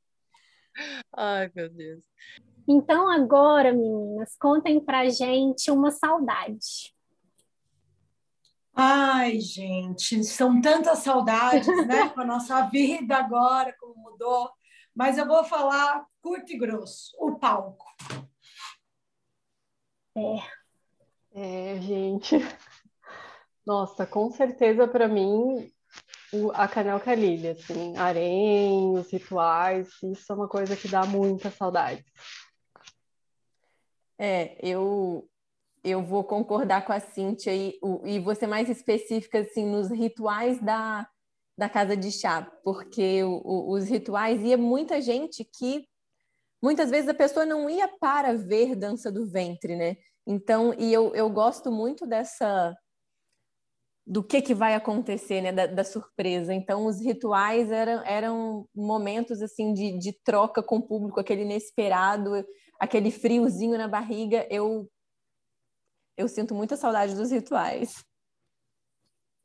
Ai, 1.16 1.52
meu 1.56 1.70
Deus. 1.70 2.04
Então, 2.68 3.10
agora, 3.10 3.72
meninas, 3.72 4.36
contem 4.38 4.84
pra 4.84 5.08
gente 5.10 5.72
uma 5.72 5.92
saudade. 5.92 6.94
Ai, 8.80 9.40
gente, 9.40 10.24
são 10.24 10.62
tantas 10.62 11.00
saudades, 11.00 11.66
né? 11.88 12.10
Com 12.14 12.22
a 12.22 12.26
nossa 12.26 12.62
vida 12.68 13.18
agora, 13.18 13.76
como 13.80 13.96
mudou. 13.96 14.52
Mas 14.94 15.18
eu 15.18 15.26
vou 15.26 15.44
falar 15.44 16.06
curto 16.22 16.52
e 16.54 16.58
grosso: 16.60 17.12
o 17.20 17.40
palco. 17.40 17.88
É. 20.16 20.58
É, 21.34 21.82
gente. 21.82 22.36
Nossa, 23.66 24.06
com 24.06 24.30
certeza 24.30 24.88
para 24.88 25.08
mim 25.08 25.72
o, 26.32 26.52
a 26.52 26.68
Canel 26.68 27.00
Calilha, 27.00 27.54
assim, 27.54 27.98
harém, 27.98 28.92
os 28.96 29.12
rituais, 29.12 29.90
isso 30.04 30.32
é 30.32 30.36
uma 30.36 30.48
coisa 30.48 30.76
que 30.76 30.88
dá 30.88 31.04
muita 31.04 31.50
saudade. 31.50 32.06
É, 34.20 34.56
eu 34.62 35.28
eu 35.90 36.04
vou 36.04 36.24
concordar 36.24 36.86
com 36.86 36.94
a 36.94 37.00
Cíntia 37.00 37.54
e, 37.54 37.80
e 38.06 38.36
ser 38.36 38.48
mais 38.48 38.70
específica 38.70 39.40
assim 39.40 39.66
nos 39.66 39.90
rituais 39.90 40.60
da, 40.62 41.08
da 41.58 41.68
casa 41.68 41.98
de 41.98 42.12
chá, 42.12 42.44
porque 42.64 43.24
o, 43.24 43.42
o, 43.44 43.74
os 43.74 43.86
rituais 43.86 44.42
ia 44.44 44.58
muita 44.58 45.02
gente 45.02 45.44
que 45.44 45.86
muitas 46.62 46.90
vezes 46.90 47.10
a 47.10 47.14
pessoa 47.14 47.46
não 47.46 47.70
ia 47.70 47.88
para 47.88 48.34
ver 48.34 48.76
dança 48.76 49.12
do 49.12 49.26
ventre, 49.26 49.76
né? 49.76 49.98
Então, 50.26 50.74
e 50.78 50.92
eu, 50.92 51.16
eu 51.16 51.30
gosto 51.30 51.72
muito 51.72 52.06
dessa 52.06 52.76
do 54.06 54.24
que, 54.24 54.42
que 54.42 54.54
vai 54.54 54.74
acontecer, 54.74 55.42
né, 55.42 55.52
da, 55.52 55.68
da, 55.68 55.84
surpresa. 55.84 56.54
Então, 56.54 56.86
os 56.86 57.02
rituais 57.02 57.70
eram, 57.72 58.06
eram 58.06 58.68
momentos 58.74 59.42
assim 59.42 59.74
de, 59.74 59.98
de 60.00 60.14
troca 60.24 60.64
com 60.64 60.78
o 60.78 60.88
público, 60.88 61.20
aquele 61.20 61.42
inesperado, 61.42 62.32
aquele 62.80 63.12
friozinho 63.12 63.78
na 63.78 63.88
barriga. 63.88 64.48
Eu 64.50 64.90
eu 66.18 66.28
sinto 66.28 66.56
muita 66.56 66.76
saudade 66.76 67.16
dos 67.16 67.32
rituais. 67.32 68.04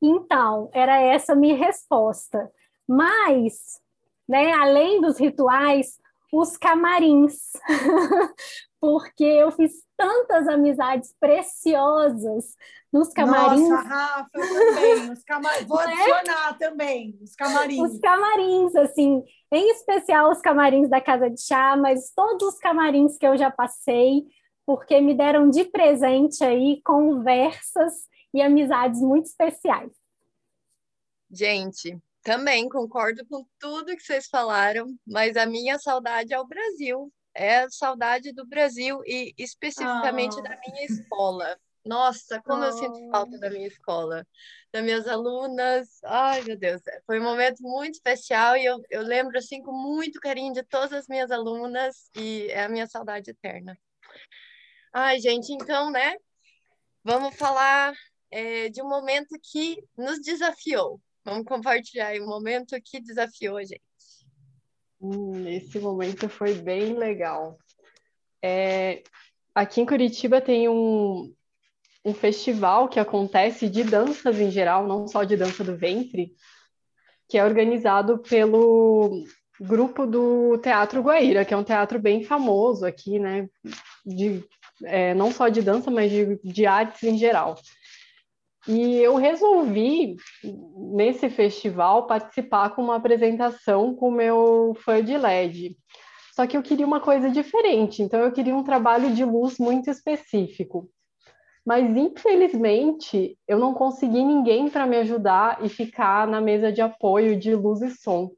Então, 0.01 0.71
era 0.73 1.01
essa 1.01 1.35
a 1.35 1.37
minha 1.37 1.57
resposta. 1.57 2.51
Mas, 2.89 3.81
né, 4.29 4.53
além 4.53 5.01
dos 5.01 5.19
rituais, 5.19 6.01
os 6.33 6.57
camarins. 6.57 7.53
Porque 8.81 9.23
eu 9.23 9.53
fiz 9.53 9.71
tantas 9.97 10.49
amizades 10.49 11.15
preciosas 11.21 12.57
nos 12.93 13.13
camarins. 13.13 13.69
Nossa, 13.69 13.89
Rafa, 13.89 14.31
também. 14.33 15.13
Os 15.13 15.23
camar... 15.23 15.63
Vou 15.69 15.81
é? 15.81 15.85
adicionar 15.85 16.59
também 16.59 17.17
os 17.23 17.37
camarins. 17.37 17.81
Os 17.81 18.01
camarins, 18.01 18.75
assim, 18.75 19.23
em 19.53 19.71
especial 19.71 20.33
os 20.33 20.41
camarins 20.41 20.89
da 20.91 21.01
Casa 21.01 21.31
de 21.31 21.41
Chá, 21.41 21.77
mas 21.77 22.13
todos 22.15 22.55
os 22.55 22.59
camarins 22.59 23.17
que 23.17 23.27
eu 23.27 23.37
já 23.37 23.51
passei, 23.51 24.25
porque 24.67 25.01
me 25.01 25.15
deram 25.15 25.51
de 25.51 25.65
presente 25.65 26.43
aí 26.45 26.81
conversas 26.83 28.07
e 28.33 28.41
amizades 28.41 29.01
muito 29.01 29.27
especiais. 29.27 29.93
Gente, 31.31 31.99
também 32.23 32.69
concordo 32.69 33.27
com 33.27 33.45
tudo 33.59 33.97
que 33.97 34.03
vocês 34.03 34.29
falaram, 34.29 34.95
mas 35.07 35.37
a 35.37 35.47
minha 35.47 35.79
saudade 35.79 36.33
é 36.33 36.39
o 36.39 36.47
Brasil. 36.47 37.13
É 37.35 37.61
a 37.61 37.71
saudade 37.71 38.33
do 38.33 38.47
Brasil 38.47 39.01
e 39.07 39.35
especificamente 39.39 40.41
da 40.43 40.59
minha 40.67 40.85
escola. 40.85 41.59
Nossa, 41.85 42.41
como 42.43 42.63
oh. 42.63 42.67
eu 42.67 42.73
sinto 42.73 43.11
falta 43.11 43.39
da 43.39 43.51
minha 43.51 43.67
escola, 43.67 44.27
das 44.73 44.85
minhas 44.85 45.09
alunas. 45.09 45.99
Ai, 46.05 46.43
meu 46.43 46.57
Deus, 46.57 46.81
foi 47.07 47.19
um 47.19 47.25
momento 47.25 47.61
muito 47.63 47.95
especial 47.95 48.57
e 48.57 48.65
eu, 48.65 48.81
eu 48.91 49.03
lembro 49.03 49.37
assim 49.37 49.63
com 49.63 49.73
muito 49.73 50.21
carinho 50.21 50.53
de 50.53 50.63
todas 50.63 50.93
as 50.93 51.09
minhas 51.09 51.31
alunas 51.31 52.09
e 52.15 52.47
é 52.51 52.65
a 52.65 52.69
minha 52.69 52.87
saudade 52.87 53.31
eterna. 53.31 53.77
Ai, 54.93 55.19
gente, 55.21 55.51
então, 55.53 55.91
né? 55.91 56.17
Vamos 57.03 57.35
falar 57.37 57.95
é, 58.31 58.69
de 58.69 58.83
um 58.83 58.89
momento 58.89 59.39
que 59.43 59.83
nos 59.97 60.21
desafiou. 60.21 61.01
Vamos 61.25 61.45
compartilhar 61.45 62.09
aí 62.09 62.21
um 62.21 62.27
momento 62.27 62.77
que 62.85 63.01
desafiou 63.01 63.57
a 63.57 63.65
gente. 63.65 63.81
Hum, 65.01 65.49
esse 65.49 65.79
momento 65.79 66.29
foi 66.29 66.55
bem 66.55 66.93
legal. 66.93 67.57
É, 68.43 69.03
aqui 69.55 69.81
em 69.81 69.87
Curitiba 69.87 70.41
tem 70.41 70.69
um, 70.69 71.35
um 72.05 72.13
festival 72.13 72.87
que 72.87 73.01
acontece 73.01 73.69
de 73.69 73.85
danças 73.85 74.39
em 74.39 74.51
geral, 74.51 74.87
não 74.87 75.09
só 75.09 75.25
de 75.25 75.37
dança 75.37 75.65
do 75.65 75.77
ventre, 75.77 76.35
que 77.29 77.39
é 77.39 77.45
organizado 77.45 78.19
pelo 78.19 79.25
grupo 79.59 80.07
do 80.07 80.59
Teatro 80.59 81.01
Guaíra, 81.01 81.45
que 81.45 81.55
é 81.55 81.57
um 81.57 81.65
teatro 81.65 81.99
bem 81.99 82.23
famoso 82.25 82.85
aqui, 82.85 83.19
né? 83.19 83.49
De, 84.05 84.45
é, 84.85 85.15
não 85.15 85.31
só 85.31 85.49
de 85.49 85.63
dança, 85.63 85.91
mas 85.91 86.11
de, 86.11 86.39
de 86.43 86.67
artes 86.67 87.03
em 87.03 87.17
geral. 87.17 87.57
E 88.69 88.97
eu 88.99 89.17
resolvi, 89.17 90.17
nesse 90.95 91.29
festival, 91.29 92.07
participar 92.07 92.71
com 92.71 92.83
uma 92.83 92.97
apresentação 92.97 93.95
com 93.95 94.09
o 94.09 94.13
meu 94.13 94.77
fã 94.85 95.03
de 95.03 95.17
LED. 95.19 95.77
Só 96.35 96.47
que 96.47 96.57
eu 96.57 96.63
queria 96.63 96.87
uma 96.87 97.01
coisa 97.01 97.29
diferente, 97.29 98.03
então 98.03 98.21
eu 98.21 98.33
queria 98.33 98.55
um 98.55 98.63
trabalho 98.63 99.15
de 99.15 99.25
luz 99.25 99.59
muito 99.59 99.91
específico. 99.91 100.89
Mas 101.65 101.85
infelizmente 101.97 103.37
eu 103.47 103.59
não 103.59 103.75
consegui 103.75 104.25
ninguém 104.25 104.69
para 104.69 104.87
me 104.87 104.97
ajudar 104.99 105.65
e 105.65 105.69
ficar 105.69 106.27
na 106.27 106.41
mesa 106.41 106.73
de 106.73 106.81
apoio 106.81 107.39
de 107.39 107.55
luz 107.55 107.83
e 107.83 107.91
som. 107.91 108.31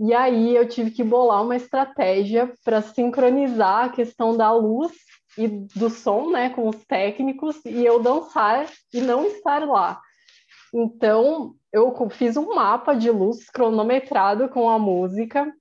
E 0.00 0.12
aí 0.12 0.54
eu 0.54 0.68
tive 0.68 0.90
que 0.90 1.02
bolar 1.02 1.42
uma 1.42 1.56
estratégia 1.56 2.52
para 2.64 2.82
sincronizar 2.82 3.84
a 3.84 3.88
questão 3.88 4.36
da 4.36 4.52
luz 4.52 4.92
e 5.36 5.48
do 5.48 5.90
som, 5.90 6.30
né, 6.30 6.50
com 6.50 6.68
os 6.68 6.84
técnicos 6.84 7.64
e 7.64 7.84
eu 7.84 8.02
dançar 8.02 8.66
e 8.92 9.00
não 9.00 9.26
estar 9.26 9.66
lá. 9.66 10.00
Então, 10.72 11.54
eu 11.72 11.94
fiz 12.10 12.36
um 12.36 12.54
mapa 12.54 12.94
de 12.94 13.10
luz 13.10 13.48
cronometrado 13.50 14.48
com 14.48 14.68
a 14.68 14.78
música 14.78 15.52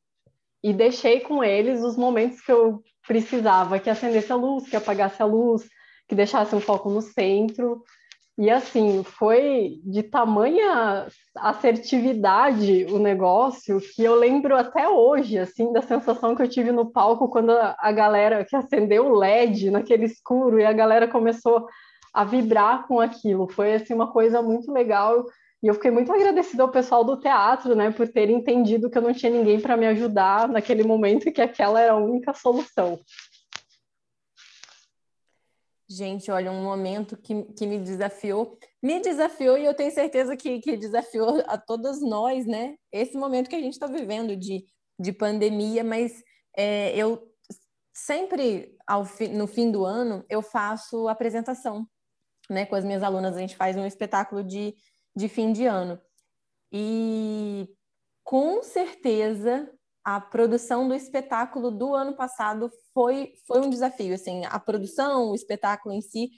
e 0.63 0.73
deixei 0.73 1.19
com 1.19 1.43
eles 1.43 1.83
os 1.83 1.95
momentos 1.95 2.41
que 2.41 2.51
eu 2.51 2.81
precisava 3.07 3.79
que 3.79 3.89
acendesse 3.89 4.31
a 4.31 4.35
luz, 4.35 4.67
que 4.67 4.75
apagasse 4.75 5.21
a 5.21 5.25
luz, 5.25 5.67
que 6.07 6.15
deixasse 6.15 6.55
um 6.55 6.59
foco 6.59 6.89
no 6.89 7.01
centro. 7.01 7.83
E 8.37 8.49
assim, 8.49 9.01
foi 9.01 9.79
de 9.83 10.03
tamanha 10.03 11.07
assertividade 11.37 12.85
o 12.89 12.99
negócio 12.99 13.79
que 13.79 14.03
eu 14.03 14.13
lembro 14.13 14.57
até 14.57 14.89
hoje, 14.89 15.37
assim, 15.37 15.71
da 15.71 15.81
sensação 15.81 16.35
que 16.35 16.41
eu 16.41 16.49
tive 16.49 16.69
no 16.71 16.91
palco 16.91 17.29
quando 17.29 17.51
a 17.51 17.91
galera 17.93 18.43
que 18.43 18.55
acendeu 18.55 19.07
o 19.07 19.15
LED 19.15 19.71
naquele 19.71 20.03
escuro 20.05 20.59
e 20.59 20.65
a 20.65 20.73
galera 20.73 21.07
começou 21.07 21.65
a 22.13 22.25
vibrar 22.25 22.85
com 22.87 22.99
aquilo. 22.99 23.47
Foi 23.47 23.73
assim 23.73 23.93
uma 23.93 24.11
coisa 24.11 24.41
muito 24.41 24.69
legal 24.69 25.23
e 25.63 25.67
eu 25.67 25.73
fiquei 25.73 25.89
muito 25.89 26.11
agradecida 26.11 26.61
ao 26.61 26.69
pessoal 26.69 27.05
do 27.05 27.17
teatro, 27.17 27.73
né, 27.73 27.89
por 27.89 28.07
ter 28.07 28.29
entendido 28.29 28.89
que 28.89 28.97
eu 28.97 29.01
não 29.01 29.13
tinha 29.13 29.31
ninguém 29.31 29.59
para 29.59 29.77
me 29.77 29.87
ajudar 29.87 30.47
naquele 30.47 30.83
momento 30.83 31.27
e 31.27 31.31
que 31.31 31.41
aquela 31.41 31.79
era 31.79 31.93
a 31.93 31.97
única 31.97 32.33
solução. 32.33 32.99
Gente, 35.87 36.31
olha, 36.31 36.51
um 36.51 36.63
momento 36.63 37.15
que, 37.15 37.43
que 37.53 37.67
me 37.67 37.77
desafiou, 37.77 38.57
me 38.81 38.99
desafiou 38.99 39.55
e 39.55 39.65
eu 39.65 39.73
tenho 39.75 39.91
certeza 39.91 40.35
que, 40.35 40.59
que 40.59 40.75
desafiou 40.75 41.43
a 41.45 41.59
todos 41.59 42.01
nós, 42.01 42.45
né? 42.47 42.75
Esse 42.91 43.15
momento 43.15 43.49
que 43.49 43.55
a 43.55 43.61
gente 43.61 43.73
está 43.73 43.85
vivendo 43.85 44.35
de, 44.35 44.65
de 44.99 45.13
pandemia, 45.13 45.83
mas 45.83 46.23
é, 46.57 46.95
eu 46.97 47.31
sempre, 47.93 48.75
fi, 49.15 49.27
no 49.27 49.45
fim 49.45 49.71
do 49.71 49.85
ano, 49.85 50.25
eu 50.27 50.41
faço 50.41 51.07
apresentação, 51.07 51.87
né? 52.49 52.65
Com 52.65 52.75
as 52.75 52.83
minhas 52.83 53.03
alunas, 53.03 53.35
a 53.35 53.39
gente 53.39 53.55
faz 53.55 53.77
um 53.77 53.85
espetáculo 53.85 54.43
de, 54.43 54.75
de 55.15 55.29
fim 55.29 55.53
de 55.53 55.67
ano. 55.67 56.01
E 56.71 57.69
com 58.23 58.63
certeza 58.63 59.71
a 60.05 60.21
produção 60.21 60.87
do 60.87 60.93
espetáculo 60.93 61.71
do 61.71 61.95
ano 61.95 62.15
passado 62.15 62.71
foi, 62.93 63.33
foi 63.47 63.59
um 63.59 63.71
desafio. 63.71 64.13
Assim, 64.13 64.45
a 64.45 64.59
produção, 64.59 65.31
o 65.31 65.35
espetáculo 65.35 65.95
em 65.95 66.01
si, 66.01 66.29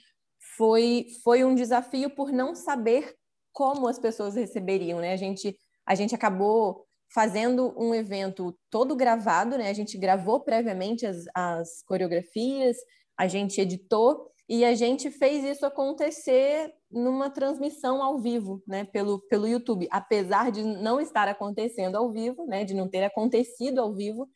foi, 0.56 1.06
foi 1.22 1.44
um 1.44 1.54
desafio 1.54 2.08
por 2.08 2.32
não 2.32 2.54
saber 2.54 3.14
como 3.52 3.86
as 3.86 3.98
pessoas 3.98 4.34
receberiam. 4.34 5.00
Né? 5.00 5.12
A, 5.12 5.16
gente, 5.16 5.54
a 5.86 5.94
gente 5.94 6.14
acabou 6.14 6.86
fazendo 7.12 7.74
um 7.76 7.94
evento 7.94 8.58
todo 8.70 8.96
gravado, 8.96 9.58
né? 9.58 9.68
a 9.68 9.74
gente 9.74 9.98
gravou 9.98 10.40
previamente 10.40 11.04
as, 11.04 11.24
as 11.34 11.82
coreografias, 11.82 12.78
a 13.18 13.28
gente 13.28 13.60
editou 13.60 14.30
e 14.48 14.64
a 14.64 14.74
gente 14.74 15.10
fez 15.10 15.44
isso 15.44 15.66
acontecer 15.66 16.72
numa 16.90 17.28
transmissão 17.28 18.02
ao 18.02 18.18
vivo, 18.18 18.62
né, 18.66 18.84
pelo, 18.84 19.20
pelo 19.28 19.46
YouTube. 19.46 19.86
Apesar 19.90 20.50
de 20.50 20.62
não 20.62 21.00
estar 21.00 21.28
acontecendo 21.28 21.96
ao 21.96 22.10
vivo, 22.10 22.46
né, 22.46 22.64
de 22.64 22.72
não 22.72 22.88
ter 22.88 23.04
acontecido 23.04 23.78
ao 23.78 23.94
vivo, 23.94 24.26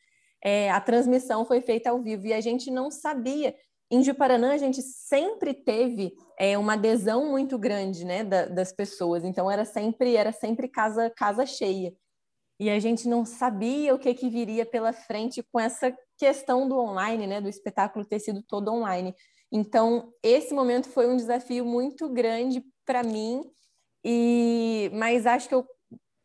é, 0.43 0.69
a 0.69 0.79
transmissão 0.79 1.45
foi 1.45 1.61
feita 1.61 1.89
ao 1.89 2.01
vivo 2.01 2.27
e 2.27 2.33
a 2.33 2.41
gente 2.41 2.69
não 2.69 2.91
sabia. 2.91 3.55
Em 3.89 4.03
Juparanã, 4.03 4.53
a 4.53 4.57
gente 4.57 4.81
sempre 4.81 5.53
teve 5.53 6.13
é, 6.37 6.57
uma 6.57 6.73
adesão 6.73 7.31
muito 7.31 7.57
grande, 7.57 8.05
né, 8.05 8.23
da, 8.23 8.45
das 8.45 8.71
pessoas. 8.71 9.23
Então 9.23 9.49
era 9.49 9.65
sempre 9.65 10.15
era 10.15 10.31
sempre 10.31 10.67
casa 10.67 11.09
casa 11.09 11.45
cheia. 11.45 11.91
E 12.59 12.69
a 12.69 12.79
gente 12.79 13.07
não 13.07 13.25
sabia 13.25 13.95
o 13.95 13.99
que, 13.99 14.13
que 14.13 14.29
viria 14.29 14.65
pela 14.65 14.93
frente 14.93 15.41
com 15.51 15.59
essa 15.59 15.95
questão 16.17 16.69
do 16.69 16.77
online, 16.77 17.25
né, 17.25 17.41
do 17.41 17.49
espetáculo 17.49 18.05
ter 18.05 18.19
sido 18.19 18.43
todo 18.43 18.71
online. 18.71 19.13
Então, 19.55 20.11
esse 20.23 20.51
momento 20.51 20.89
foi 20.89 21.07
um 21.07 21.15
desafio 21.15 21.63
muito 21.63 22.09
grande 22.09 22.63
para 22.83 23.03
mim, 23.03 23.43
e 24.03 24.89
mas 24.93 25.27
acho 25.27 25.47
que 25.47 25.53
eu 25.53 25.63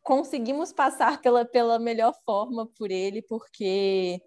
conseguimos 0.01 0.73
passar 0.73 1.21
pela, 1.21 1.45
pela 1.45 1.77
melhor 1.77 2.11
forma 2.25 2.67
por 2.75 2.89
ele, 2.89 3.21
porque 3.21 4.19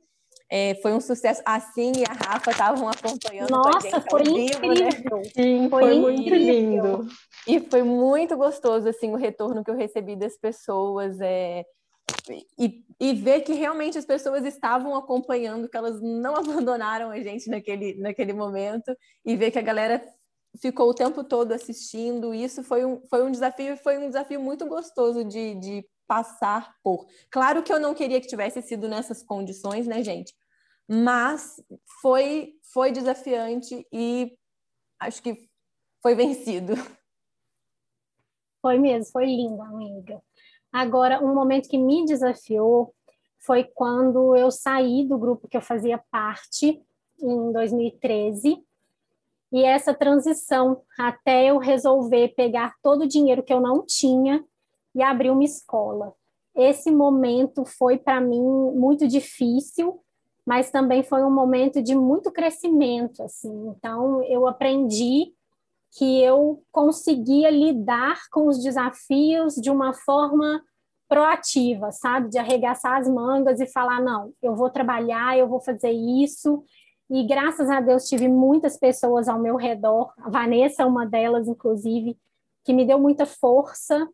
é, 0.48 0.76
foi 0.76 0.92
um 0.92 1.00
sucesso. 1.00 1.42
Assim 1.44 1.90
e 1.96 2.05
a 2.09 2.12
Rafa 2.12 2.53
estavam 2.53 2.88
acompanhando 2.88 3.50
Nossa, 3.50 4.00
foi 4.03 4.22
vivo, 4.22 4.72
incrível. 4.72 5.16
né? 5.18 5.24
Sim, 5.34 5.68
foi, 5.68 5.82
foi 5.82 5.94
muito 5.98 6.34
lindo. 6.34 7.09
E 7.48 7.59
foi 7.59 7.82
muito 7.82 8.36
gostoso 8.36 8.88
assim 8.88 9.11
o 9.11 9.16
retorno 9.16 9.64
que 9.64 9.70
eu 9.72 9.76
recebi 9.76 10.14
das 10.14 10.38
pessoas. 10.38 11.20
É, 11.20 11.64
e, 12.58 12.84
e 13.00 13.14
ver 13.14 13.40
que 13.42 13.52
realmente 13.52 13.98
as 13.98 14.04
pessoas 14.04 14.44
estavam 14.44 14.94
acompanhando, 14.94 15.68
que 15.68 15.76
elas 15.76 16.00
não 16.00 16.34
abandonaram 16.36 17.10
a 17.10 17.20
gente 17.20 17.48
naquele, 17.48 17.94
naquele 17.94 18.32
momento, 18.32 18.96
e 19.24 19.36
ver 19.36 19.50
que 19.50 19.58
a 19.58 19.62
galera 19.62 20.02
ficou 20.60 20.88
o 20.90 20.94
tempo 20.94 21.24
todo 21.24 21.52
assistindo. 21.52 22.34
Isso 22.34 22.62
foi 22.62 22.84
um, 22.84 23.02
foi 23.08 23.22
um 23.22 23.30
desafio, 23.30 23.76
foi 23.76 23.98
um 23.98 24.08
desafio 24.08 24.40
muito 24.40 24.66
gostoso 24.66 25.24
de, 25.24 25.54
de 25.56 25.86
passar 26.06 26.74
por. 26.82 27.06
Claro 27.30 27.62
que 27.62 27.72
eu 27.72 27.80
não 27.80 27.94
queria 27.94 28.20
que 28.20 28.26
tivesse 28.26 28.60
sido 28.62 28.88
nessas 28.88 29.22
condições, 29.22 29.86
né, 29.86 30.02
gente? 30.02 30.34
Mas 30.88 31.62
foi, 32.00 32.54
foi 32.72 32.92
desafiante 32.92 33.86
e 33.92 34.36
acho 35.00 35.22
que 35.22 35.48
foi 36.02 36.14
vencido. 36.14 36.74
Foi 38.60 38.78
mesmo, 38.78 39.10
foi 39.10 39.26
lindo, 39.26 39.60
amiga. 39.62 40.22
Agora, 40.72 41.22
um 41.22 41.34
momento 41.34 41.68
que 41.68 41.76
me 41.76 42.04
desafiou 42.06 42.94
foi 43.38 43.64
quando 43.64 44.34
eu 44.36 44.50
saí 44.50 45.06
do 45.06 45.18
grupo 45.18 45.48
que 45.48 45.56
eu 45.56 45.62
fazia 45.62 45.98
parte 46.10 46.80
em 47.20 47.52
2013 47.52 48.64
e 49.52 49.64
essa 49.64 49.92
transição 49.92 50.80
até 50.98 51.50
eu 51.50 51.58
resolver 51.58 52.34
pegar 52.34 52.74
todo 52.82 53.02
o 53.02 53.08
dinheiro 53.08 53.42
que 53.42 53.52
eu 53.52 53.60
não 53.60 53.84
tinha 53.84 54.42
e 54.94 55.02
abrir 55.02 55.30
uma 55.30 55.44
escola. 55.44 56.14
Esse 56.54 56.90
momento 56.90 57.64
foi 57.64 57.98
para 57.98 58.20
mim 58.20 58.40
muito 58.74 59.06
difícil, 59.06 60.00
mas 60.46 60.70
também 60.70 61.02
foi 61.02 61.22
um 61.22 61.30
momento 61.30 61.82
de 61.82 61.94
muito 61.94 62.32
crescimento 62.32 63.22
assim. 63.22 63.68
Então 63.76 64.22
eu 64.24 64.46
aprendi 64.46 65.34
que 65.93 66.22
eu 66.22 66.62
conseguia 66.72 67.51
lidar 67.51 68.18
com 68.30 68.49
os 68.49 68.62
desafios 68.62 69.55
de 69.55 69.70
uma 69.70 69.93
forma 69.93 70.62
proativa, 71.09 71.93
sabe? 71.93 72.30
De 72.30 72.38
arregaçar 72.38 72.99
as 72.99 73.09
mangas 73.09 73.61
e 73.61 73.66
falar: 73.66 74.01
não, 74.01 74.32
eu 74.43 74.57
vou 74.57 74.70
trabalhar, 74.70 75.36
eu 75.36 75.47
vou 75.47 75.61
fazer 75.61 75.90
isso. 75.90 76.64
E 77.11 77.26
graças 77.26 77.68
a 77.68 77.80
Deus 77.80 78.09
tive 78.09 78.26
muitas 78.26 78.78
pessoas 78.78 79.28
ao 79.28 79.38
meu 79.38 79.57
redor, 79.57 80.12
a 80.16 80.30
Vanessa 80.30 80.82
é 80.82 80.86
uma 80.86 81.05
delas, 81.05 81.47
inclusive, 81.47 82.16
que 82.64 82.72
me 82.72 82.86
deu 82.86 82.99
muita 82.99 83.26
força. 83.26 84.09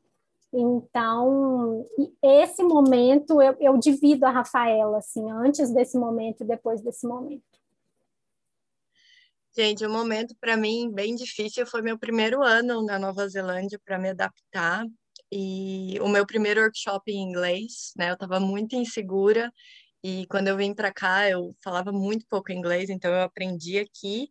Então, 0.52 1.84
esse 2.20 2.64
momento 2.64 3.40
eu, 3.40 3.54
eu 3.60 3.76
divido 3.76 4.26
a 4.26 4.30
Rafaela, 4.30 4.98
assim, 4.98 5.30
antes 5.30 5.70
desse 5.70 5.96
momento 5.96 6.42
e 6.42 6.46
depois 6.46 6.80
desse 6.80 7.06
momento. 7.06 7.44
Gente, 9.58 9.84
um 9.84 9.92
momento 9.92 10.36
para 10.40 10.56
mim 10.56 10.88
bem 10.88 11.16
difícil 11.16 11.66
foi 11.66 11.82
meu 11.82 11.98
primeiro 11.98 12.44
ano 12.44 12.80
na 12.80 12.96
Nova 12.96 13.28
Zelândia 13.28 13.76
para 13.84 13.98
me 13.98 14.10
adaptar 14.10 14.86
e 15.32 15.98
o 16.00 16.06
meu 16.06 16.24
primeiro 16.24 16.60
workshop 16.60 17.10
em 17.10 17.28
inglês, 17.28 17.92
né? 17.96 18.10
Eu 18.10 18.14
estava 18.14 18.38
muito 18.38 18.76
insegura 18.76 19.52
e 20.00 20.28
quando 20.28 20.46
eu 20.46 20.56
vim 20.56 20.72
para 20.72 20.92
cá 20.92 21.28
eu 21.28 21.56
falava 21.60 21.90
muito 21.90 22.24
pouco 22.28 22.52
inglês, 22.52 22.88
então 22.88 23.12
eu 23.12 23.20
aprendi 23.22 23.80
aqui. 23.80 24.30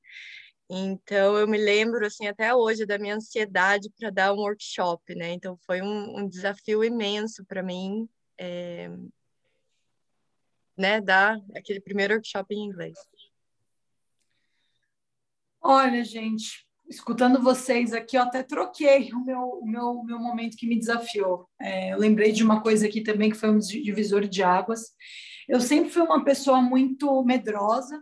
Então 0.70 1.38
eu 1.38 1.46
me 1.46 1.58
lembro 1.58 2.06
assim 2.06 2.26
até 2.26 2.56
hoje 2.56 2.86
da 2.86 2.98
minha 2.98 3.16
ansiedade 3.18 3.90
para 4.00 4.10
dar 4.10 4.32
um 4.32 4.38
workshop, 4.38 5.14
né? 5.14 5.34
Então 5.34 5.58
foi 5.66 5.82
um, 5.82 6.20
um 6.20 6.30
desafio 6.30 6.86
imenso 6.86 7.44
para 7.44 7.62
mim, 7.62 8.08
é... 8.38 8.90
né? 10.78 11.02
Dar 11.02 11.38
aquele 11.54 11.82
primeiro 11.82 12.14
workshop 12.14 12.56
em 12.56 12.64
inglês. 12.64 12.98
Olha, 15.70 16.02
gente, 16.02 16.66
escutando 16.88 17.44
vocês 17.44 17.92
aqui, 17.92 18.16
eu 18.16 18.22
até 18.22 18.42
troquei 18.42 19.12
o 19.12 19.20
meu, 19.20 19.42
o 19.42 19.68
meu, 19.68 19.86
o 20.00 20.04
meu 20.06 20.18
momento 20.18 20.56
que 20.56 20.66
me 20.66 20.80
desafiou. 20.80 21.46
É, 21.60 21.92
eu 21.92 21.98
lembrei 21.98 22.32
de 22.32 22.42
uma 22.42 22.62
coisa 22.62 22.88
aqui 22.88 23.02
também 23.02 23.30
que 23.30 23.36
foi 23.36 23.50
um 23.50 23.58
divisor 23.58 24.26
de 24.30 24.42
águas. 24.42 24.94
Eu 25.46 25.60
sempre 25.60 25.90
fui 25.90 26.04
uma 26.04 26.24
pessoa 26.24 26.62
muito 26.62 27.22
medrosa, 27.26 28.02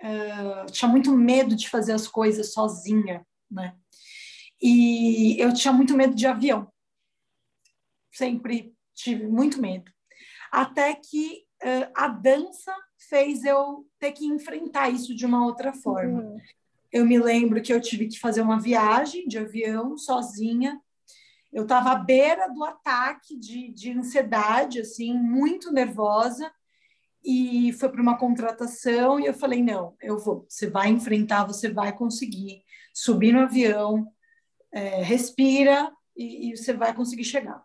é, 0.00 0.64
tinha 0.72 0.88
muito 0.88 1.14
medo 1.14 1.54
de 1.54 1.68
fazer 1.68 1.92
as 1.92 2.08
coisas 2.08 2.54
sozinha, 2.54 3.22
né? 3.50 3.76
E 4.58 5.36
eu 5.38 5.52
tinha 5.52 5.74
muito 5.74 5.94
medo 5.94 6.14
de 6.14 6.26
avião. 6.26 6.72
Sempre 8.10 8.74
tive 8.94 9.28
muito 9.28 9.60
medo. 9.60 9.92
Até 10.50 10.94
que 10.94 11.44
uh, 11.62 11.92
a 11.94 12.08
dança 12.08 12.74
fez 13.10 13.44
eu 13.44 13.86
ter 13.98 14.12
que 14.12 14.24
enfrentar 14.24 14.88
isso 14.88 15.14
de 15.14 15.26
uma 15.26 15.44
outra 15.44 15.74
forma. 15.74 16.22
Uhum. 16.22 16.38
Eu 16.90 17.04
me 17.04 17.18
lembro 17.18 17.60
que 17.62 17.72
eu 17.72 17.80
tive 17.80 18.08
que 18.08 18.18
fazer 18.18 18.40
uma 18.40 18.60
viagem 18.60 19.28
de 19.28 19.38
avião 19.38 19.96
sozinha. 19.98 20.80
Eu 21.52 21.64
estava 21.64 21.92
à 21.92 21.94
beira 21.96 22.48
do 22.48 22.64
ataque 22.64 23.38
de, 23.38 23.72
de 23.72 23.92
ansiedade, 23.92 24.80
assim, 24.80 25.14
muito 25.14 25.72
nervosa. 25.72 26.50
E 27.22 27.72
foi 27.74 27.90
para 27.90 28.00
uma 28.00 28.16
contratação 28.16 29.20
e 29.20 29.26
eu 29.26 29.34
falei: 29.34 29.62
não, 29.62 29.94
eu 30.00 30.18
vou. 30.18 30.46
Você 30.48 30.68
vai 30.68 30.88
enfrentar, 30.88 31.44
você 31.44 31.70
vai 31.70 31.94
conseguir 31.94 32.62
subir 32.94 33.32
no 33.32 33.40
avião, 33.40 34.10
é, 34.72 35.02
respira 35.02 35.92
e, 36.16 36.50
e, 36.50 36.56
você 36.56 36.72
vai 36.72 36.94
conseguir 36.94 37.24
chegar. 37.24 37.62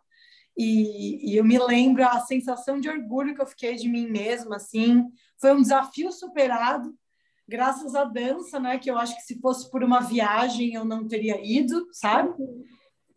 E, 0.56 1.32
e, 1.32 1.38
eu 1.38 1.44
me 1.44 1.58
lembro 1.58 2.06
a 2.06 2.20
sensação 2.20 2.80
de 2.80 2.90
orgulho 2.90 3.34
que 3.34 3.42
eu 3.42 3.48
fiquei 3.48 3.76
de 3.76 3.90
mim 3.90 4.08
mesma, 4.08 4.58
assim, 4.58 5.06
foi 5.40 5.54
um 5.54 5.62
desafio 5.62 6.12
superado 6.12 6.94
graças 7.48 7.96
à 7.96 8.04
dança, 8.04 8.60
né? 8.60 8.78
Que 8.78 8.90
eu 8.90 8.98
acho 8.98 9.16
que 9.16 9.24
se 9.24 9.40
fosse 9.40 9.70
por 9.70 9.84
uma 9.84 10.00
viagem 10.00 10.74
eu 10.74 10.86
não 10.86 11.08
teria 11.08 11.40
ido, 11.44 11.88
sabe? 11.92 12.34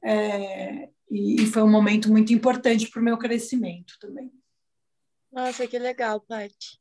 É, 0.03 0.89
e, 1.11 1.43
e, 1.43 1.47
foi 1.47 1.62
um 1.62 1.70
momento 1.70 2.11
muito 2.11 2.33
importante 2.33 2.89
para 2.89 3.01
o 3.01 3.05
meu 3.05 3.18
crescimento 3.18 3.95
também. 4.01 4.31
Nossa, 5.33 5.66
que 5.66 5.79
legal, 5.79 6.20
Paty. 6.20 6.81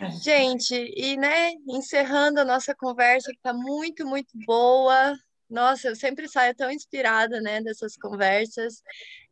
É. 0.00 0.10
Gente, 0.10 0.74
e 0.74 1.16
né, 1.16 1.52
encerrando 1.68 2.40
a 2.40 2.44
nossa 2.44 2.74
conversa, 2.74 3.30
que 3.30 3.38
está 3.38 3.52
muito, 3.52 4.06
muito 4.06 4.36
boa. 4.46 5.16
Nossa, 5.48 5.88
eu 5.88 5.96
sempre 5.96 6.28
saio 6.28 6.54
tão 6.54 6.70
inspirada, 6.70 7.40
né, 7.40 7.62
dessas 7.62 7.96
conversas. 7.96 8.82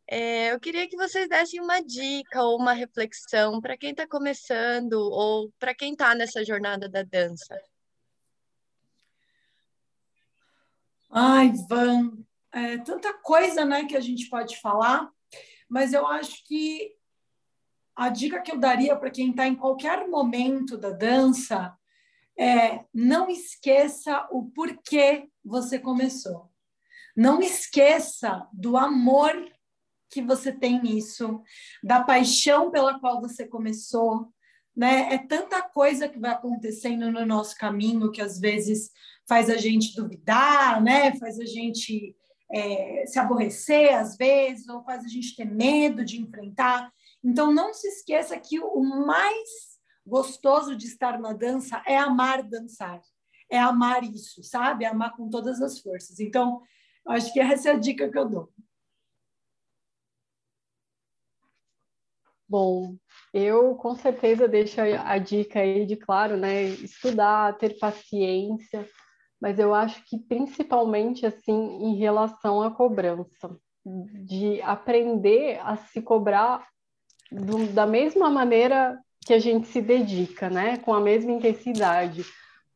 É, 0.07 0.51
eu 0.51 0.59
queria 0.59 0.87
que 0.87 0.95
vocês 0.95 1.27
dessem 1.27 1.59
uma 1.59 1.81
dica 1.81 2.43
ou 2.43 2.59
uma 2.59 2.73
reflexão 2.73 3.59
para 3.59 3.75
quem 3.75 3.89
está 3.91 4.07
começando 4.07 4.93
ou 4.93 5.51
para 5.57 5.73
quem 5.73 5.93
está 5.93 6.13
nessa 6.13 6.45
jornada 6.45 6.87
da 6.87 7.01
dança. 7.01 7.59
Ai, 11.09 11.51
Van, 11.67 12.11
é 12.51 12.77
tanta 12.79 13.13
coisa 13.13 13.65
né, 13.65 13.85
que 13.85 13.95
a 13.95 14.01
gente 14.01 14.29
pode 14.29 14.59
falar, 14.59 15.09
mas 15.67 15.93
eu 15.93 16.05
acho 16.05 16.43
que 16.45 16.93
a 17.95 18.09
dica 18.09 18.41
que 18.41 18.51
eu 18.51 18.59
daria 18.59 18.95
para 18.95 19.09
quem 19.09 19.31
está 19.31 19.47
em 19.47 19.55
qualquer 19.55 20.07
momento 20.07 20.77
da 20.77 20.91
dança 20.91 21.75
é 22.37 22.83
não 22.93 23.29
esqueça 23.29 24.27
o 24.29 24.51
porquê 24.51 25.29
você 25.43 25.79
começou. 25.79 26.51
Não 27.15 27.41
esqueça 27.41 28.45
do 28.51 28.75
amor 28.75 29.33
que 30.09 30.21
você 30.21 30.51
tem 30.51 30.81
nisso, 30.81 31.41
da 31.83 32.03
paixão 32.03 32.71
pela 32.71 32.99
qual 32.99 33.19
você 33.21 33.45
começou, 33.45 34.27
né? 34.75 35.13
É 35.13 35.17
tanta 35.17 35.61
coisa 35.61 36.09
que 36.09 36.19
vai 36.19 36.31
acontecendo 36.31 37.11
no 37.11 37.25
nosso 37.25 37.55
caminho 37.55 38.11
que 38.11 38.21
às 38.21 38.39
vezes 38.39 38.91
faz 39.27 39.49
a 39.49 39.57
gente 39.57 39.95
duvidar, 39.95 40.81
né? 40.81 41.17
Faz 41.17 41.39
a 41.39 41.45
gente 41.45 42.15
é, 42.51 43.05
se 43.07 43.17
aborrecer 43.17 43.95
às 43.95 44.15
vezes, 44.17 44.67
ou 44.67 44.83
faz 44.83 45.03
a 45.03 45.07
gente 45.07 45.35
ter 45.35 45.45
medo 45.45 46.03
de 46.03 46.21
enfrentar. 46.21 46.91
Então, 47.23 47.53
não 47.53 47.73
se 47.73 47.87
esqueça 47.87 48.37
que 48.39 48.59
o 48.59 48.81
mais 48.81 49.75
gostoso 50.05 50.75
de 50.75 50.85
estar 50.85 51.19
na 51.19 51.33
dança 51.33 51.81
é 51.87 51.97
amar 51.97 52.43
dançar, 52.43 53.01
é 53.49 53.57
amar 53.57 54.03
isso, 54.03 54.43
sabe? 54.43 54.85
É 54.85 54.87
amar 54.87 55.15
com 55.15 55.29
todas 55.29 55.61
as 55.61 55.79
forças. 55.79 56.19
Então, 56.19 56.61
acho 57.07 57.33
que 57.33 57.39
essa 57.39 57.69
é 57.69 57.71
a 57.71 57.77
dica 57.77 58.09
que 58.09 58.17
eu 58.17 58.29
dou. 58.29 58.53
Bom, 62.47 62.95
eu 63.33 63.75
com 63.75 63.95
certeza 63.95 64.47
deixo 64.47 64.79
a 64.79 65.17
dica 65.17 65.59
aí 65.59 65.85
de, 65.85 65.95
claro, 65.95 66.37
né, 66.37 66.63
estudar, 66.63 67.57
ter 67.57 67.77
paciência, 67.79 68.87
mas 69.41 69.57
eu 69.57 69.73
acho 69.73 70.03
que 70.05 70.19
principalmente 70.19 71.25
assim 71.25 71.53
em 71.53 71.95
relação 71.95 72.61
à 72.61 72.71
cobrança, 72.71 73.57
de 73.85 74.61
aprender 74.61 75.59
a 75.63 75.75
se 75.75 76.01
cobrar 76.01 76.67
do, 77.31 77.67
da 77.73 77.85
mesma 77.85 78.29
maneira 78.29 78.99
que 79.25 79.33
a 79.33 79.39
gente 79.39 79.67
se 79.67 79.81
dedica, 79.81 80.49
né, 80.49 80.77
com 80.77 80.93
a 80.93 81.01
mesma 81.01 81.31
intensidade, 81.31 82.23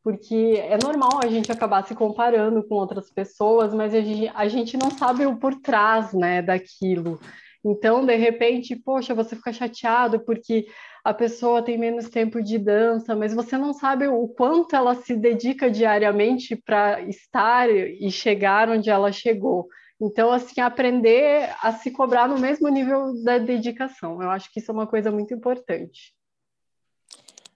porque 0.02 0.56
é 0.58 0.76
normal 0.82 1.20
a 1.22 1.28
gente 1.28 1.52
acabar 1.52 1.86
se 1.86 1.94
comparando 1.94 2.62
com 2.64 2.74
outras 2.74 3.10
pessoas, 3.10 3.72
mas 3.72 3.94
a 3.94 4.00
gente, 4.00 4.28
a 4.34 4.48
gente 4.48 4.76
não 4.76 4.90
sabe 4.90 5.26
o 5.26 5.36
por 5.36 5.54
trás, 5.60 6.12
né, 6.12 6.42
daquilo. 6.42 7.20
Então, 7.64 8.04
de 8.04 8.16
repente, 8.16 8.74
poxa, 8.74 9.14
você 9.14 9.36
fica 9.36 9.52
chateado 9.52 10.20
porque 10.20 10.66
a 11.04 11.12
pessoa 11.12 11.62
tem 11.62 11.76
menos 11.76 12.08
tempo 12.08 12.42
de 12.42 12.58
dança, 12.58 13.14
mas 13.14 13.34
você 13.34 13.56
não 13.58 13.72
sabe 13.74 14.08
o 14.08 14.28
quanto 14.28 14.74
ela 14.74 14.94
se 14.94 15.14
dedica 15.14 15.70
diariamente 15.70 16.56
para 16.56 17.02
estar 17.02 17.68
e 17.70 18.10
chegar 18.10 18.68
onde 18.68 18.88
ela 18.88 19.12
chegou. 19.12 19.68
Então, 20.00 20.32
assim, 20.32 20.60
aprender 20.62 21.54
a 21.62 21.72
se 21.72 21.90
cobrar 21.90 22.26
no 22.26 22.38
mesmo 22.38 22.68
nível 22.68 23.22
da 23.22 23.36
dedicação. 23.36 24.22
Eu 24.22 24.30
acho 24.30 24.50
que 24.50 24.60
isso 24.60 24.70
é 24.70 24.74
uma 24.74 24.86
coisa 24.86 25.10
muito 25.10 25.34
importante. 25.34 26.14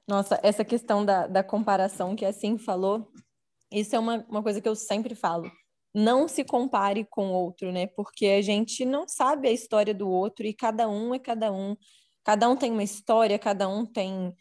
Nossa, 0.07 0.38
essa 0.42 0.62
questão 0.62 1.02
da, 1.02 1.26
da 1.26 1.42
comparação 1.42 2.14
que 2.14 2.26
assim 2.26 2.59
falou, 2.59 3.11
isso 3.72 3.96
é 3.96 3.98
uma, 3.98 4.26
uma 4.28 4.42
coisa 4.42 4.61
que 4.61 4.68
eu 4.68 4.76
sempre 4.76 5.14
falo 5.14 5.50
não 5.95 6.26
se 6.26 6.45
compare 6.45 7.05
com 7.05 7.32
outro, 7.32 7.70
né? 7.72 7.86
Porque 7.86 8.26
a 8.26 8.42
gente 8.42 8.84
não 8.84 9.07
sabe 9.07 9.49
a 9.49 9.53
história 9.53 9.95
do 9.95 10.09
outro 10.09 10.47
e 10.47 10.53
cada 10.53 10.88
um 10.88 11.14
é 11.14 11.18
cada 11.18 11.53
um. 11.53 11.76
Cada 12.24 12.49
um 12.49 12.57
tem 12.57 12.72
uma 12.72 12.82
história, 12.82 13.38
cada 13.38 13.68
um 13.68 13.86
tem 13.86 14.34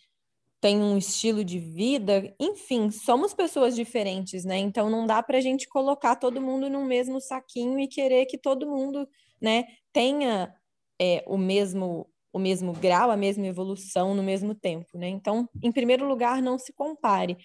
tem 0.61 0.77
um 0.81 0.97
estilo 0.97 1.43
de 1.43 1.59
vida, 1.59 2.33
enfim, 2.39 2.89
somos 2.89 3.33
pessoas 3.33 3.75
diferentes, 3.75 4.45
né? 4.45 4.57
Então 4.57 4.89
não 4.89 5.05
dá 5.05 5.21
para 5.21 5.37
a 5.37 5.41
gente 5.41 5.67
colocar 5.67 6.15
todo 6.15 6.41
mundo 6.41 6.69
no 6.69 6.85
mesmo 6.85 7.19
saquinho 7.19 7.77
e 7.79 7.85
querer 7.85 8.25
que 8.27 8.37
todo 8.37 8.65
mundo, 8.65 9.05
né, 9.41 9.65
tenha 9.91 10.55
é, 11.01 11.21
o 11.27 11.37
mesmo 11.37 12.07
o 12.31 12.39
mesmo 12.39 12.73
grau, 12.73 13.11
a 13.11 13.17
mesma 13.17 13.45
evolução 13.45 14.15
no 14.15 14.23
mesmo 14.23 14.55
tempo, 14.55 14.97
né? 14.97 15.07
Então, 15.09 15.47
em 15.61 15.71
primeiro 15.71 16.07
lugar, 16.07 16.41
não 16.41 16.57
se 16.57 16.73
compare. 16.73 17.37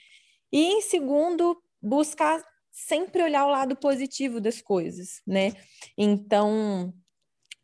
E 0.53 0.65
em 0.65 0.81
segundo, 0.81 1.61
buscar 1.83 2.43
sempre 2.87 3.23
olhar 3.23 3.45
o 3.45 3.51
lado 3.51 3.77
positivo 3.77 4.41
das 4.41 4.61
coisas, 4.61 5.21
né? 5.27 5.53
Então, 5.97 6.95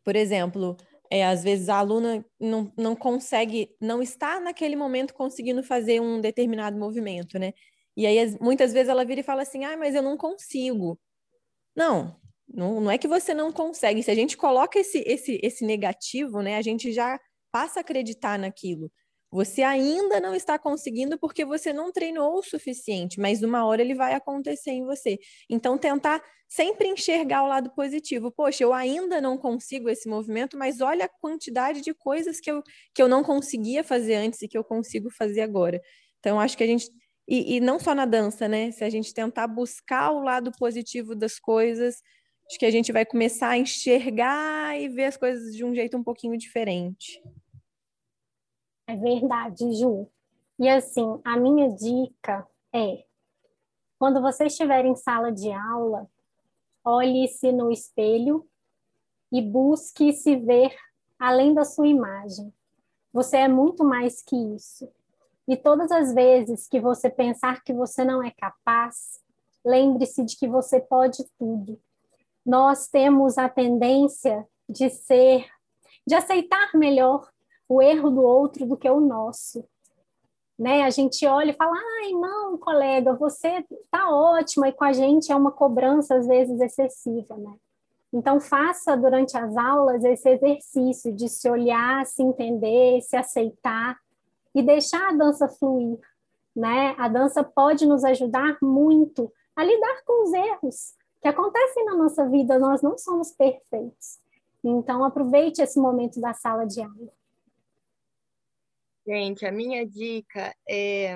por 0.03 0.15
exemplo, 0.15 0.75
é, 1.09 1.25
às 1.25 1.43
vezes 1.43 1.69
a 1.69 1.77
aluna 1.77 2.25
não, 2.39 2.71
não 2.77 2.95
consegue, 2.95 3.73
não 3.79 4.01
está 4.01 4.39
naquele 4.39 4.75
momento 4.75 5.13
conseguindo 5.13 5.63
fazer 5.63 6.01
um 6.01 6.19
determinado 6.19 6.77
movimento, 6.77 7.39
né? 7.39 7.53
E 7.95 8.05
aí, 8.05 8.37
muitas 8.41 8.73
vezes 8.73 8.89
ela 8.89 9.05
vira 9.05 9.21
e 9.21 9.23
fala 9.23 9.43
assim, 9.43 9.63
ah, 9.63 9.77
mas 9.77 9.95
eu 9.95 10.01
não 10.01 10.17
consigo. 10.17 10.99
Não, 11.75 12.19
não, 12.47 12.81
não 12.81 12.91
é 12.91 12.97
que 12.97 13.07
você 13.07 13.33
não 13.33 13.53
consegue. 13.53 14.03
Se 14.03 14.11
a 14.11 14.15
gente 14.15 14.35
coloca 14.35 14.77
esse, 14.77 14.99
esse, 15.07 15.39
esse 15.41 15.65
negativo, 15.65 16.41
né, 16.41 16.57
a 16.57 16.61
gente 16.61 16.91
já 16.91 17.17
passa 17.51 17.79
a 17.79 17.81
acreditar 17.81 18.37
naquilo. 18.37 18.91
Você 19.35 19.63
ainda 19.63 20.17
não 20.21 20.33
está 20.33 20.57
conseguindo 20.57 21.19
porque 21.19 21.43
você 21.43 21.73
não 21.73 21.91
treinou 21.91 22.37
o 22.37 22.41
suficiente, 22.41 23.19
mas 23.19 23.43
uma 23.43 23.65
hora 23.65 23.81
ele 23.81 23.93
vai 23.93 24.13
acontecer 24.13 24.71
em 24.71 24.85
você. 24.85 25.19
Então, 25.49 25.77
tentar 25.77 26.23
sempre 26.47 26.87
enxergar 26.87 27.43
o 27.43 27.47
lado 27.47 27.69
positivo. 27.71 28.31
Poxa, 28.31 28.63
eu 28.63 28.71
ainda 28.71 29.19
não 29.19 29.37
consigo 29.37 29.89
esse 29.89 30.07
movimento, 30.07 30.57
mas 30.57 30.79
olha 30.79 31.03
a 31.03 31.09
quantidade 31.09 31.81
de 31.81 31.93
coisas 31.93 32.39
que 32.39 32.49
eu, 32.49 32.63
que 32.93 33.01
eu 33.01 33.09
não 33.09 33.25
conseguia 33.25 33.83
fazer 33.83 34.15
antes 34.15 34.41
e 34.41 34.47
que 34.47 34.57
eu 34.57 34.63
consigo 34.63 35.09
fazer 35.11 35.41
agora. 35.41 35.81
Então, 36.19 36.39
acho 36.39 36.57
que 36.57 36.63
a 36.63 36.67
gente. 36.67 36.89
E, 37.27 37.57
e 37.57 37.59
não 37.59 37.77
só 37.77 37.93
na 37.93 38.05
dança, 38.05 38.47
né? 38.47 38.71
Se 38.71 38.85
a 38.85 38.89
gente 38.89 39.13
tentar 39.13 39.47
buscar 39.47 40.11
o 40.11 40.21
lado 40.21 40.49
positivo 40.57 41.13
das 41.13 41.39
coisas, 41.39 42.01
acho 42.49 42.57
que 42.57 42.65
a 42.65 42.71
gente 42.71 42.93
vai 42.93 43.05
começar 43.05 43.49
a 43.49 43.57
enxergar 43.57 44.79
e 44.79 44.87
ver 44.87 45.05
as 45.05 45.17
coisas 45.17 45.53
de 45.53 45.65
um 45.65 45.75
jeito 45.75 45.97
um 45.97 46.03
pouquinho 46.05 46.37
diferente. 46.37 47.19
É 48.87 48.95
verdade, 48.95 49.71
Ju. 49.73 50.07
E 50.59 50.69
assim, 50.69 51.19
a 51.23 51.37
minha 51.37 51.69
dica 51.69 52.47
é: 52.73 53.03
quando 53.97 54.21
você 54.21 54.45
estiver 54.45 54.85
em 54.85 54.95
sala 54.95 55.31
de 55.31 55.51
aula, 55.51 56.07
olhe-se 56.83 57.51
no 57.51 57.71
espelho 57.71 58.47
e 59.31 59.41
busque 59.41 60.13
se 60.13 60.35
ver 60.35 60.75
além 61.19 61.53
da 61.53 61.63
sua 61.63 61.87
imagem. 61.87 62.53
Você 63.11 63.37
é 63.37 63.47
muito 63.47 63.83
mais 63.83 64.21
que 64.21 64.35
isso. 64.35 64.89
E 65.47 65.55
todas 65.55 65.91
as 65.91 66.13
vezes 66.13 66.67
que 66.67 66.79
você 66.79 67.09
pensar 67.09 67.63
que 67.63 67.73
você 67.73 68.03
não 68.03 68.23
é 68.23 68.31
capaz, 68.31 69.21
lembre-se 69.63 70.23
de 70.23 70.37
que 70.37 70.47
você 70.47 70.79
pode 70.79 71.23
tudo. 71.37 71.79
Nós 72.45 72.87
temos 72.87 73.37
a 73.37 73.49
tendência 73.49 74.47
de 74.67 74.89
ser, 74.89 75.47
de 76.05 76.15
aceitar 76.15 76.71
melhor 76.75 77.31
o 77.67 77.81
erro 77.81 78.09
do 78.09 78.21
outro 78.21 78.65
do 78.65 78.77
que 78.77 78.89
o 78.89 78.99
nosso. 78.99 79.63
Né? 80.57 80.83
A 80.83 80.89
gente 80.89 81.25
olha 81.25 81.51
e 81.51 81.55
fala, 81.55 81.73
ai, 81.75 82.11
não, 82.13 82.57
colega, 82.57 83.13
você 83.13 83.65
tá 83.91 84.09
ótima, 84.09 84.69
e 84.69 84.73
com 84.73 84.85
a 84.85 84.93
gente 84.93 85.31
é 85.31 85.35
uma 85.35 85.51
cobrança, 85.51 86.15
às 86.15 86.25
vezes, 86.25 86.59
excessiva, 86.61 87.35
né? 87.35 87.53
Então, 88.13 88.39
faça 88.39 88.95
durante 88.95 89.37
as 89.37 89.57
aulas 89.57 90.01
esse 90.05 90.29
exercício 90.29 91.11
de 91.11 91.27
se 91.27 91.49
olhar, 91.49 92.05
se 92.05 92.23
entender, 92.23 93.01
se 93.01 93.17
aceitar 93.17 93.97
e 94.53 94.63
deixar 94.63 95.09
a 95.09 95.13
dança 95.13 95.49
fluir, 95.49 95.99
né? 96.55 96.95
A 96.97 97.09
dança 97.09 97.43
pode 97.43 97.85
nos 97.85 98.05
ajudar 98.05 98.57
muito 98.61 99.29
a 99.53 99.63
lidar 99.65 100.03
com 100.05 100.23
os 100.23 100.33
erros 100.33 100.93
que 101.21 101.27
acontecem 101.27 101.83
na 101.85 101.95
nossa 101.95 102.29
vida, 102.29 102.59
nós 102.59 102.81
não 102.81 102.97
somos 102.97 103.31
perfeitos. 103.31 104.19
Então, 104.63 105.03
aproveite 105.03 105.61
esse 105.61 105.79
momento 105.79 106.21
da 106.21 106.33
sala 106.33 106.65
de 106.65 106.81
aula. 106.81 107.11
Gente, 109.07 109.45
a 109.45 109.51
minha 109.51 109.85
dica 109.85 110.55
é 110.67 111.15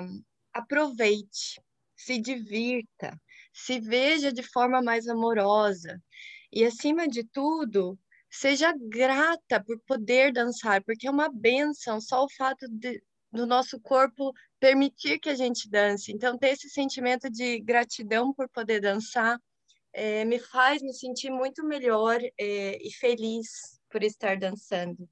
aproveite, 0.52 1.60
se 1.96 2.18
divirta, 2.18 3.20
se 3.52 3.80
veja 3.80 4.32
de 4.32 4.42
forma 4.42 4.80
mais 4.80 5.08
amorosa 5.08 6.00
e, 6.52 6.64
acima 6.64 7.08
de 7.08 7.24
tudo, 7.24 7.98
seja 8.30 8.72
grata 8.78 9.62
por 9.62 9.80
poder 9.86 10.32
dançar, 10.32 10.82
porque 10.84 11.08
é 11.08 11.10
uma 11.10 11.28
benção 11.28 12.00
só 12.00 12.24
o 12.24 12.32
fato 12.36 12.68
de, 12.68 13.02
do 13.32 13.46
nosso 13.46 13.80
corpo 13.80 14.32
permitir 14.60 15.18
que 15.18 15.28
a 15.28 15.34
gente 15.34 15.68
dance. 15.68 16.12
Então, 16.12 16.38
ter 16.38 16.50
esse 16.50 16.68
sentimento 16.68 17.28
de 17.28 17.60
gratidão 17.60 18.32
por 18.32 18.48
poder 18.48 18.80
dançar 18.80 19.40
é, 19.92 20.24
me 20.24 20.38
faz 20.38 20.80
me 20.82 20.94
sentir 20.94 21.30
muito 21.30 21.64
melhor 21.64 22.20
é, 22.38 22.78
e 22.86 22.92
feliz 22.92 23.80
por 23.90 24.04
estar 24.04 24.36
dançando. 24.38 25.08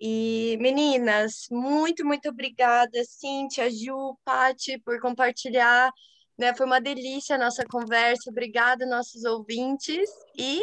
E 0.00 0.56
meninas, 0.60 1.46
muito, 1.50 2.06
muito 2.06 2.30
obrigada, 2.30 3.04
Cíntia, 3.04 3.70
Ju, 3.70 4.16
Pati, 4.24 4.78
por 4.78 4.98
compartilhar. 4.98 5.92
Né? 6.38 6.54
Foi 6.54 6.64
uma 6.64 6.80
delícia 6.80 7.36
a 7.36 7.38
nossa 7.38 7.66
conversa. 7.66 8.30
Obrigada, 8.30 8.86
nossos 8.86 9.24
ouvintes. 9.24 10.08
E 10.38 10.62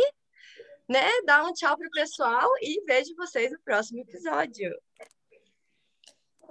né, 0.89 1.07
dá 1.23 1.45
um 1.45 1.53
tchau 1.53 1.77
para 1.77 1.87
o 1.87 1.91
pessoal 1.91 2.49
e 2.61 2.83
vejo 2.85 3.13
vocês 3.15 3.51
no 3.51 3.59
próximo 3.63 3.99
episódio. 3.99 4.73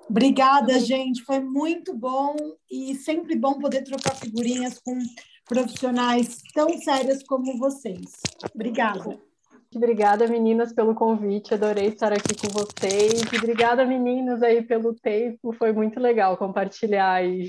Obrigada, 0.09 0.79
gente. 0.79 1.25
Foi 1.25 1.41
muito 1.41 1.93
bom 1.93 2.37
e 2.71 2.95
sempre 2.95 3.35
bom 3.35 3.59
poder 3.59 3.83
trocar 3.83 4.15
figurinhas 4.15 4.79
com 4.79 4.97
profissionais 5.45 6.41
tão 6.55 6.69
sérias 6.79 7.25
como 7.25 7.59
vocês. 7.59 8.13
Obrigada. 8.55 9.26
Obrigada, 9.75 10.27
meninas, 10.27 10.73
pelo 10.73 10.95
convite. 10.95 11.55
Adorei 11.55 11.89
estar 11.89 12.13
aqui 12.13 12.35
com 12.35 12.49
vocês. 12.49 13.23
Obrigada, 13.37 13.85
meninas, 13.85 14.43
aí 14.43 14.63
pelo 14.63 14.95
tempo. 14.95 15.53
Foi 15.53 15.73
muito 15.73 16.01
legal 16.01 16.37
compartilhar 16.37 17.13
aí 17.13 17.49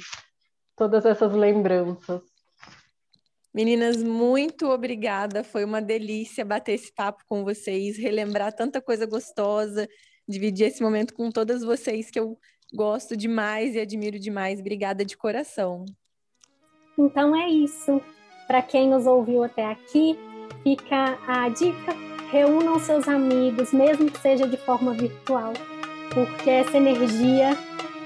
todas 0.75 1.05
essas 1.05 1.33
lembranças. 1.33 2.21
Meninas, 3.53 4.03
muito 4.03 4.67
obrigada. 4.69 5.43
Foi 5.43 5.65
uma 5.65 5.81
delícia 5.81 6.45
bater 6.45 6.73
esse 6.73 6.93
papo 6.93 7.23
com 7.27 7.43
vocês, 7.43 7.97
relembrar 7.97 8.53
tanta 8.53 8.81
coisa 8.81 9.05
gostosa, 9.05 9.87
dividir 10.27 10.67
esse 10.67 10.83
momento 10.83 11.13
com 11.13 11.31
todas 11.31 11.63
vocês 11.63 12.11
que 12.11 12.19
eu 12.19 12.37
gosto 12.73 13.17
demais 13.17 13.73
e 13.73 13.79
admiro 13.79 14.19
demais. 14.19 14.59
Obrigada 14.59 15.03
de 15.03 15.17
coração. 15.17 15.85
Então 16.97 17.35
é 17.35 17.47
isso. 17.49 18.01
Para 18.45 18.61
quem 18.61 18.89
nos 18.89 19.07
ouviu 19.07 19.43
até 19.43 19.65
aqui, 19.65 20.17
fica 20.63 21.17
a 21.27 21.49
dica: 21.49 22.06
reúnam 22.31 22.79
seus 22.79 23.07
amigos, 23.07 23.71
mesmo 23.71 24.09
que 24.09 24.19
seja 24.19 24.47
de 24.47 24.57
forma 24.57 24.93
virtual, 24.93 25.53
porque 26.13 26.49
essa 26.49 26.77
energia 26.77 27.57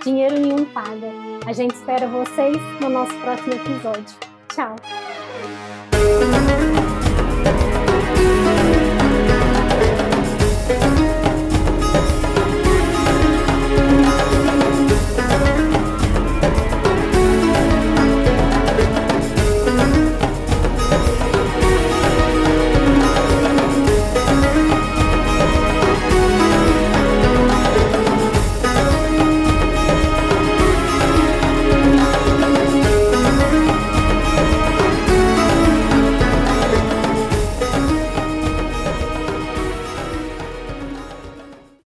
dinheiro 0.04 0.40
nenhum 0.40 0.66
paga. 0.66 1.12
A 1.46 1.54
gente 1.54 1.76
espera 1.76 2.08
vocês 2.08 2.58
no 2.80 2.90
nosso 2.90 3.14
próximo 3.20 3.54
episódio. 3.54 4.16
Tchau! 4.54 4.76